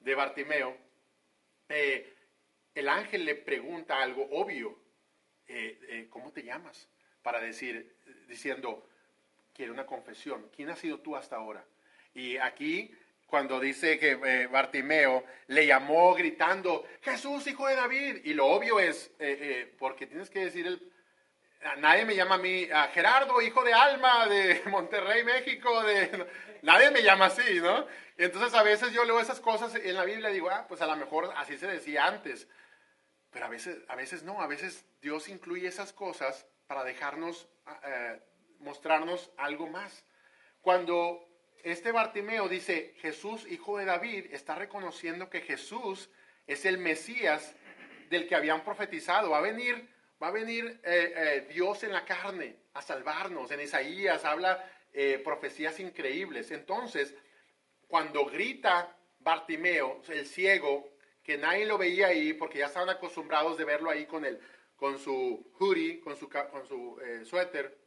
de 0.00 0.14
Bartimeo, 0.14 0.76
eh, 1.68 2.16
el 2.74 2.88
ángel 2.88 3.24
le 3.24 3.34
pregunta 3.34 4.02
algo 4.02 4.28
obvio, 4.32 4.78
¿cómo 6.10 6.32
te 6.32 6.42
llamas? 6.42 6.88
Para 7.22 7.40
decir, 7.40 7.96
diciendo, 8.26 8.88
quiere 9.52 9.70
una 9.70 9.86
confesión, 9.86 10.50
¿quién 10.54 10.70
has 10.70 10.80
sido 10.80 11.00
tú 11.00 11.16
hasta 11.16 11.36
ahora? 11.36 11.64
Y 12.14 12.36
aquí, 12.36 12.94
cuando 13.26 13.60
dice 13.60 13.98
que 13.98 14.12
eh, 14.24 14.46
Bartimeo 14.46 15.24
le 15.48 15.66
llamó 15.66 16.14
gritando, 16.14 16.86
Jesús, 17.02 17.46
hijo 17.46 17.66
de 17.66 17.76
David, 17.76 18.16
y 18.24 18.34
lo 18.34 18.46
obvio 18.46 18.78
es, 18.80 19.08
eh, 19.18 19.38
eh, 19.40 19.74
porque 19.78 20.06
tienes 20.06 20.30
que 20.30 20.44
decir 20.44 20.66
el, 20.66 20.92
nadie 21.78 22.04
me 22.04 22.14
llama 22.14 22.36
a 22.36 22.38
mí, 22.38 22.68
a 22.72 22.88
Gerardo, 22.88 23.40
hijo 23.40 23.64
de 23.64 23.72
Alma, 23.72 24.26
de 24.26 24.62
Monterrey, 24.70 25.24
México, 25.24 25.82
de... 25.82 26.26
Nadie 26.62 26.90
me 26.90 27.02
llama 27.02 27.26
así, 27.26 27.60
¿no? 27.60 27.86
Entonces 28.16 28.54
a 28.54 28.62
veces 28.62 28.90
yo 28.92 29.04
leo 29.04 29.20
esas 29.20 29.38
cosas 29.38 29.74
en 29.74 29.94
la 29.94 30.04
Biblia 30.04 30.30
y 30.30 30.34
digo, 30.34 30.48
ah, 30.48 30.64
pues 30.66 30.80
a 30.80 30.86
lo 30.86 30.96
mejor 30.96 31.30
así 31.36 31.58
se 31.58 31.66
decía 31.66 32.06
antes. 32.06 32.48
Pero 33.30 33.44
a 33.44 33.48
veces, 33.50 33.78
a 33.86 33.94
veces 33.96 34.22
no, 34.22 34.40
a 34.40 34.46
veces 34.46 34.86
Dios 35.02 35.28
incluye 35.28 35.68
esas 35.68 35.92
cosas 35.92 36.46
para 36.66 36.82
dejarnos, 36.82 37.48
eh, 37.84 38.18
mostrarnos 38.60 39.30
algo 39.36 39.66
más. 39.66 40.06
Cuando 40.62 41.33
este 41.64 41.92
Bartimeo 41.92 42.46
dice, 42.46 42.94
Jesús, 42.98 43.46
hijo 43.50 43.78
de 43.78 43.86
David, 43.86 44.26
está 44.32 44.54
reconociendo 44.54 45.30
que 45.30 45.40
Jesús 45.40 46.10
es 46.46 46.66
el 46.66 46.76
Mesías 46.76 47.54
del 48.10 48.28
que 48.28 48.34
habían 48.34 48.62
profetizado. 48.62 49.30
Va 49.30 49.38
a 49.38 49.40
venir, 49.40 49.88
va 50.22 50.28
a 50.28 50.30
venir 50.30 50.78
eh, 50.84 51.14
eh, 51.16 51.46
Dios 51.52 51.82
en 51.82 51.92
la 51.92 52.04
carne 52.04 52.56
a 52.74 52.82
salvarnos. 52.82 53.50
En 53.50 53.62
Isaías 53.62 54.26
habla 54.26 54.62
eh, 54.92 55.18
profecías 55.24 55.80
increíbles. 55.80 56.50
Entonces, 56.50 57.14
cuando 57.88 58.26
grita 58.26 58.94
Bartimeo, 59.20 60.02
el 60.08 60.26
ciego, 60.26 60.92
que 61.22 61.38
nadie 61.38 61.64
lo 61.64 61.78
veía 61.78 62.08
ahí 62.08 62.34
porque 62.34 62.58
ya 62.58 62.66
estaban 62.66 62.90
acostumbrados 62.90 63.56
de 63.56 63.64
verlo 63.64 63.88
ahí 63.88 64.04
con, 64.04 64.26
el, 64.26 64.38
con 64.76 64.98
su 64.98 65.50
hoodie, 65.58 66.00
con 66.00 66.14
su, 66.14 66.28
con 66.28 66.66
su 66.66 67.00
suéter, 67.24 67.83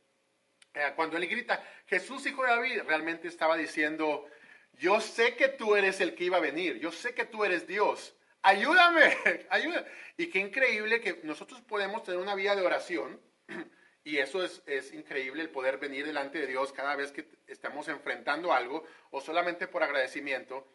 cuando 0.96 1.18
él 1.18 1.28
grita, 1.28 1.64
Jesús 1.86 2.26
hijo 2.26 2.44
de 2.44 2.50
David, 2.50 2.82
realmente 2.88 3.28
estaba 3.28 3.58
diciendo, 3.58 4.26
yo 4.74 5.02
sé 5.02 5.36
que 5.36 5.50
tú 5.50 5.76
eres 5.76 6.02
el 6.02 6.16
que 6.16 6.26
iba 6.26 6.38
a 6.38 6.42
venir, 6.42 6.80
yo 6.80 6.92
sé 6.92 7.14
que 7.14 7.26
tú 7.26 7.44
eres 7.44 7.68
Dios, 7.68 8.16
ayúdame, 8.42 9.18
ayúdame. 9.50 9.88
Y 10.18 10.28
qué 10.28 10.40
increíble 10.40 11.02
que 11.02 11.22
nosotros 11.24 11.62
podemos 11.62 12.04
tener 12.04 12.20
una 12.20 12.36
vida 12.36 12.56
de 12.56 12.62
oración. 12.62 13.20
Y 14.04 14.20
eso 14.20 14.42
es, 14.42 14.64
es 14.66 14.94
increíble 14.94 15.42
el 15.42 15.50
poder 15.50 15.80
venir 15.80 16.06
delante 16.06 16.40
de 16.40 16.48
Dios 16.48 16.72
cada 16.72 16.96
vez 16.96 17.12
que 17.12 17.28
estamos 17.46 17.90
enfrentando 17.90 18.54
algo 18.54 18.86
o 19.12 19.20
solamente 19.20 19.68
por 19.68 19.84
agradecimiento. 19.84 20.66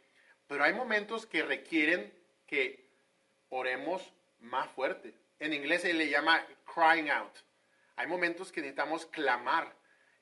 Pero 0.46 0.64
hay 0.64 0.74
momentos 0.74 1.24
que 1.24 1.42
requieren 1.42 2.12
que 2.46 2.90
oremos 3.48 4.12
más 4.40 4.70
fuerte. 4.72 5.14
En 5.38 5.54
inglés 5.54 5.80
se 5.80 5.94
le 5.94 6.10
llama 6.10 6.46
crying 6.74 7.08
out. 7.08 7.34
Hay 7.96 8.06
momentos 8.06 8.52
que 8.52 8.60
necesitamos 8.60 9.06
clamar. 9.06 9.74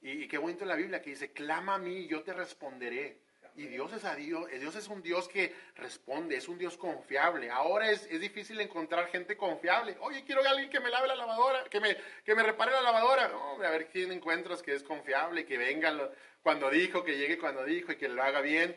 Y, 0.02 0.24
y 0.24 0.28
qué 0.28 0.38
bonito 0.38 0.62
en 0.64 0.68
la 0.68 0.76
Biblia 0.76 1.02
que 1.02 1.10
dice, 1.10 1.32
clama 1.32 1.74
a 1.74 1.78
mí 1.78 2.06
yo 2.06 2.22
te 2.22 2.32
responderé. 2.32 3.20
Y 3.56 3.66
Dios 3.66 3.92
es 3.92 4.04
a 4.04 4.14
Dios, 4.14 4.48
Dios 4.48 4.74
es 4.76 4.88
un 4.88 5.02
Dios 5.02 5.28
que 5.28 5.54
responde, 5.74 6.36
es 6.36 6.48
un 6.48 6.56
Dios 6.56 6.76
confiable. 6.76 7.50
Ahora 7.50 7.90
es, 7.90 8.06
es 8.10 8.20
difícil 8.20 8.60
encontrar 8.60 9.08
gente 9.08 9.36
confiable. 9.36 9.96
Oye, 10.00 10.24
quiero 10.24 10.42
a 10.44 10.50
alguien 10.50 10.70
que 10.70 10.80
me 10.80 10.88
lave 10.88 11.08
la 11.08 11.16
lavadora, 11.16 11.64
que 11.64 11.80
me, 11.80 11.96
que 12.24 12.34
me 12.34 12.42
repare 12.42 12.70
la 12.70 12.80
lavadora. 12.80 13.36
Hombre, 13.36 13.66
a 13.66 13.70
ver 13.70 13.88
quién 13.88 14.12
encuentras 14.12 14.62
que 14.62 14.74
es 14.74 14.82
confiable, 14.82 15.44
que 15.44 15.58
venga 15.58 16.10
cuando 16.42 16.70
dijo, 16.70 17.04
que 17.04 17.18
llegue 17.18 17.38
cuando 17.38 17.64
dijo 17.64 17.92
y 17.92 17.96
que 17.96 18.08
lo 18.08 18.22
haga 18.22 18.40
bien. 18.40 18.76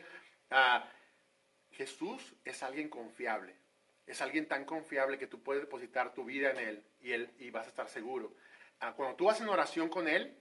Ah, 0.50 0.86
Jesús 1.70 2.34
es 2.44 2.62
alguien 2.62 2.88
confiable. 2.88 3.54
Es 4.06 4.20
alguien 4.20 4.46
tan 4.46 4.64
confiable 4.64 5.18
que 5.18 5.26
tú 5.26 5.42
puedes 5.42 5.62
depositar 5.62 6.12
tu 6.12 6.24
vida 6.24 6.50
en 6.50 6.58
Él 6.58 6.84
y, 7.00 7.12
él, 7.12 7.30
y 7.38 7.50
vas 7.50 7.66
a 7.66 7.70
estar 7.70 7.88
seguro. 7.88 8.34
Ah, 8.80 8.92
cuando 8.94 9.16
tú 9.16 9.24
vas 9.24 9.40
en 9.40 9.48
oración 9.48 9.88
con 9.88 10.08
Él, 10.08 10.36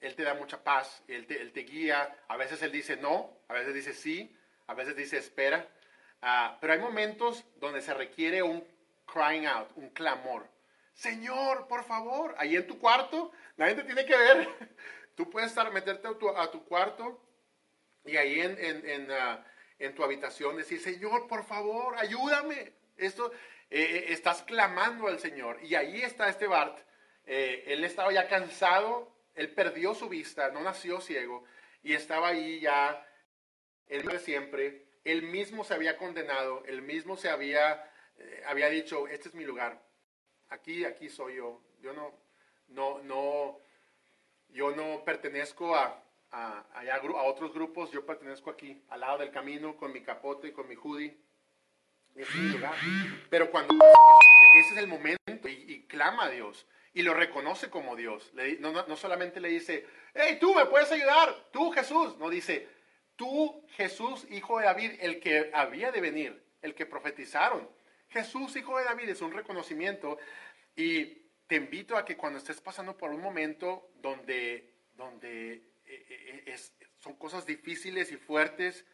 Él 0.00 0.14
te 0.14 0.22
da 0.22 0.34
mucha 0.34 0.62
paz, 0.62 1.02
Él 1.08 1.26
te, 1.26 1.40
él 1.40 1.52
te 1.52 1.60
guía. 1.60 2.16
A 2.28 2.36
veces 2.36 2.62
Él 2.62 2.72
dice 2.72 2.96
no, 2.96 3.38
a 3.48 3.54
veces 3.54 3.74
dice 3.74 3.92
sí, 3.92 4.36
a 4.66 4.74
veces 4.74 4.96
dice 4.96 5.18
espera. 5.18 5.66
Ah, 6.22 6.58
pero 6.60 6.72
hay 6.72 6.78
momentos 6.78 7.44
donde 7.56 7.80
se 7.80 7.94
requiere 7.94 8.42
un 8.42 8.64
crying 9.06 9.46
out, 9.46 9.70
un 9.76 9.90
clamor. 9.90 10.46
Señor, 10.94 11.68
por 11.68 11.84
favor, 11.84 12.34
ahí 12.38 12.56
en 12.56 12.66
tu 12.66 12.78
cuarto, 12.78 13.30
nadie 13.56 13.76
te 13.76 13.84
tiene 13.84 14.04
que 14.04 14.16
ver. 14.16 14.48
Tú 15.14 15.30
puedes 15.30 15.50
estar, 15.50 15.70
meterte 15.72 16.08
a 16.08 16.14
tu, 16.14 16.28
a 16.28 16.50
tu 16.50 16.64
cuarto 16.64 17.20
y 18.04 18.16
ahí 18.16 18.40
en, 18.40 18.56
en, 18.58 18.88
en, 18.88 19.10
ah, 19.12 19.44
en 19.78 19.94
tu 19.94 20.02
habitación 20.02 20.56
decir, 20.56 20.80
Señor, 20.80 21.28
por 21.28 21.44
favor, 21.44 21.96
ayúdame. 21.96 22.72
Esto, 22.96 23.30
eh, 23.70 23.80
eh, 23.80 24.04
estás 24.12 24.42
clamando 24.42 25.08
al 25.08 25.18
Señor. 25.18 25.62
Y 25.62 25.74
ahí 25.74 26.02
está 26.02 26.28
este 26.28 26.46
Bart. 26.46 26.78
Eh, 27.26 27.64
él 27.66 27.84
estaba 27.84 28.12
ya 28.12 28.26
cansado, 28.28 29.12
él 29.38 29.50
perdió 29.50 29.94
su 29.94 30.08
vista, 30.08 30.50
no 30.50 30.60
nació 30.60 31.00
ciego, 31.00 31.44
y 31.82 31.94
estaba 31.94 32.28
ahí 32.28 32.60
ya, 32.60 33.06
el 33.86 34.02
de 34.02 34.18
siempre. 34.18 34.86
Él 35.04 35.22
mismo 35.22 35.62
se 35.64 35.74
había 35.74 35.96
condenado, 35.96 36.64
él 36.66 36.82
mismo 36.82 37.16
se 37.16 37.30
había, 37.30 37.88
eh, 38.18 38.42
había 38.46 38.68
dicho, 38.68 39.06
este 39.06 39.28
es 39.28 39.34
mi 39.34 39.44
lugar. 39.44 39.80
Aquí, 40.50 40.84
aquí 40.84 41.08
soy 41.08 41.36
yo. 41.36 41.62
Yo 41.80 41.92
no, 41.92 42.12
no, 42.68 42.98
no, 43.04 43.60
yo 44.48 44.72
no 44.72 45.04
pertenezco 45.04 45.76
a, 45.76 46.02
a, 46.32 46.66
a 46.74 47.22
otros 47.22 47.54
grupos, 47.54 47.92
yo 47.92 48.04
pertenezco 48.04 48.50
aquí, 48.50 48.82
al 48.88 49.00
lado 49.00 49.18
del 49.18 49.30
camino, 49.30 49.76
con 49.76 49.92
mi 49.92 50.02
capote, 50.02 50.52
con 50.52 50.68
mi 50.68 50.74
hoodie. 50.74 51.16
Ese 52.16 52.30
es 52.32 52.34
mi 52.34 52.48
lugar. 52.50 52.74
Pero 53.30 53.50
cuando 53.52 53.72
ese 54.56 54.74
es 54.74 54.78
el 54.78 54.88
momento 54.88 55.48
y 55.48 55.86
clama 55.88 56.24
a 56.24 56.30
Dios 56.30 56.66
y 56.98 57.02
lo 57.02 57.14
reconoce 57.14 57.70
como 57.70 57.94
Dios, 57.94 58.32
no, 58.58 58.72
no, 58.72 58.84
no 58.84 58.96
solamente 58.96 59.38
le 59.38 59.50
dice, 59.50 59.86
hey, 60.14 60.36
tú 60.40 60.52
me 60.52 60.66
puedes 60.66 60.90
ayudar, 60.90 61.32
tú 61.52 61.70
Jesús, 61.70 62.18
no 62.18 62.28
dice, 62.28 62.66
tú 63.14 63.64
Jesús, 63.76 64.26
hijo 64.30 64.58
de 64.58 64.64
David, 64.64 64.94
el 64.98 65.20
que 65.20 65.48
había 65.54 65.92
de 65.92 66.00
venir, 66.00 66.44
el 66.60 66.74
que 66.74 66.86
profetizaron. 66.86 67.70
Jesús, 68.08 68.56
hijo 68.56 68.76
de 68.78 68.84
David, 68.84 69.10
es 69.10 69.22
un 69.22 69.32
reconocimiento 69.32 70.18
y 70.74 71.04
te 71.46 71.54
invito 71.54 71.96
a 71.96 72.04
que 72.04 72.16
cuando 72.16 72.40
estés 72.40 72.60
pasando 72.60 72.96
por 72.96 73.12
un 73.12 73.20
momento 73.20 73.92
donde, 74.02 74.74
donde 74.96 75.52
eh, 75.86 76.42
eh, 76.46 76.56
son 76.98 77.14
cosas 77.14 77.46
difíciles 77.46 78.10
y 78.10 78.16
fuertes, 78.16 78.84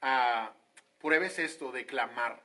ah, 0.00 0.54
pruebes 0.98 1.38
esto 1.38 1.70
de 1.70 1.84
clamar, 1.84 2.42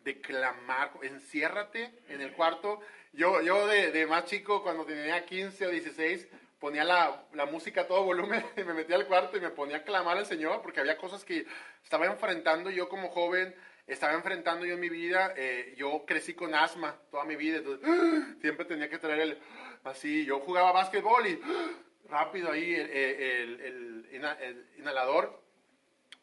de 0.00 0.20
clamar, 0.20 0.92
enciérrate 1.00 1.98
en 2.08 2.20
el 2.20 2.34
cuarto. 2.34 2.82
Yo, 3.14 3.40
yo 3.42 3.66
de, 3.66 3.92
de 3.92 4.06
más 4.06 4.24
chico, 4.24 4.62
cuando 4.62 4.84
tenía 4.84 5.24
15 5.24 5.66
o 5.66 5.70
16, 5.70 6.26
ponía 6.58 6.84
la, 6.84 7.24
la 7.32 7.46
música 7.46 7.82
a 7.82 7.86
todo 7.86 8.02
volumen 8.04 8.44
y 8.56 8.64
me 8.64 8.74
metía 8.74 8.96
al 8.96 9.06
cuarto 9.06 9.36
y 9.36 9.40
me 9.40 9.50
ponía 9.50 9.78
a 9.78 9.82
clamar 9.84 10.16
al 10.18 10.26
Señor 10.26 10.62
porque 10.62 10.80
había 10.80 10.96
cosas 10.96 11.24
que 11.24 11.46
estaba 11.82 12.06
enfrentando 12.06 12.70
yo 12.70 12.88
como 12.88 13.08
joven, 13.10 13.54
estaba 13.86 14.14
enfrentando 14.14 14.64
yo 14.66 14.74
en 14.74 14.80
mi 14.80 14.88
vida. 14.88 15.32
eh, 15.36 15.74
yo 15.76 16.04
crecí 16.06 16.34
con 16.34 16.54
asma 16.54 16.96
toda 17.10 17.24
mi 17.24 17.36
vida, 17.36 17.58
entonces 17.58 17.88
siempre 18.40 18.64
tenía 18.64 18.88
que 18.88 18.98
traer 18.98 19.20
el 19.20 19.38
así. 19.84 20.24
Yo 20.24 20.40
jugaba 20.40 20.72
básquetbol 20.72 21.26
y 21.26 21.40
rápido 22.08 22.50
ahí 22.50 22.74
el, 22.74 24.08
ina- 24.12 24.38
el 24.40 24.66
inhalador 24.78 25.40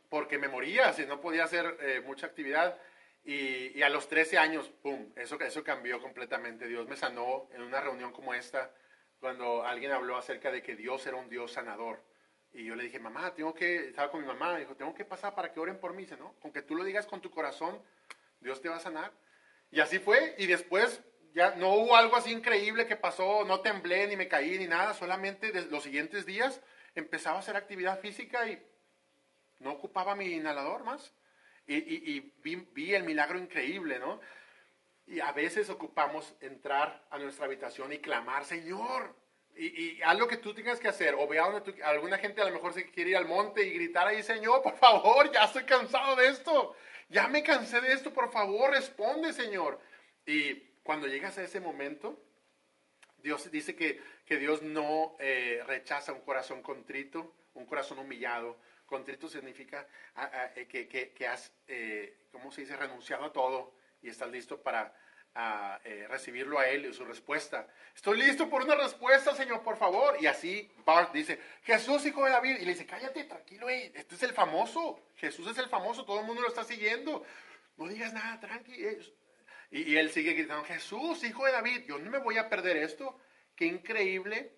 porque 0.10 0.38
me 0.38 0.50
moría, 0.50 0.92
si 0.92 1.06
no 1.06 1.22
podía 1.22 1.46
hacer 1.46 1.78
eh, 1.80 2.02
mucha 2.06 2.26
actividad. 2.28 2.78
Y, 3.24 3.82
a 3.84 3.90
los 3.90 4.08
13 4.08 4.38
años, 4.38 4.70
¡pum!, 4.82 5.12
eso, 5.16 5.40
eso 5.40 5.64
cambió 5.64 6.02
completamente. 6.02 6.68
Dios 6.68 6.88
me 6.88 6.96
sanó 6.96 7.48
en 7.54 7.62
una 7.62 7.80
reunión 7.80 8.12
como 8.12 8.34
esta, 8.34 8.72
cuando 9.20 9.64
alguien 9.64 9.92
habló 9.92 10.18
acerca 10.18 10.52
de 10.52 10.62
que 10.64 10.76
Dios 10.76 11.06
era 11.06 11.18
un 11.18 11.30
Dios 11.30 11.52
sanador. 11.52 12.04
Y 12.54 12.66
yo 12.66 12.76
le 12.76 12.84
dije, 12.84 13.00
mamá, 13.00 13.34
tengo 13.34 13.54
que, 13.54 13.90
estaba 13.90 14.12
con 14.12 14.22
mi 14.22 14.28
mamá, 14.28 14.58
dijo, 14.58 14.76
tengo 14.76 14.94
que 14.94 15.06
pasar 15.06 15.36
para 15.36 15.52
que 15.52 15.60
oren 15.60 15.80
por 15.80 15.94
mí. 15.94 16.04
Dice, 16.04 16.18
no, 16.18 16.34
con 16.42 16.52
que 16.52 16.62
tú 16.62 16.76
lo 16.76 16.84
digas 16.84 17.06
con 17.06 17.22
tu 17.22 17.32
corazón, 17.32 17.82
Dios 18.40 18.62
te 18.62 18.70
va 18.70 18.78
a 18.78 18.80
sanar. 18.80 19.12
Y 19.70 19.80
así 19.80 20.00
fue, 20.00 20.36
y 20.38 20.48
después 20.48 21.02
ya 21.34 21.56
no 21.56 21.76
hubo 21.76 21.96
algo 21.96 22.16
así 22.16 22.32
increíble 22.32 22.88
que 22.88 22.96
pasó, 22.96 23.46
no 23.46 23.62
temblé, 23.62 24.08
ni 24.08 24.18
me 24.18 24.28
caí, 24.28 24.58
ni 24.58 24.68
nada, 24.68 24.94
solamente 24.94 25.54
los 25.70 25.84
siguientes 25.84 26.26
días 26.26 26.62
empezaba 26.96 27.38
a 27.38 27.40
hacer 27.40 27.56
actividad 27.56 28.00
física 28.00 28.48
y 28.48 28.62
no 29.60 29.72
ocupaba 29.72 30.16
mi 30.16 30.34
inhalador 30.34 30.84
más. 30.84 31.14
Y, 31.72 31.76
y- 31.78 32.16
y 32.18 32.34
vi, 32.44 32.56
vi 32.74 32.94
el 32.96 33.04
milagro 33.04 33.40
increíble, 33.40 34.00
¿no? 34.00 34.20
Y 35.08 35.20
a 35.20 35.32
veces 35.32 35.70
ocupamos 35.70 36.36
entrar 36.42 37.06
a 37.10 37.18
nuestra 37.18 37.46
habitación 37.46 37.92
y 37.94 38.00
clamar, 38.00 38.46
Señor, 38.46 39.16
y, 39.56 39.68
y 39.98 40.02
haz 40.02 40.18
lo 40.18 40.28
que 40.28 40.38
tú 40.38 40.54
tengas 40.54 40.80
que 40.80 40.88
hacer. 40.88 41.16
O 41.18 41.28
vea 41.28 41.44
donde 41.50 41.62
tú- 41.72 41.84
alguna 41.84 42.18
gente 42.18 42.42
a 42.42 42.46
lo 42.46 42.54
mejor 42.54 42.74
se 42.74 42.90
quiere 42.92 43.12
ir 43.12 43.18
al 43.18 43.26
monte 43.28 43.66
y 43.66 43.74
gritar 43.74 44.08
ahí, 44.08 44.24
Señor, 44.24 44.62
por 44.62 44.76
favor, 44.78 45.32
ya 45.32 45.46
estoy 45.46 45.64
cansado 45.64 46.16
de 46.16 46.28
esto. 46.30 46.76
Ya 47.10 47.28
me 47.28 47.44
cansé 47.44 47.82
de 47.82 47.92
esto, 47.94 48.14
por 48.14 48.32
favor, 48.32 48.72
responde, 48.72 49.34
Señor. 49.34 49.80
Y 50.26 50.56
cuando 50.84 51.08
llegas 51.08 51.38
a 51.38 51.44
ese 51.44 51.60
momento, 51.60 52.22
Dios 53.18 53.52
dice 53.52 53.76
que, 53.76 54.02
que 54.26 54.38
Dios 54.38 54.62
no 54.62 55.16
eh, 55.20 55.62
rechaza 55.68 56.14
un 56.14 56.22
corazón 56.22 56.62
contrito, 56.62 57.36
un 57.54 57.66
corazón 57.66 58.00
humillado. 58.00 58.58
Contrito 58.92 59.30
significa 59.30 59.88
ah, 60.16 60.30
ah, 60.34 60.50
eh, 60.54 60.68
que, 61.16 61.28
has, 61.28 61.50
eh, 61.70 62.28
¿cómo 62.30 62.52
se 62.52 62.62
dice?, 62.62 62.76
renunciado 62.76 63.24
a 63.24 63.32
todo 63.32 63.74
y 64.02 64.10
estás 64.10 64.30
listo 64.30 64.62
para 64.62 64.94
ah, 65.34 65.80
eh, 65.86 66.08
recibirlo 66.10 66.60
a 66.60 66.68
Él 66.68 66.86
y 66.86 66.94
su 66.94 67.06
respuesta. 67.06 67.66
Estoy 67.96 68.18
listo 68.18 68.50
por 68.50 68.64
una 68.64 68.76
respuesta, 68.76 69.34
Señor, 69.34 69.64
por 69.64 69.78
favor. 69.78 70.18
Y 70.20 70.28
así 70.28 70.70
Bart 70.86 71.14
dice, 71.14 71.40
Jesús, 71.64 72.06
hijo 72.06 72.26
de 72.26 72.32
David. 72.32 72.58
Y 72.60 72.66
le 72.66 72.72
dice, 72.74 72.86
cállate, 72.86 73.24
tranquilo, 73.24 73.70
este 73.70 74.16
es 74.16 74.24
el 74.24 74.34
famoso. 74.34 75.00
Jesús 75.16 75.48
es 75.50 75.58
el 75.58 75.70
famoso, 75.70 76.04
todo 76.04 76.20
el 76.20 76.26
mundo 76.26 76.42
lo 76.42 76.50
está 76.50 76.66
siguiendo. 76.66 77.24
No 77.78 77.88
digas 77.88 78.12
nada, 78.12 78.42
tranqui. 78.42 78.74
eh". 78.86 79.00
Y, 79.72 79.94
y 79.94 79.98
él 79.98 80.12
sigue 80.12 80.34
gritando, 80.34 80.66
Jesús, 80.66 81.24
hijo 81.24 81.46
de 81.46 81.54
David, 81.54 81.86
yo 81.88 81.98
no 81.98 82.12
me 82.12 82.18
voy 82.20 82.38
a 82.38 82.50
perder 82.50 82.76
esto. 82.76 83.18
Qué 83.56 83.66
increíble 83.68 84.52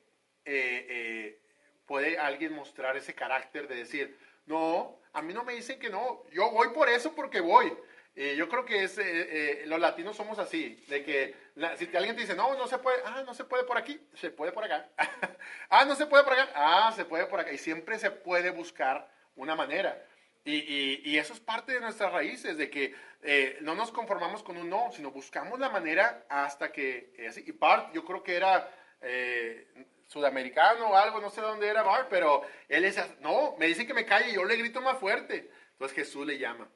eh, 0.44 1.40
puede 1.86 2.18
alguien 2.18 2.54
mostrar 2.54 2.98
ese 2.98 3.14
carácter 3.16 3.68
de 3.68 3.76
decir, 3.76 4.18
no, 4.46 5.00
a 5.14 5.22
mí 5.22 5.34
no 5.34 5.44
me 5.44 5.54
dicen 5.54 5.80
que 5.80 5.90
no, 5.90 6.24
yo 6.32 6.52
voy 6.52 6.70
por 6.70 6.90
eso 6.90 7.14
porque 7.14 7.40
voy. 7.42 7.74
Eh, 8.16 8.36
yo 8.36 8.48
creo 8.48 8.64
que 8.64 8.84
es, 8.84 8.98
eh, 9.00 9.04
eh, 9.04 9.64
los 9.66 9.80
latinos 9.80 10.16
somos 10.16 10.38
así, 10.38 10.76
de 10.88 11.04
que 11.04 11.36
la- 11.56 11.76
si 11.78 11.86
alguien 11.96 12.16
te 12.16 12.22
dice, 12.22 12.36
no, 12.36 12.54
no 12.56 12.68
se 12.68 12.78
puede, 12.78 12.98
ah, 13.06 13.24
no 13.26 13.34
se 13.34 13.44
puede 13.44 13.64
por 13.64 13.78
aquí, 13.78 14.00
se 14.14 14.30
puede 14.30 14.52
por 14.52 14.64
acá. 14.64 14.88
ah, 15.70 15.86
no 15.86 15.96
se 15.96 16.06
puede 16.06 16.24
por 16.24 16.34
acá, 16.34 16.50
ah, 16.56 16.92
se 16.96 17.06
puede 17.06 17.26
por 17.26 17.40
acá. 17.40 17.52
Y 17.52 17.58
siempre 17.58 17.98
se 17.98 18.12
puede 18.12 18.52
buscar 18.52 19.10
una 19.36 19.56
manera. 19.56 20.06
Y, 20.46 20.58
y- 20.58 21.02
y 21.06 21.18
eso 21.18 21.34
es 21.34 21.40
parte 21.40 21.72
de 21.74 21.80
nuestras 21.80 22.12
raíces, 22.12 22.58
de 22.58 22.70
que 22.70 22.94
eh, 23.24 23.58
no 23.62 23.74
nos 23.74 23.92
conformamos 23.92 24.44
con 24.44 24.58
un 24.58 24.70
no, 24.70 24.92
sino 24.92 25.10
buscamos 25.10 25.58
la 25.60 25.70
manera 25.70 26.26
hasta 26.30 26.72
que... 26.72 27.14
y 27.46 27.52
Bart, 27.54 27.94
yo 27.96 28.04
creo 28.06 28.22
que 28.22 28.36
era 28.36 28.70
eh, 29.02 29.68
sudamericano 30.14 30.92
o 30.92 30.96
algo, 30.96 31.20
no 31.20 31.30
sé 31.32 31.42
dónde 31.42 31.68
era 31.68 31.82
Bart, 31.82 32.08
pero 32.10 32.44
él 32.70 32.84
decía, 32.84 33.08
no, 33.20 33.56
me 33.58 33.66
dice 33.68 33.88
que 33.88 33.94
me 33.94 34.06
calle, 34.06 34.32
yo 34.32 34.46
le 34.46 34.56
grito 34.56 34.80
más 34.80 35.00
fuerte. 35.00 35.52
Entonces 35.72 35.96
Jesús 35.96 36.26
le 36.26 36.38
llama. 36.38 36.70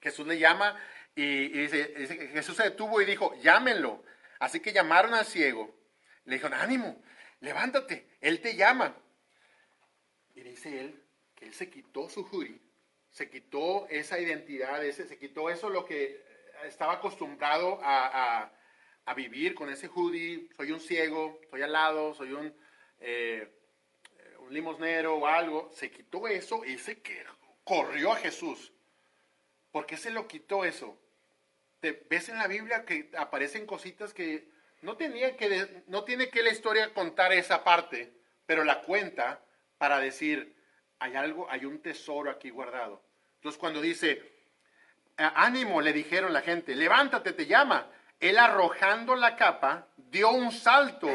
Jesús 0.00 0.26
le 0.26 0.38
llama 0.38 0.78
y, 1.14 1.48
dice, 1.48 1.92
que 1.94 2.28
Jesús 2.28 2.56
se 2.56 2.64
detuvo 2.64 3.00
y 3.00 3.06
dijo, 3.06 3.34
llámenlo. 3.40 4.04
Así 4.38 4.60
que 4.60 4.72
llamaron 4.72 5.14
al 5.14 5.24
ciego. 5.24 5.74
Le 6.26 6.34
dijeron, 6.34 6.54
ánimo, 6.60 7.02
levántate, 7.40 8.06
él 8.20 8.40
te 8.40 8.54
llama. 8.54 8.94
Y 10.34 10.42
dice 10.42 10.80
él 10.80 11.04
él 11.44 11.54
se 11.54 11.68
quitó 11.70 12.08
su 12.08 12.24
jury, 12.24 12.60
se 13.10 13.28
quitó 13.28 13.86
esa 13.88 14.18
identidad, 14.18 14.84
ese, 14.84 15.06
se 15.06 15.18
quitó 15.18 15.50
eso 15.50 15.68
lo 15.68 15.84
que 15.84 16.24
estaba 16.64 16.94
acostumbrado 16.94 17.78
a- 17.82 18.50
a 19.06 19.14
vivir 19.14 19.54
con 19.54 19.70
ese 19.70 19.88
hoodie, 19.88 20.48
soy 20.56 20.72
un 20.72 20.80
ciego, 20.80 21.40
soy 21.50 21.62
al 21.62 21.72
lado, 21.72 22.14
soy 22.14 22.32
un, 22.32 22.54
eh, 23.00 23.48
un 24.38 24.52
limosnero 24.52 25.16
o 25.16 25.26
algo, 25.26 25.70
se 25.72 25.90
quitó 25.90 26.26
eso 26.26 26.64
y 26.64 26.78
se 26.78 27.00
que 27.00 27.24
corrió 27.64 28.12
a 28.12 28.16
Jesús. 28.16 28.72
¿Por 29.70 29.86
qué 29.86 29.96
se 29.96 30.10
lo 30.10 30.26
quitó 30.26 30.64
eso? 30.64 30.98
Te 31.80 32.06
ves 32.08 32.28
en 32.28 32.38
la 32.38 32.46
Biblia 32.46 32.84
que 32.84 33.10
aparecen 33.16 33.66
cositas 33.66 34.14
que 34.14 34.48
no 34.82 34.96
tenía 34.96 35.36
que 35.36 35.82
no 35.86 36.04
tiene 36.04 36.28
que 36.30 36.42
la 36.42 36.50
historia 36.50 36.94
contar 36.94 37.32
esa 37.32 37.64
parte, 37.64 38.12
pero 38.46 38.64
la 38.64 38.82
cuenta 38.82 39.42
para 39.78 39.98
decir 39.98 40.54
hay 40.98 41.14
algo, 41.16 41.50
hay 41.50 41.64
un 41.64 41.80
tesoro 41.80 42.30
aquí 42.30 42.50
guardado. 42.50 43.02
Entonces 43.36 43.58
cuando 43.58 43.80
dice 43.80 44.22
"Ah, 45.18 45.44
ánimo, 45.44 45.80
le 45.80 45.92
dijeron 45.92 46.32
la 46.32 46.40
gente, 46.40 46.74
levántate, 46.74 47.32
te 47.32 47.46
llama. 47.46 47.90
Él 48.20 48.38
arrojando 48.38 49.14
la 49.14 49.36
capa 49.36 49.88
dio 49.96 50.30
un 50.30 50.52
salto 50.52 51.08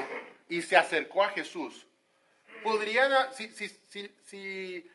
y 0.48 0.62
se 0.62 0.78
acercó 0.78 1.24
a 1.24 1.30
Jesús. 1.30 1.88
Podrían, 2.64 3.34
si, 3.34 3.50
si, 3.50 3.70
si, 3.70 4.12
si, 4.24 4.92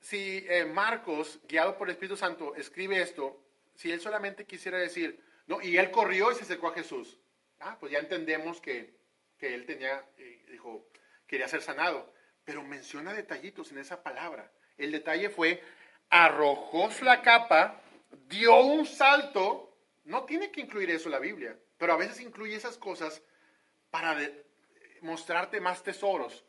si 0.00 0.46
eh, 0.48 0.64
Marcos, 0.64 1.38
guiado 1.48 1.76
por 1.76 1.88
el 1.88 1.92
Espíritu 1.92 2.16
Santo, 2.16 2.54
escribe 2.56 3.00
esto, 3.02 3.42
si 3.74 3.90
él 3.92 4.00
solamente 4.00 4.46
quisiera 4.46 4.78
decir, 4.78 5.22
no, 5.46 5.60
y 5.60 5.76
él 5.76 5.90
corrió 5.90 6.30
y 6.30 6.34
se 6.34 6.42
acercó 6.42 6.68
a 6.68 6.74
Jesús, 6.74 7.18
ah, 7.60 7.76
pues 7.78 7.92
ya 7.92 7.98
entendemos 7.98 8.60
que, 8.60 8.94
que 9.38 9.54
él 9.54 9.66
tenía, 9.66 10.04
eh, 10.18 10.44
dijo, 10.50 10.88
quería 11.26 11.48
ser 11.48 11.62
sanado, 11.62 12.12
pero 12.44 12.62
menciona 12.62 13.12
detallitos 13.12 13.70
en 13.72 13.78
esa 13.78 14.02
palabra. 14.02 14.50
El 14.78 14.92
detalle 14.92 15.30
fue, 15.30 15.62
arrojó 16.08 16.90
la 17.02 17.22
capa, 17.22 17.80
dio 18.28 18.60
un 18.60 18.86
salto, 18.86 19.69
no 20.04 20.24
tiene 20.24 20.50
que 20.50 20.60
incluir 20.60 20.90
eso 20.90 21.08
la 21.08 21.18
Biblia, 21.18 21.58
pero 21.78 21.92
a 21.92 21.96
veces 21.96 22.20
incluye 22.20 22.54
esas 22.56 22.78
cosas 22.78 23.22
para 23.90 24.14
de- 24.14 24.44
mostrarte 25.02 25.60
más 25.60 25.82
tesoros 25.82 26.44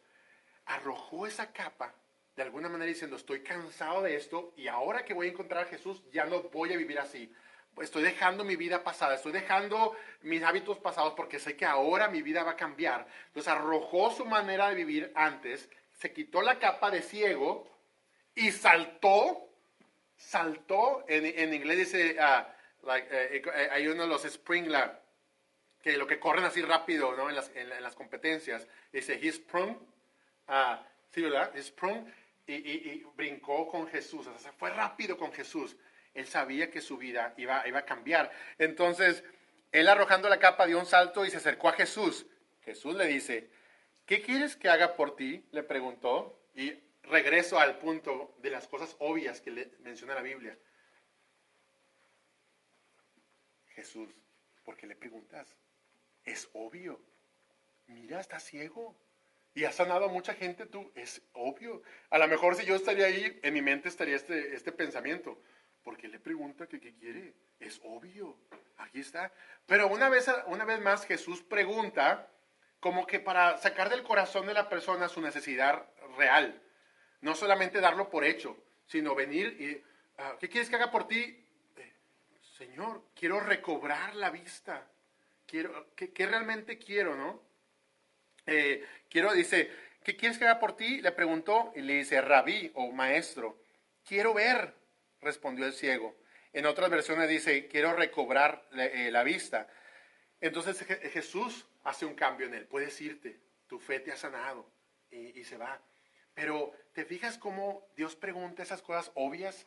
arrojó 0.65 1.25
esa 1.27 1.51
capa 1.51 1.93
de 2.35 2.43
alguna 2.43 2.69
manera 2.69 2.87
diciendo, 2.87 3.17
estoy 3.17 3.43
cansado 3.43 4.01
de 4.01 4.15
esto 4.15 4.53
y 4.55 4.67
ahora 4.67 5.03
que 5.03 5.13
voy 5.13 5.27
a 5.27 5.31
encontrar 5.31 5.65
a 5.65 5.69
Jesús 5.69 6.01
ya 6.11 6.25
no 6.25 6.43
voy 6.43 6.71
a 6.73 6.77
vivir 6.77 6.97
así. 6.97 7.31
Estoy 7.81 8.03
dejando 8.03 8.43
mi 8.43 8.55
vida 8.55 8.83
pasada, 8.83 9.15
estoy 9.15 9.31
dejando 9.31 9.95
mis 10.21 10.41
hábitos 10.43 10.79
pasados 10.79 11.13
porque 11.13 11.39
sé 11.39 11.55
que 11.57 11.65
ahora 11.65 12.07
mi 12.07 12.21
vida 12.21 12.43
va 12.43 12.51
a 12.51 12.55
cambiar. 12.55 13.05
Entonces 13.27 13.51
arrojó 13.51 14.11
su 14.11 14.25
manera 14.25 14.69
de 14.69 14.75
vivir 14.75 15.11
antes, 15.15 15.69
se 15.91 16.13
quitó 16.13 16.41
la 16.41 16.57
capa 16.59 16.89
de 16.89 17.01
ciego 17.01 17.67
y 18.33 18.51
saltó, 18.51 19.49
saltó, 20.15 21.03
en, 21.07 21.25
en 21.25 21.53
inglés 21.53 21.77
dice, 21.77 22.17
ah, 22.19 22.53
like, 22.83 23.07
eh, 23.11 23.41
eh, 23.45 23.69
hay 23.71 23.87
uno 23.87 24.03
de 24.03 24.09
los 24.09 24.23
sprinkler, 24.23 24.99
que 25.81 25.97
lo 25.97 26.05
que 26.05 26.19
corren 26.19 26.45
así 26.45 26.61
rápido 26.61 27.15
¿no? 27.15 27.29
en, 27.29 27.35
las, 27.35 27.51
en 27.55 27.69
las 27.81 27.95
competencias, 27.95 28.67
dice, 28.93 29.19
he 29.21 29.31
sprung, 29.31 29.77
ah, 30.47 30.85
sí, 31.09 31.21
¿verdad? 31.21 31.55
He 31.55 31.63
sprung 31.63 32.05
y, 32.45 32.53
y- 32.55 32.91
y 32.91 33.07
brincó 33.15 33.67
con 33.67 33.87
Jesús, 33.87 34.27
o 34.27 34.37
sea, 34.37 34.51
fue 34.53 34.69
rápido 34.69 35.17
con 35.17 35.31
Jesús. 35.33 35.75
Él 36.13 36.27
sabía 36.27 36.69
que 36.69 36.81
su 36.81 36.97
vida 36.97 37.33
iba, 37.37 37.65
iba 37.67 37.79
a 37.79 37.85
cambiar. 37.85 38.31
Entonces, 38.57 39.23
él 39.71 39.87
arrojando 39.87 40.27
la 40.27 40.39
capa 40.39 40.65
dio 40.65 40.77
un 40.77 40.85
salto 40.85 41.25
y 41.25 41.29
se 41.31 41.37
acercó 41.37 41.69
a 41.69 41.73
Jesús. 41.73 42.25
Jesús 42.63 42.93
le 42.95 43.07
dice, 43.07 43.49
¿qué 44.05 44.21
quieres 44.21 44.55
que 44.57 44.69
haga 44.69 44.95
por 44.95 45.15
ti? 45.15 45.45
Le 45.51 45.63
preguntó. 45.63 46.37
Y 46.53 46.73
regreso 47.03 47.59
al 47.59 47.77
punto 47.79 48.35
de 48.39 48.49
las 48.49 48.67
cosas 48.67 48.95
obvias 48.99 49.39
que 49.39 49.51
le 49.51 49.71
menciona 49.79 50.13
la 50.13 50.21
Biblia. 50.21 50.57
Jesús, 53.81 54.09
¿por 54.63 54.77
qué 54.77 54.85
le 54.85 54.95
preguntas? 54.95 55.57
Es 56.23 56.47
obvio. 56.53 57.01
Mira, 57.87 58.19
está 58.19 58.39
ciego. 58.39 58.95
Y 59.55 59.63
has 59.63 59.73
sanado 59.73 60.05
a 60.05 60.07
mucha 60.07 60.35
gente 60.35 60.67
tú. 60.67 60.91
Es 60.93 61.23
obvio. 61.33 61.81
A 62.11 62.19
lo 62.19 62.27
mejor 62.27 62.55
si 62.55 62.63
yo 62.63 62.75
estaría 62.75 63.07
ahí, 63.07 63.39
en 63.41 63.53
mi 63.55 63.61
mente 63.63 63.89
estaría 63.89 64.15
este, 64.15 64.53
este 64.53 64.71
pensamiento. 64.71 65.41
¿Por 65.81 65.97
qué 65.97 66.07
le 66.07 66.19
pregunta 66.19 66.67
qué 66.67 66.79
quiere? 66.79 67.33
Es 67.59 67.81
obvio. 67.83 68.37
Aquí 68.77 68.99
está. 68.99 69.33
Pero 69.65 69.87
una 69.87 70.09
vez, 70.09 70.29
una 70.45 70.63
vez 70.63 70.79
más 70.79 71.03
Jesús 71.07 71.41
pregunta 71.41 72.29
como 72.79 73.07
que 73.07 73.19
para 73.19 73.57
sacar 73.57 73.89
del 73.89 74.03
corazón 74.03 74.45
de 74.45 74.53
la 74.53 74.69
persona 74.69 75.09
su 75.09 75.21
necesidad 75.21 75.89
real. 76.19 76.61
No 77.21 77.33
solamente 77.33 77.81
darlo 77.81 78.11
por 78.11 78.25
hecho, 78.25 78.55
sino 78.85 79.15
venir 79.15 79.59
y, 79.59 79.83
ah, 80.19 80.37
¿qué 80.39 80.49
quieres 80.49 80.69
que 80.69 80.75
haga 80.75 80.91
por 80.91 81.07
ti? 81.07 81.40
Señor, 82.61 83.01
quiero 83.15 83.39
recobrar 83.39 84.15
la 84.15 84.29
vista. 84.29 84.87
Quiero, 85.47 85.95
¿qué, 85.95 86.13
qué 86.13 86.27
realmente 86.27 86.77
quiero, 86.77 87.15
no? 87.15 87.41
Eh, 88.45 88.85
quiero, 89.09 89.33
dice, 89.33 89.71
¿qué 90.03 90.15
quieres 90.15 90.37
que 90.37 90.43
haga 90.45 90.59
por 90.59 90.75
ti? 90.77 91.01
Le 91.01 91.11
preguntó 91.11 91.73
y 91.75 91.81
le 91.81 91.93
dice, 91.95 92.21
rabí 92.21 92.71
o 92.75 92.91
maestro, 92.91 93.57
quiero 94.07 94.35
ver, 94.35 94.75
respondió 95.21 95.65
el 95.65 95.73
ciego. 95.73 96.15
En 96.53 96.67
otras 96.67 96.91
versiones 96.91 97.27
dice, 97.29 97.65
quiero 97.67 97.93
recobrar 97.93 98.63
la, 98.69 98.85
eh, 98.85 99.09
la 99.09 99.23
vista. 99.23 99.67
Entonces 100.39 100.87
Je- 100.87 101.09
Jesús 101.09 101.65
hace 101.83 102.05
un 102.05 102.13
cambio 102.13 102.45
en 102.45 102.53
él. 102.53 102.67
Puedes 102.67 103.01
irte, 103.01 103.39
tu 103.65 103.79
fe 103.79 103.99
te 104.01 104.11
ha 104.11 104.17
sanado 104.17 104.71
y, 105.09 105.39
y 105.39 105.43
se 105.45 105.57
va. 105.57 105.81
Pero 106.35 106.73
¿te 106.93 107.05
fijas 107.05 107.39
cómo 107.39 107.87
Dios 107.95 108.15
pregunta 108.15 108.61
esas 108.61 108.83
cosas 108.83 109.11
obvias? 109.15 109.65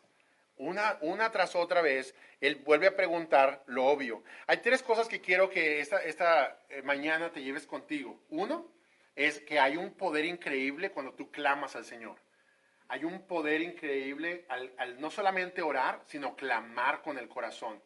Una, 0.57 0.99
una 1.01 1.33
tras 1.33 1.57
otra 1.57 1.83
vez, 1.83 2.15
Él 2.41 2.57
vuelve 2.57 2.87
a 2.87 2.97
preguntar 2.97 3.65
lo 3.67 3.87
obvio. 3.87 4.23
Hay 4.47 4.59
tres 4.59 4.83
cosas 4.83 5.09
que 5.09 5.21
quiero 5.21 5.51
que 5.51 5.81
esta, 5.81 6.03
esta 6.03 6.61
eh, 6.69 6.83
mañana 6.83 7.31
te 7.31 7.43
lleves 7.43 7.67
contigo. 7.67 8.21
Uno 8.31 8.73
es 9.17 9.41
que 9.41 9.59
hay 9.59 9.77
un 9.77 9.95
poder 9.95 10.25
increíble 10.25 10.91
cuando 10.91 11.13
tú 11.15 11.31
clamas 11.31 11.75
al 11.75 11.85
Señor. 11.85 12.17
Hay 12.89 13.05
un 13.05 13.27
poder 13.27 13.63
increíble 13.63 14.45
al, 14.49 15.01
no 15.01 15.11
solamente 15.11 15.63
orar, 15.63 16.03
sino 16.07 16.37
clamar 16.37 17.03
con 17.03 17.19
el 17.19 17.29
corazón. 17.29 17.83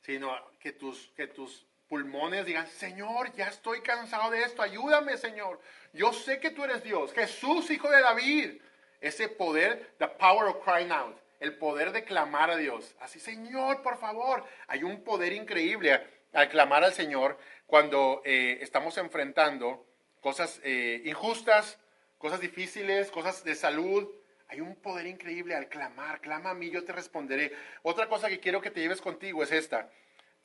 Sino 0.00 0.34
que 0.58 0.72
tus, 0.72 1.10
que 1.16 1.28
tus 1.28 1.66
pulmones 1.88 2.46
digan, 2.46 2.66
Señor, 2.66 3.32
ya 3.34 3.48
estoy 3.48 3.80
cansado 3.80 4.30
de 4.30 4.42
esto, 4.42 4.62
ayúdame, 4.62 5.16
Señor. 5.16 5.60
Yo 5.92 6.12
sé 6.12 6.40
que 6.40 6.50
tú 6.50 6.64
eres 6.64 6.82
Dios, 6.82 7.12
Jesús, 7.12 7.70
hijo 7.70 7.90
de 7.90 8.00
David. 8.00 8.60
Ese 9.00 9.28
poder, 9.28 9.94
the 9.98 10.06
power 10.06 10.48
of 10.48 10.62
crying 10.62 10.90
out, 10.90 11.16
el 11.40 11.56
poder 11.56 11.92
de 11.92 12.04
clamar 12.04 12.50
a 12.50 12.56
Dios. 12.56 12.94
Así, 13.00 13.18
Señor, 13.18 13.82
por 13.82 13.98
favor. 13.98 14.44
Hay 14.68 14.84
un 14.84 15.02
poder 15.02 15.32
increíble 15.32 16.00
al 16.32 16.48
clamar 16.48 16.84
al 16.84 16.92
Señor 16.92 17.38
cuando 17.66 18.22
eh, 18.24 18.58
estamos 18.60 18.96
enfrentando 18.98 19.86
cosas 20.20 20.60
eh, 20.62 21.02
injustas, 21.06 21.78
cosas 22.18 22.40
difíciles, 22.40 23.10
cosas 23.10 23.42
de 23.42 23.54
salud. 23.54 24.08
Hay 24.48 24.60
un 24.60 24.76
poder 24.76 25.06
increíble 25.06 25.54
al 25.54 25.68
clamar. 25.68 26.20
Clama 26.20 26.50
a 26.50 26.54
mí, 26.54 26.70
yo 26.70 26.84
te 26.84 26.92
responderé. 26.92 27.52
Otra 27.82 28.08
cosa 28.08 28.28
que 28.28 28.40
quiero 28.40 28.60
que 28.60 28.70
te 28.70 28.80
lleves 28.80 29.00
contigo 29.00 29.42
es 29.42 29.50
esta. 29.50 29.90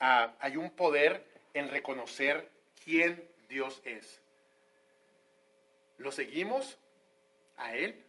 Ah, 0.00 0.34
hay 0.40 0.56
un 0.56 0.70
poder 0.70 1.26
en 1.52 1.68
reconocer 1.68 2.50
quién 2.84 3.28
Dios 3.48 3.82
es. 3.84 4.22
Lo 5.98 6.10
seguimos 6.10 6.78
a 7.56 7.74
Él 7.74 8.05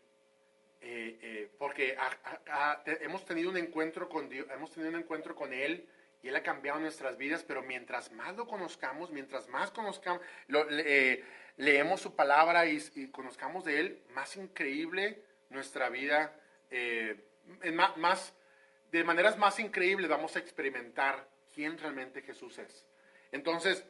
eh, 0.90 1.20
eh, 1.22 1.52
porque 1.58 1.98
hemos 3.02 3.26
tenido 3.26 3.50
un 3.50 3.58
encuentro 3.58 4.08
con 4.08 4.30
Dios, 4.30 4.48
hemos 4.50 4.72
tenido 4.72 4.90
un 4.90 5.00
encuentro 5.00 5.36
con 5.36 5.52
Él 5.52 5.86
y 6.24 6.30
Él 6.30 6.36
ha 6.38 6.44
cambiado 6.44 6.80
nuestras 6.80 7.18
vidas, 7.18 7.44
pero 7.46 7.62
mientras 7.62 8.10
más 8.14 8.38
lo 8.38 8.48
conozcamos, 8.48 9.12
mientras 9.12 9.50
más 9.50 9.70
conozcamos, 9.72 10.22
eh, 10.48 11.26
leemos 11.58 12.00
su 12.00 12.16
palabra 12.16 12.68
y, 12.68 13.10
conozcamos 13.12 13.66
de 13.66 13.82
Él, 13.82 14.04
más 14.14 14.38
increíble 14.38 15.22
nuestra 15.50 15.90
vida, 15.90 16.34
más, 17.98 18.34
de 18.90 19.04
maneras 19.04 19.38
más 19.38 19.60
increíbles 19.60 20.10
vamos 20.10 20.38
a 20.38 20.40
experimentar 20.40 21.28
quién 21.54 21.78
realmente 21.78 22.22
Jesús 22.22 22.60
es. 22.60 22.88
Entonces, 23.34 23.84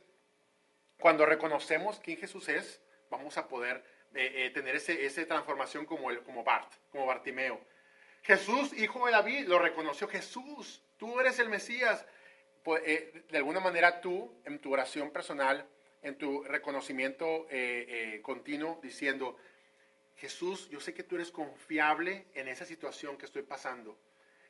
cuando 1.00 1.28
reconocemos 1.28 2.00
quién 2.00 2.18
Jesús 2.18 2.50
es, 2.50 2.82
vamos 3.12 3.38
a 3.38 3.48
poder 3.48 3.84
eh, 4.18 4.46
eh, 4.46 4.50
tener 4.50 4.76
ese, 4.76 5.06
esa 5.06 5.26
transformación 5.26 5.86
como, 5.86 6.10
el, 6.10 6.24
como 6.24 6.44
Bart, 6.44 6.72
como 6.92 7.06
Bartimeo. 7.06 7.62
Jesús, 8.24 8.74
hijo 8.74 9.06
de 9.06 9.12
David, 9.12 9.48
lo 9.48 9.60
reconoció. 9.60 10.08
Jesús, 10.08 10.84
tú 10.98 11.20
eres 11.20 11.40
el 11.40 11.50
Mesías. 11.50 12.06
Pues, 12.64 12.82
eh, 12.86 13.24
de 13.30 13.38
alguna 13.38 13.60
manera 13.60 14.02
tú, 14.02 14.42
en 14.44 14.60
tu 14.60 14.74
oración 14.74 15.12
personal, 15.12 15.66
en 16.02 16.18
tu 16.18 16.44
reconocimiento 16.44 17.48
eh, 17.50 18.20
continuo, 18.24 18.80
diciendo, 18.82 19.38
Jesús, 20.18 20.68
yo 20.70 20.80
sé 20.80 20.94
que 20.94 21.04
tú 21.04 21.16
eres 21.16 21.32
confiable 21.32 22.26
en 22.34 22.48
esa 22.48 22.66
situación 22.66 23.18
que 23.18 23.26
estoy 23.26 23.44
pasando. 23.44 23.98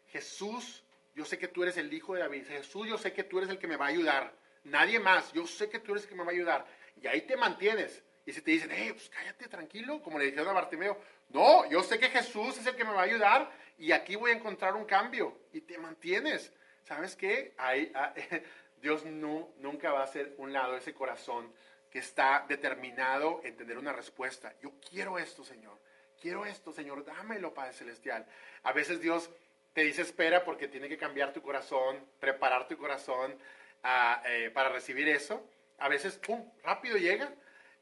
Jesús, 0.08 0.84
yo 1.14 1.26
sé 1.26 1.38
que 1.38 1.48
tú 1.50 1.64
eres 1.64 1.78
el 1.78 1.94
hijo 1.94 2.14
de 2.14 2.22
David. 2.22 2.48
Jesús, 2.48 2.88
yo 2.88 2.98
sé 2.98 3.12
que 3.12 3.24
tú 3.24 3.38
eres 3.38 3.50
el 3.50 3.60
que 3.60 3.68
me 3.68 3.76
va 3.76 3.86
a 3.86 3.90
ayudar. 3.90 4.34
Nadie 4.64 5.00
más. 5.00 5.34
Yo 5.34 5.46
sé 5.46 5.70
que 5.70 5.80
tú 5.80 5.92
eres 5.92 6.04
el 6.04 6.10
que 6.10 6.16
me 6.16 6.24
va 6.24 6.32
a 6.32 6.34
ayudar. 6.34 6.66
Y 7.02 7.08
ahí 7.08 7.22
te 7.22 7.36
mantienes. 7.36 8.02
Y 8.28 8.34
si 8.34 8.42
te 8.42 8.52
dicen, 8.52 8.70
hey, 8.72 8.92
pues 8.92 9.10
cállate 9.10 9.48
tranquilo, 9.48 10.04
como 10.04 10.20
le 10.20 10.26
dijeron 10.26 10.50
a 10.50 10.52
Bartimeo, 10.52 11.02
no, 11.30 11.68
yo 11.72 11.82
sé 11.82 11.98
que 11.98 12.10
Jesús 12.10 12.60
es 12.60 12.68
el 12.68 12.76
que 12.76 12.86
me 12.86 12.92
va 12.92 13.00
a 13.00 13.06
ayudar 13.06 13.50
y 13.80 13.92
aquí 13.92 14.16
voy 14.16 14.30
a 14.30 14.36
encontrar 14.36 14.76
un 14.76 14.86
cambio. 14.86 15.40
Y 15.52 15.62
te 15.62 15.80
mantienes. 15.80 16.54
¿sabes 16.88 17.16
qué? 17.16 17.54
Ah, 17.58 18.14
Dios 18.82 19.06
no, 19.06 19.50
nunca 19.58 19.92
va 19.92 20.02
a 20.02 20.06
hacer 20.06 20.34
un 20.38 20.54
lado 20.54 20.78
ese 20.78 20.94
corazón 20.94 21.52
que 21.90 22.00
está 22.00 22.46
determinado 22.48 23.42
en 23.44 23.58
tener 23.58 23.78
una 23.78 23.94
respuesta. 23.94 24.54
Yo 24.62 24.74
quiero 24.90 25.18
esto, 25.18 25.44
Señor. 25.44 25.78
Quiero 26.20 26.46
esto, 26.46 26.72
Señor. 26.72 27.04
Dámelo, 27.04 27.54
Padre 27.54 27.74
Celestial. 27.74 28.26
A 28.64 28.72
veces 28.72 29.02
Dios 29.02 29.30
te 29.74 29.82
dice 29.82 30.02
espera 30.02 30.44
porque 30.44 30.68
tiene 30.68 30.90
que 30.90 30.98
cambiar 30.98 31.34
tu 31.34 31.42
corazón, 31.42 32.04
preparar 32.20 32.68
tu 32.68 32.78
corazón 32.78 33.38
ah, 33.84 34.22
eh, 34.26 34.50
para 34.54 34.70
recibir 34.70 35.08
eso. 35.10 35.50
A 35.80 35.90
veces, 35.90 36.18
¡pum!, 36.18 36.52
rápido 36.64 36.98
llega, 36.98 37.34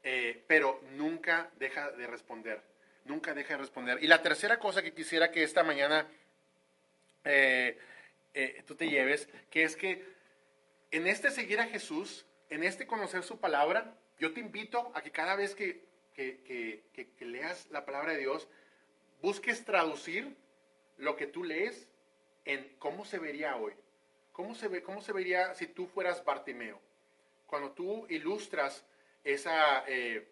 eh, 0.08 0.40
pero 0.46 0.80
nunca 0.92 1.50
deja 1.58 1.90
de 1.90 2.06
responder. 2.06 2.62
Nunca 3.06 3.34
deja 3.34 3.54
de 3.54 3.58
responder. 3.58 3.98
Y 4.00 4.06
la 4.06 4.22
tercera 4.22 4.60
cosa 4.60 4.80
que 4.80 4.94
quisiera 4.94 5.32
que 5.32 5.42
esta 5.42 5.64
mañana 5.64 6.06
eh, 7.24 7.76
tú 8.66 8.76
te 8.76 8.88
lleves, 8.88 9.28
que 9.50 9.64
es 9.64 9.74
que 9.74 10.04
en 10.92 11.08
este 11.08 11.32
seguir 11.32 11.58
a 11.58 11.66
Jesús, 11.66 12.24
en 12.50 12.62
este 12.62 12.86
conocer 12.86 13.24
su 13.24 13.40
palabra, 13.40 13.96
yo 14.20 14.32
te 14.32 14.38
invito 14.38 14.92
a 14.94 15.02
que 15.02 15.10
cada 15.10 15.34
vez 15.34 15.56
que, 15.56 15.84
leas 17.18 17.68
la 17.72 17.84
palabra 17.84 18.12
de 18.12 18.18
Dios, 18.18 18.46
busques 19.20 19.64
traducir 19.64 20.36
lo 20.98 21.16
que 21.16 21.26
tú 21.26 21.42
lees 21.42 21.88
en 22.44 22.76
cómo 22.78 23.04
se 23.04 23.18
vería 23.18 23.56
hoy. 23.56 23.72
¿Cómo 24.30 24.54
se, 24.54 24.68
ve, 24.68 24.84
cómo 24.84 25.02
se 25.02 25.12
vería 25.12 25.52
si 25.56 25.66
tú 25.66 25.88
fueras 25.88 26.24
Bartimeo? 26.24 26.80
Cuando 27.48 27.72
tú 27.72 28.06
ilustras 28.08 28.84
esa, 29.26 29.84
eh, 29.88 30.28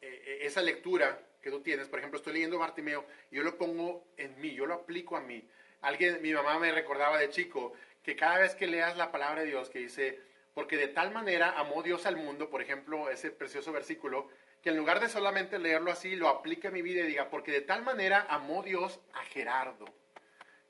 eh, 0.00 0.38
esa 0.42 0.62
lectura 0.62 1.20
que 1.42 1.50
tú 1.50 1.60
tienes, 1.60 1.88
por 1.88 1.98
ejemplo, 1.98 2.18
estoy 2.18 2.34
leyendo 2.34 2.58
Bartimeo, 2.58 3.04
y 3.30 3.36
yo 3.36 3.42
lo 3.42 3.58
pongo 3.58 4.06
en 4.16 4.40
mí, 4.40 4.54
yo 4.54 4.64
lo 4.64 4.74
aplico 4.74 5.16
a 5.16 5.20
mí. 5.20 5.46
Alguien, 5.80 6.22
mi 6.22 6.32
mamá 6.32 6.58
me 6.58 6.72
recordaba 6.72 7.18
de 7.18 7.30
chico 7.30 7.72
que 8.02 8.14
cada 8.14 8.38
vez 8.38 8.54
que 8.54 8.68
leas 8.68 8.96
la 8.96 9.10
palabra 9.10 9.42
de 9.42 9.48
Dios 9.48 9.70
que 9.70 9.80
dice, 9.80 10.20
porque 10.54 10.76
de 10.76 10.88
tal 10.88 11.12
manera 11.12 11.50
amó 11.58 11.82
Dios 11.82 12.06
al 12.06 12.16
mundo, 12.16 12.48
por 12.48 12.62
ejemplo, 12.62 13.10
ese 13.10 13.30
precioso 13.30 13.72
versículo, 13.72 14.28
que 14.62 14.70
en 14.70 14.76
lugar 14.76 15.00
de 15.00 15.08
solamente 15.08 15.58
leerlo 15.58 15.90
así, 15.90 16.14
lo 16.14 16.28
aplique 16.28 16.68
a 16.68 16.72
mi 16.72 16.82
vida 16.82 17.02
y 17.02 17.08
diga, 17.08 17.28
porque 17.30 17.50
de 17.50 17.60
tal 17.60 17.82
manera 17.82 18.26
amó 18.28 18.62
Dios 18.62 19.00
a 19.14 19.24
Gerardo, 19.24 19.84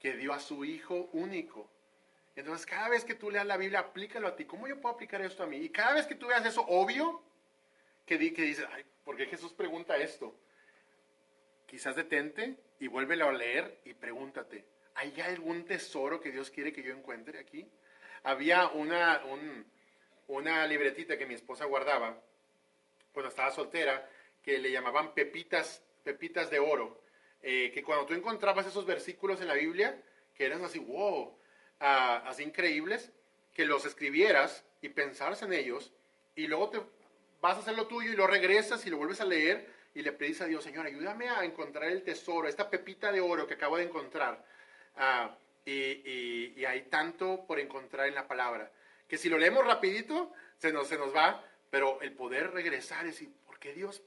que 0.01 0.17
dio 0.17 0.33
a 0.33 0.41
su 0.41 0.65
hijo 0.65 1.11
único. 1.13 1.71
Entonces, 2.35 2.65
cada 2.67 2.89
vez 2.89 3.05
que 3.05 3.15
tú 3.15 3.31
leas 3.31 3.47
la 3.47 3.57
Biblia, 3.57 3.81
aplícalo 3.81 4.29
a 4.29 4.37
ti. 4.37 4.45
¿Cómo 4.45 4.69
yo 4.69 4.81
puedo 4.81 4.95
aplicar 4.95 5.21
esto 5.23 5.43
a 5.43 5.47
mí? 5.47 5.57
Y 5.57 5.71
cada 5.71 5.95
vez 5.95 6.07
que 6.07 6.15
tú 6.15 6.29
veas 6.29 6.47
eso 6.47 6.65
obvio, 6.69 7.23
que, 8.09 8.17
di, 8.17 8.33
que 8.33 8.43
dices, 8.43 8.67
ay, 8.73 8.85
¿por 9.05 9.17
qué 9.19 9.27
Jesús 9.27 9.53
pregunta 9.53 9.99
esto? 9.99 10.35
Quizás 11.67 11.95
detente 11.95 12.57
y 12.81 12.89
vuélvelo 12.89 13.29
a 13.29 13.33
leer 13.33 13.83
y 13.85 13.93
pregúntate, 13.93 14.65
¿hay 14.95 15.21
algún 15.21 15.67
tesoro 15.67 16.19
que 16.19 16.33
Dios 16.33 16.51
quiere 16.51 16.73
que 16.73 16.83
yo 16.83 16.95
encuentre 16.95 17.39
aquí? 17.39 17.69
Había 18.23 18.69
una, 18.69 19.23
un, 19.27 19.67
una 20.29 20.67
libretita 20.67 21.19
que 21.19 21.27
mi 21.27 21.35
esposa 21.35 21.67
guardaba 21.67 22.19
cuando 23.13 23.29
estaba 23.29 23.51
soltera, 23.51 24.09
que 24.43 24.57
le 24.59 24.73
llamaban 24.73 25.13
pepitas, 25.13 25.85
pepitas 26.03 26.51
de 26.51 26.59
oro, 26.59 27.03
eh, 27.43 27.71
que 27.75 27.83
cuando 27.83 28.07
tú 28.07 28.15
encontrabas 28.15 28.67
esos 28.67 28.87
versículos 28.87 29.41
en 29.43 29.49
la 29.49 29.55
Biblia, 29.55 30.03
que 30.35 30.47
eran 30.47 30.65
así, 30.65 30.79
wow, 30.79 31.39
ah, 31.81 32.23
así 32.27 32.43
increíbles, 32.43 33.13
que 33.53 33.67
los 33.67 33.85
escribieras 33.85 34.65
y 34.81 34.89
pensaras 34.89 35.43
en 35.43 35.53
ellos, 35.53 35.93
y 36.35 36.47
luego 36.47 36.71
te 36.71 36.81
vas 37.41 37.57
a 37.57 37.61
hacer 37.61 37.75
lo 37.75 37.87
tuyo 37.87 38.13
y 38.13 38.17
lo 38.17 38.27
regresas 38.27 38.85
y 38.87 38.91
lo 38.91 38.97
vuelves 38.97 39.21
a 39.21 39.25
leer 39.25 39.69
y 39.95 40.03
le 40.03 40.13
pedís 40.13 40.41
a 40.41 40.47
Dios, 40.47 40.63
Señor, 40.63 40.87
ayúdame 40.87 41.29
a 41.29 41.45
encontrar 41.45 41.91
el 41.91 42.03
tesoro, 42.03 42.49
esta 42.49 42.71
pepita 42.71 43.11
de 43.11 43.21
oro 43.21 43.47
que 43.47 43.55
acabo 43.55 43.77
de 43.77 43.85
encontrar. 43.85 44.45
Ah, 44.97 45.37
y, 45.65 46.65
hay 46.65 46.83
tanto 46.83 47.45
por 47.47 47.59
encontrar 47.59 48.09
en 48.09 48.15
la 48.15 48.27
palabra 48.27 48.71
que 49.07 49.19
si 49.19 49.29
lo 49.29 49.39
leemos 49.39 49.67
rapidito, 49.67 50.33
se 50.59 50.73
nos, 50.73 50.89
se 50.89 50.99
nos 50.99 51.15
va, 51.15 51.45
pero 51.71 52.01
el 52.03 52.13
poder 52.13 52.51
regresar 52.53 53.05
y 53.05 53.09
decir, 53.09 53.33
¿por 53.47 53.59
qué 53.59 53.73
Dios 53.73 54.03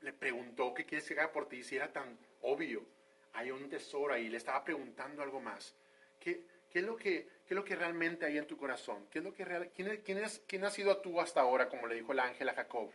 le 0.00 0.12
preguntó 0.12 0.74
qué 0.74 0.84
quieres 0.84 1.06
que 1.06 1.14
haga 1.14 1.32
por 1.32 1.48
ti 1.48 1.62
si 1.62 1.76
era 1.76 1.92
tan 1.92 2.18
obvio? 2.42 2.84
Hay 3.32 3.50
un 3.50 3.68
tesoro 3.68 4.12
ahí, 4.12 4.28
le 4.28 4.36
estaba 4.36 4.64
preguntando 4.64 5.22
algo 5.22 5.40
más. 5.40 5.74
¿Qué, 6.18 6.44
qué 6.70 6.80
es, 6.80 6.84
lo 6.84 6.96
que, 6.96 7.26
qué 7.46 7.54
es 7.54 7.56
lo 7.56 7.64
que 7.64 7.76
realmente 7.76 8.26
hay 8.26 8.38
en 8.38 8.46
tu 8.46 8.56
corazón? 8.56 9.06
¿Qué 9.10 9.18
es 9.18 9.24
lo 9.24 9.34
que 9.34 9.44
real, 9.44 9.70
quién, 9.74 10.00
quién, 10.04 10.18
es, 10.18 10.42
¿Quién 10.46 10.64
ha 10.64 10.70
sido 10.70 10.96
tú 10.98 11.20
hasta 11.20 11.40
ahora, 11.40 11.68
como 11.68 11.86
le 11.86 11.96
dijo 11.96 12.12
el 12.12 12.20
ángel 12.20 12.48
a 12.48 12.54
Jacob? 12.54 12.90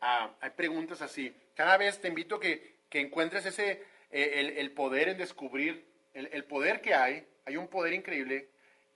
Ah, 0.00 0.34
hay 0.40 0.50
preguntas 0.50 1.02
así. 1.02 1.34
Cada 1.54 1.76
vez 1.76 2.00
te 2.00 2.08
invito 2.08 2.36
a 2.36 2.40
que, 2.40 2.76
que 2.88 3.00
encuentres 3.00 3.46
ese, 3.46 3.82
eh, 4.10 4.32
el, 4.34 4.50
el, 4.58 4.70
poder 4.72 5.08
en 5.08 5.18
descubrir, 5.18 5.84
el, 6.14 6.28
el 6.32 6.44
poder 6.44 6.80
que 6.80 6.94
hay, 6.94 7.26
hay 7.44 7.56
un 7.56 7.68
poder 7.68 7.94
increíble 7.94 8.48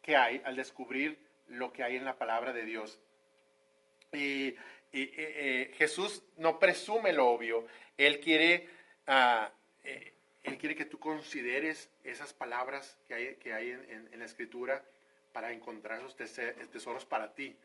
que 0.02 0.16
hay 0.16 0.42
al 0.44 0.56
descubrir 0.56 1.18
lo 1.48 1.72
que 1.72 1.83
hay 1.83 1.96
en 1.96 2.04
la 2.04 2.16
palabra 2.16 2.52
de 2.52 2.64
Dios. 2.64 2.98
Y, 4.12 4.54
eh, 4.92 5.72
Jesús 5.76 6.22
no 6.37 6.59
presume 6.59 7.12
lo 7.12 7.28
obvio, 7.28 7.66
Él 7.96 8.18
quiere, 8.20 8.68
ah, 9.06 9.50
eh, 9.85 10.14
él 10.42 10.59
quiere 10.59 10.74
que 10.74 10.85
tú 10.85 10.98
consideres 10.98 11.90
esas 12.05 12.33
palabras 12.33 12.98
que 13.07 13.14
hay, 13.14 13.35
que 13.37 13.53
hay 13.53 13.70
en, 13.70 14.18
la 14.18 14.24
escritura 14.24 14.83
para 15.33 15.53
encontrar 15.53 16.00
esos 16.00 16.16
tesoros 16.16 17.05
para 17.05 17.35
ti. 17.35 17.57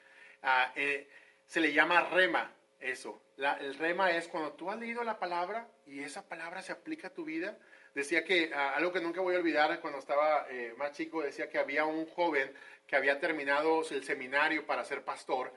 Ah, 0.43 0.71
eh, 0.75 1.09
se 1.47 1.59
le 1.59 1.73
llama 1.73 2.09
rema 2.09 2.51
eso. 2.79 3.21
el 3.59 3.75
rema 3.75 4.11
es 4.11 4.27
cuando 4.27 4.53
tú 4.53 4.69
has 4.69 4.77
leído 4.77 5.03
la 5.03 5.17
palabra 5.17 5.67
y 5.85 6.01
esa 6.01 6.27
palabra 6.27 6.61
se 6.61 6.71
aplica 6.71 7.07
a 7.07 7.13
tu 7.13 7.23
vida. 7.23 7.57
Decía 7.93 8.23
que 8.25 8.51
ah, 8.53 8.75
algo 8.75 8.91
que 8.91 9.01
nunca 9.01 9.21
voy 9.21 9.35
a 9.35 9.39
olvidar 9.39 9.79
cuando 9.79 9.99
estaba 9.99 10.47
más 10.77 10.91
chico, 10.91 11.21
decía 11.21 11.49
que 11.49 11.57
había 11.57 11.85
un 11.85 12.05
joven 12.07 12.51
que 12.87 12.95
había 12.95 13.19
terminado 13.19 13.81
el 13.89 14.03
seminario 14.03 14.65
para 14.65 14.83
ser 14.83 15.03
pastor 15.03 15.51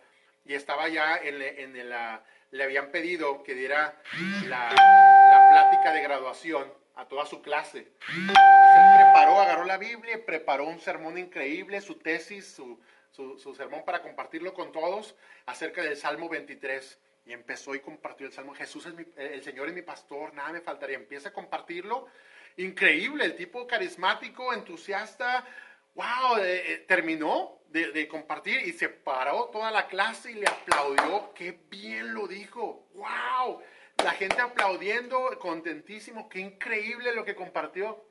y 0.45 0.55
estaba 0.55 0.89
ya 0.89 1.17
en, 1.19 1.43
en 1.43 1.91
la, 1.91 2.25
le 2.51 2.65
habían 2.65 2.91
pedido 2.91 3.43
que 3.43 3.55
diera 3.55 4.01
la, 4.47 4.73
la, 4.73 5.49
plática 5.51 5.93
de 5.93 6.03
graduación 6.03 6.73
a 6.99 7.07
toda 7.07 7.25
su 7.27 7.41
clase. 7.41 7.93
Se 8.01 9.03
preparó, 9.05 9.41
agarró 9.41 9.65
la 9.65 9.79
Biblia, 9.79 10.21
preparó 10.27 10.67
un 10.67 10.81
sermón 10.81 11.17
increíble, 11.17 11.81
su 11.81 11.95
tesis, 11.95 12.53
su, 12.53 12.79
su, 13.13 13.55
sermón 13.55 13.85
para 13.85 14.03
compartirlo 14.03 14.53
con 14.53 14.73
todos 14.73 15.15
acerca 15.47 15.81
del 15.83 15.97
Salmo 15.97 16.29
23. 16.29 16.99
Y 17.27 17.33
empezó 17.33 17.75
y 17.77 17.81
compartió 17.81 18.27
el 18.27 18.33
Salmo. 18.33 18.53
Jesús 18.53 18.87
es 18.87 18.95
mi, 18.95 19.05
el 19.17 19.43
Señor 19.45 19.69
es 19.69 19.75
mi 19.75 19.83
pastor, 19.83 20.35
nada 20.35 20.51
me 20.51 20.61
faltaría. 20.61 20.97
Empieza 20.97 21.29
a 21.29 21.33
compartirlo. 21.33 22.09
Increíble, 22.57 23.27
el 23.27 23.37
tipo 23.37 23.65
carismático, 23.69 24.53
entusiasta, 24.53 25.47
wow, 25.95 26.39
eh, 26.39 26.73
eh, 26.73 26.85
terminó 26.89 27.61
de, 27.69 28.09
compartir 28.09 28.61
y 28.67 28.73
se 28.73 28.89
paró 28.89 29.51
toda 29.53 29.71
la 29.71 29.87
clase 29.87 30.33
y 30.33 30.35
le 30.35 30.49
aplaudió. 30.49 31.33
Qué 31.33 31.61
bien 31.71 32.13
lo 32.13 32.27
dijo. 32.27 32.89
Wow. 32.95 33.63
La 34.05 34.13
gente 34.13 34.41
aplaudiendo, 34.41 35.39
contentísimo. 35.39 36.29
Qué 36.29 36.41
increíble 36.41 37.15
lo 37.15 37.25
que 37.25 37.35
compartió. 37.35 38.05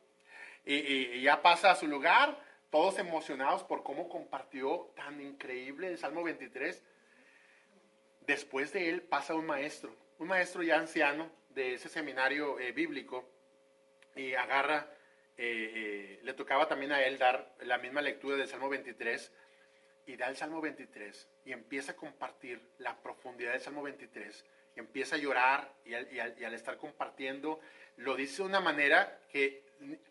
Y, 0.65 1.21
ya 1.21 1.41
pasa 1.41 1.71
a 1.71 1.76
su 1.76 1.88
lugar, 1.88 2.38
todos 2.69 3.00
emocionados 3.00 3.63
por 3.63 3.84
cómo 3.84 4.10
compartió 4.10 4.91
tan 4.95 5.21
increíble 5.21 5.88
el 5.88 5.97
Salmo 5.97 6.23
23. 6.23 6.84
Después 8.21 8.73
de 8.73 8.89
él 8.89 9.02
pasa 9.02 9.34
un 9.34 9.45
maestro, 9.45 9.95
un 10.19 10.28
maestro 10.28 10.62
ya 10.62 10.78
anciano 10.78 11.32
de 11.50 11.76
ese 11.76 11.88
seminario 11.88 12.60
eh, 12.60 12.73
bíblico 12.73 13.23
y 14.15 14.34
agarra 14.34 14.91
eh, 15.39 15.71
eh, 15.76 16.19
le 16.23 16.34
tocaba 16.34 16.67
también 16.67 16.91
a 16.91 17.04
él 17.04 17.19
dar 17.19 17.54
la 17.62 17.78
misma 17.78 18.02
lectura 18.02 18.36
del 18.36 18.47
Salmo 18.47 18.69
23 18.69 19.32
y 20.08 20.17
da 20.17 20.28
el 20.30 20.36
Salmo 20.36 20.60
23 20.62 21.30
y 21.45 21.52
empieza 21.52 21.91
a 21.91 21.95
compartir 21.95 22.60
la 22.80 23.00
profundidad 23.02 23.52
del 23.52 23.62
Salmo 23.62 23.84
23 23.84 24.43
y 24.43 24.57
empieza 24.80 25.16
a 25.16 25.20
llorar 25.20 25.74
y 25.86 25.94
al, 25.94 26.54
estar 26.54 26.78
compartiendo 26.78 27.60
lo 27.98 28.16
dice 28.16 28.38
de 28.38 28.50
una 28.50 28.60
manera 28.60 29.20
que 29.30 29.63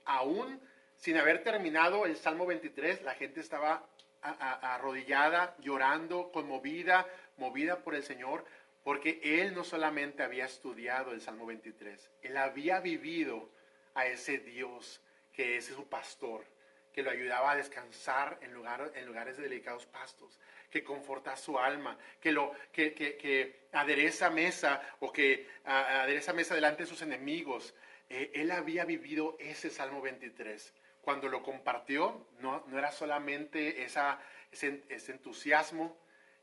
aún 0.05 0.61
sin 0.97 1.17
haber 1.17 1.43
terminado 1.43 2.07
el 2.07 2.17
Salmo 2.17 2.47
23 2.47 3.03
la 3.03 3.15
gente 3.15 3.41
estaba 3.41 3.89
arrodillada, 4.21 5.55
llorando, 5.61 6.33
conmovida, 6.33 7.07
movida 7.37 7.83
por 7.85 7.95
el 7.95 8.03
Señor, 8.03 8.45
porque 8.83 9.21
él 9.23 9.55
no 9.55 9.63
solamente 9.63 10.23
había 10.23 10.47
estudiado 10.47 11.13
el 11.13 11.21
Salmo 11.21 11.47
23, 11.47 12.11
él 12.23 12.37
había 12.37 12.81
vivido 12.81 13.51
a 13.95 14.07
ese 14.07 14.39
Dios 14.39 15.01
que 15.33 15.57
es 15.57 15.67
su 15.67 15.89
pastor, 15.89 16.45
que 16.93 17.03
lo 17.03 17.11
ayudaba 17.11 17.53
a 17.53 17.57
descansar 17.57 18.39
en, 18.41 18.51
en 18.95 19.07
lugares 19.07 19.37
de 19.37 19.43
delicados 19.43 19.87
pastos, 19.87 20.41
que 20.77 20.85
conforta 20.85 21.37
su 21.37 21.59
alma, 21.59 21.97
que, 22.21 22.33
lo, 22.33 22.53
que, 22.71 22.93
que, 22.93 23.67
adereza 23.73 24.29
mesa 24.29 24.83
o 25.01 25.11
que 25.11 25.49
adereza 25.65 26.35
mesa 26.35 26.55
delante 26.55 26.83
de 26.83 26.89
sus 26.89 27.01
enemigos. 27.01 27.75
Eh, 28.11 28.31
él 28.35 28.51
había 28.51 28.85
vivido 28.85 29.37
ese 29.41 29.71
Salmo 29.71 30.03
23. 30.03 30.75
Cuando 31.01 31.29
lo 31.29 31.43
compartió, 31.43 32.27
no, 32.41 32.63
no 32.67 32.79
era 32.79 32.93
solamente 32.93 33.85
esa, 33.85 34.21
ese, 34.53 35.13
entusiasmo, 35.13 35.97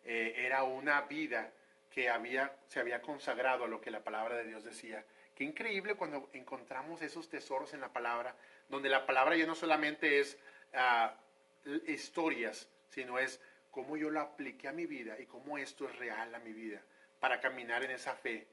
eh, 0.04 0.34
era 0.36 0.64
una 0.64 1.02
vida 1.02 1.52
que 1.92 2.10
había, 2.10 2.56
se 2.68 2.80
había 2.80 3.04
consagrado 3.04 3.66
a 3.66 3.68
lo 3.68 3.80
que 3.82 3.92
la 3.92 4.04
palabra 4.04 4.38
de 4.38 4.46
Dios 4.46 4.64
decía. 4.64 5.06
Qué 5.36 5.44
increíble 5.44 5.94
cuando 5.94 6.30
encontramos 6.34 7.04
esos 7.04 7.30
tesoros 7.30 7.74
en 7.76 7.82
la 7.82 7.94
palabra 7.94 8.36
donde 8.68 8.90
la 8.90 9.06
palabra 9.06 9.36
ya 9.36 9.46
no 9.46 9.54
solamente 9.54 10.20
es 10.20 10.38
ah, 10.74 11.16
historias, 11.88 12.68
sino 12.90 13.20
es 13.20 13.40
cómo 13.74 13.98
yo 13.98 14.12
lo 14.12 14.22
apliqué 14.22 14.68
a 14.68 14.72
mi 14.72 14.86
vida 14.86 15.20
y 15.20 15.26
cómo 15.26 15.58
esto 15.58 15.90
es 15.90 15.96
real 15.98 16.34
a 16.36 16.40
mi 16.40 16.54
vida, 16.54 16.80
para 17.20 17.42
caminar 17.42 17.84
en 17.84 17.90
esa 17.90 18.16
fe, 18.16 18.46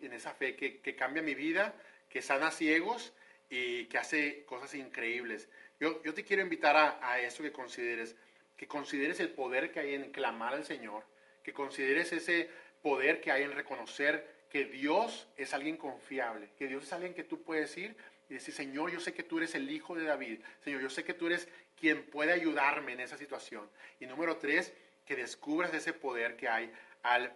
en 0.00 0.12
esa 0.12 0.34
fe 0.34 0.54
que, 0.54 0.80
que 0.82 0.94
cambia 0.94 1.22
mi 1.22 1.34
vida, 1.34 1.74
que 2.10 2.20
sana 2.20 2.50
ciegos 2.50 3.14
y 3.48 3.86
que 3.86 3.96
hace 3.96 4.44
cosas 4.44 4.74
increíbles. 4.74 5.48
Yo, 5.80 6.02
yo 6.02 6.12
te 6.12 6.24
quiero 6.24 6.42
invitar 6.42 6.76
a, 6.76 6.98
a 7.00 7.18
eso 7.20 7.42
que 7.42 7.52
consideres, 7.52 8.16
que 8.54 8.68
consideres 8.68 9.18
el 9.20 9.30
poder 9.30 9.72
que 9.72 9.80
hay 9.80 9.94
en 9.94 10.12
clamar 10.12 10.52
al 10.52 10.66
Señor, 10.66 11.04
que 11.42 11.54
consideres 11.54 12.12
ese 12.12 12.50
poder 12.82 13.22
que 13.22 13.32
hay 13.32 13.44
en 13.44 13.52
reconocer 13.52 14.46
que 14.50 14.66
Dios 14.66 15.26
es 15.38 15.54
alguien 15.54 15.78
confiable, 15.78 16.50
que 16.58 16.68
Dios 16.68 16.84
es 16.84 16.92
alguien 16.92 17.14
que 17.14 17.24
tú 17.24 17.42
puedes 17.42 17.74
ir 17.78 17.96
y 18.28 18.34
decir, 18.34 18.52
Señor, 18.52 18.90
yo 18.90 19.00
sé 19.00 19.14
que 19.14 19.22
tú 19.22 19.38
eres 19.38 19.54
el 19.54 19.70
hijo 19.70 19.94
de 19.94 20.04
David, 20.04 20.40
Señor, 20.62 20.82
yo 20.82 20.90
sé 20.90 21.02
que 21.02 21.14
tú 21.14 21.28
eres 21.28 21.48
quien 21.78 22.06
puede 22.10 22.32
ayudarme 22.32 22.92
en 22.92 23.00
esa 23.00 23.16
situación. 23.16 23.68
Y 24.00 24.06
número 24.06 24.36
tres, 24.36 24.72
que 25.04 25.16
descubras 25.16 25.72
ese 25.72 25.92
poder 25.92 26.36
que 26.36 26.48
hay 26.48 26.72
al, 27.02 27.32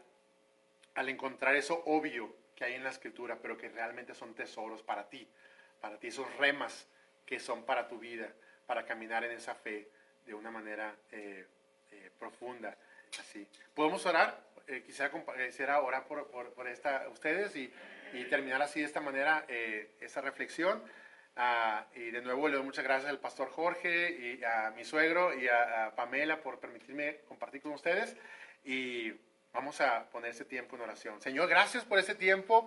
al 0.95 1.09
encontrar 1.09 1.55
eso 1.55 1.83
obvio 1.87 2.35
que 2.57 2.65
hay 2.65 2.75
en 2.75 2.85
la 2.85 2.91
escritura, 2.91 3.39
pero 3.41 3.57
que 3.57 3.69
realmente 3.69 4.15
son 4.15 4.35
tesoros 4.35 4.83
para 4.83 5.09
ti, 5.09 5.27
para 5.81 5.99
ti, 5.99 6.09
esos 6.09 6.35
remas 6.37 6.87
que 7.25 7.39
son 7.39 7.65
para 7.65 7.89
tu 7.89 7.99
vida, 7.99 8.33
para 8.67 8.85
caminar 8.85 9.25
en 9.25 9.33
esa 9.33 9.55
fe 9.55 9.89
de 10.27 10.35
una 10.35 10.51
manera 10.51 10.95
eh, 11.13 11.47
eh, 11.93 12.11
profunda. 12.19 12.77
Así. 13.19 13.47
¿Podemos 13.75 14.05
orar? 14.07 14.41
Eh, 14.67 14.83
quisiera, 14.85 15.11
quisiera 15.47 15.81
orar 15.81 16.07
por, 16.07 16.29
por, 16.29 16.53
por 16.53 16.69
esta, 16.69 17.09
ustedes 17.09 17.57
y, 17.57 17.73
y 18.13 18.25
terminar 18.25 18.63
así 18.63 18.81
de 18.81 18.87
esta 18.87 19.01
manera 19.01 19.45
eh, 19.49 19.97
esa 20.01 20.21
reflexión. 20.21 20.83
Y 21.95 22.11
de 22.11 22.21
nuevo 22.23 22.49
le 22.49 22.57
doy 22.57 22.65
muchas 22.65 22.85
gracias 22.85 23.11
al 23.11 23.19
pastor 23.19 23.51
Jorge 23.51 24.11
y 24.11 24.45
a 24.45 24.71
mi 24.77 24.85
suegro 24.85 25.39
y 25.39 25.49
a, 25.49 25.87
a 25.87 25.95
Pamela 25.95 26.43
por 26.43 26.61
permitirme 26.61 27.21
compartir 27.29 27.63
con 27.63 27.73
ustedes. 27.73 28.17
Y 28.65 29.13
vamos 29.53 29.81
a 29.81 30.05
poner 30.11 30.31
ese 30.31 30.45
tiempo 30.45 30.77
en 30.77 30.83
oración. 30.83 31.21
Señor, 31.21 31.49
gracias 31.49 31.85
por 31.85 31.99
ese 31.99 32.15
tiempo 32.15 32.67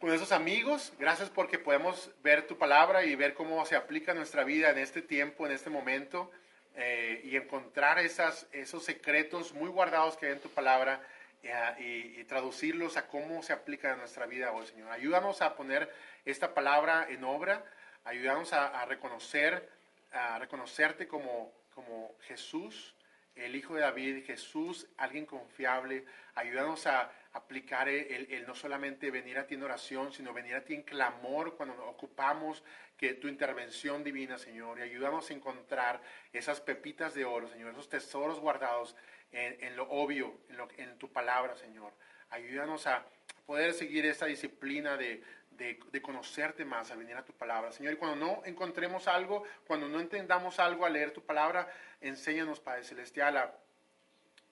con 0.00 0.12
esos 0.12 0.32
amigos. 0.32 0.92
Gracias 0.98 1.30
porque 1.30 1.58
podemos 1.58 2.10
ver 2.22 2.46
tu 2.46 2.58
palabra 2.58 3.04
y 3.04 3.14
ver 3.14 3.34
cómo 3.34 3.64
se 3.64 3.76
aplica 3.76 4.12
a 4.12 4.14
nuestra 4.14 4.44
vida 4.44 4.70
en 4.70 4.78
este 4.78 5.02
tiempo, 5.02 5.46
en 5.46 5.52
este 5.52 5.70
momento, 5.70 6.30
eh, 6.76 7.22
y 7.24 7.36
encontrar 7.36 7.98
esas, 7.98 8.46
esos 8.52 8.84
secretos 8.84 9.54
muy 9.54 9.70
guardados 9.70 10.16
que 10.16 10.26
hay 10.26 10.32
en 10.32 10.40
tu 10.40 10.50
palabra 10.50 11.00
eh, 11.42 11.52
y, 11.78 12.20
y 12.20 12.24
traducirlos 12.24 12.96
a 12.96 13.06
cómo 13.06 13.42
se 13.42 13.52
aplica 13.52 13.92
a 13.92 13.96
nuestra 13.96 14.26
vida 14.26 14.52
hoy, 14.52 14.66
Señor. 14.66 14.90
Ayúdanos 14.90 15.40
a 15.40 15.54
poner 15.54 15.90
esta 16.24 16.54
palabra 16.54 17.06
en 17.08 17.24
obra. 17.24 17.64
Ayúdanos 18.04 18.52
a, 18.52 18.80
a 18.80 18.84
reconocer, 18.86 19.68
a 20.12 20.38
reconocerte 20.38 21.06
como, 21.08 21.52
como 21.74 22.16
Jesús, 22.22 22.94
el 23.34 23.56
Hijo 23.56 23.74
de 23.74 23.80
David, 23.80 24.24
Jesús, 24.24 24.86
alguien 24.96 25.26
confiable. 25.26 26.04
Ayúdanos 26.34 26.86
a 26.86 27.10
aplicar 27.32 27.88
el, 27.88 28.30
el 28.30 28.46
no 28.46 28.54
solamente 28.54 29.10
venir 29.10 29.38
a 29.38 29.46
ti 29.46 29.54
en 29.54 29.62
oración, 29.64 30.12
sino 30.12 30.32
venir 30.32 30.54
a 30.54 30.64
ti 30.64 30.74
en 30.74 30.82
clamor 30.82 31.56
cuando 31.56 31.74
nos 31.74 31.88
ocupamos 31.88 32.62
que 32.96 33.14
tu 33.14 33.26
intervención 33.26 34.04
divina, 34.04 34.38
Señor. 34.38 34.78
Y 34.78 34.82
ayúdanos 34.82 35.30
a 35.30 35.34
encontrar 35.34 36.00
esas 36.32 36.60
pepitas 36.60 37.12
de 37.14 37.24
oro, 37.24 37.48
Señor, 37.48 37.72
esos 37.72 37.88
tesoros 37.88 38.38
guardados 38.38 38.94
en, 39.32 39.56
en 39.64 39.76
lo 39.76 39.88
obvio, 39.90 40.38
en, 40.48 40.56
lo- 40.56 40.68
en 40.76 40.96
tu 40.98 41.10
palabra, 41.12 41.56
Señor. 41.56 41.92
Ayúdanos 42.30 42.86
a 42.86 43.04
poder 43.46 43.74
seguir 43.74 44.06
esa 44.06 44.26
disciplina 44.26 44.96
de, 44.96 45.24
de, 45.56 45.78
de 45.90 46.02
conocerte 46.02 46.64
más 46.64 46.90
al 46.90 46.98
venir 46.98 47.16
a 47.16 47.24
tu 47.24 47.32
palabra. 47.32 47.72
Señor, 47.72 47.92
y 47.92 47.96
cuando 47.96 48.16
no 48.26 48.42
encontremos 48.44 49.08
algo, 49.08 49.44
cuando 49.66 49.88
no 49.88 50.00
entendamos 50.00 50.58
algo 50.58 50.84
al 50.84 50.92
leer 50.92 51.12
tu 51.12 51.22
palabra, 51.22 51.68
enséñanos, 52.00 52.60
Padre 52.60 52.84
Celestial, 52.84 53.36
a, 53.36 53.52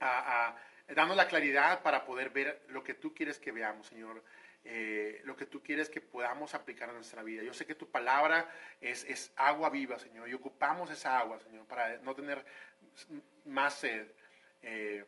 a, 0.01 0.57
la 1.15 1.29
claridad 1.29 1.83
para 1.83 2.05
poder 2.05 2.31
ver 2.31 2.63
lo 2.69 2.83
que 2.83 2.95
tú 2.95 3.15
quieres 3.15 3.39
que 3.39 3.53
veamos, 3.53 3.87
Señor. 3.87 4.23
eh, 4.65 5.21
lo 5.25 5.37
que 5.37 5.47
tú 5.47 5.63
quieres 5.63 5.89
que 5.89 6.01
podamos 6.01 6.55
aplicar 6.55 6.91
a 6.91 6.93
nuestra 6.93 7.23
vida. 7.23 7.43
Yo 7.43 7.53
sé 7.53 7.67
que 7.67 7.75
tu 7.75 7.91
palabra 7.91 8.49
es, 8.81 9.05
es 9.05 9.33
agua 9.37 9.71
viva, 9.71 9.99
Señor, 9.99 10.29
y 10.29 10.35
ocupamos 10.35 10.91
esa 10.91 11.19
agua, 11.19 11.39
Señor, 11.41 11.67
para 11.67 11.99
no 11.99 12.15
tener 12.15 12.45
más 13.47 13.75
sed. 13.75 14.07
Eh, 14.63 15.05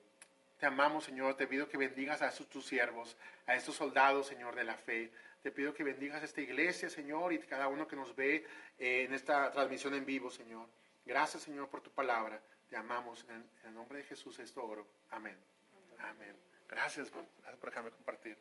te 0.59 0.67
amamos, 0.67 1.05
Señor. 1.05 1.37
Te 1.37 1.47
pido 1.47 1.69
que 1.69 1.77
bendigas 1.77 2.23
a 2.23 2.29
estos 2.29 2.49
tus 2.49 2.67
siervos, 2.67 3.17
a 3.47 3.55
estos 3.55 3.77
soldados, 3.77 4.27
Señor, 4.27 4.55
de 4.55 4.65
la 4.65 4.75
fe. 4.75 5.13
Te 5.45 5.53
pido 5.53 5.75
que 5.75 5.85
bendigas 5.85 6.23
esta 6.23 6.41
iglesia, 6.41 6.89
Señor, 6.89 7.35
y 7.35 7.39
cada 7.41 7.69
uno 7.69 7.87
que 7.87 7.97
nos 7.97 8.17
ve 8.17 8.47
eh, 8.79 9.05
en 9.05 9.13
esta 9.13 9.53
transmisión 9.53 9.93
en 9.93 10.07
vivo, 10.07 10.31
Señor. 10.31 10.67
Gracias, 11.05 11.43
Señor, 11.43 11.69
por 11.69 11.83
tu 11.83 11.91
palabra. 11.91 12.41
Te 12.67 12.79
amamos. 12.79 13.27
En, 13.29 13.45
el 13.63 13.75
nombre 13.75 13.99
de 13.99 14.05
Jesús 14.05 14.39
esto 14.39 14.65
oro. 14.65 14.87
Amén. 15.11 15.37
Amén. 15.99 16.35
Gracias, 16.67 17.11
por 17.11 17.27
dejarme 17.69 17.91
compartir. 17.91 18.39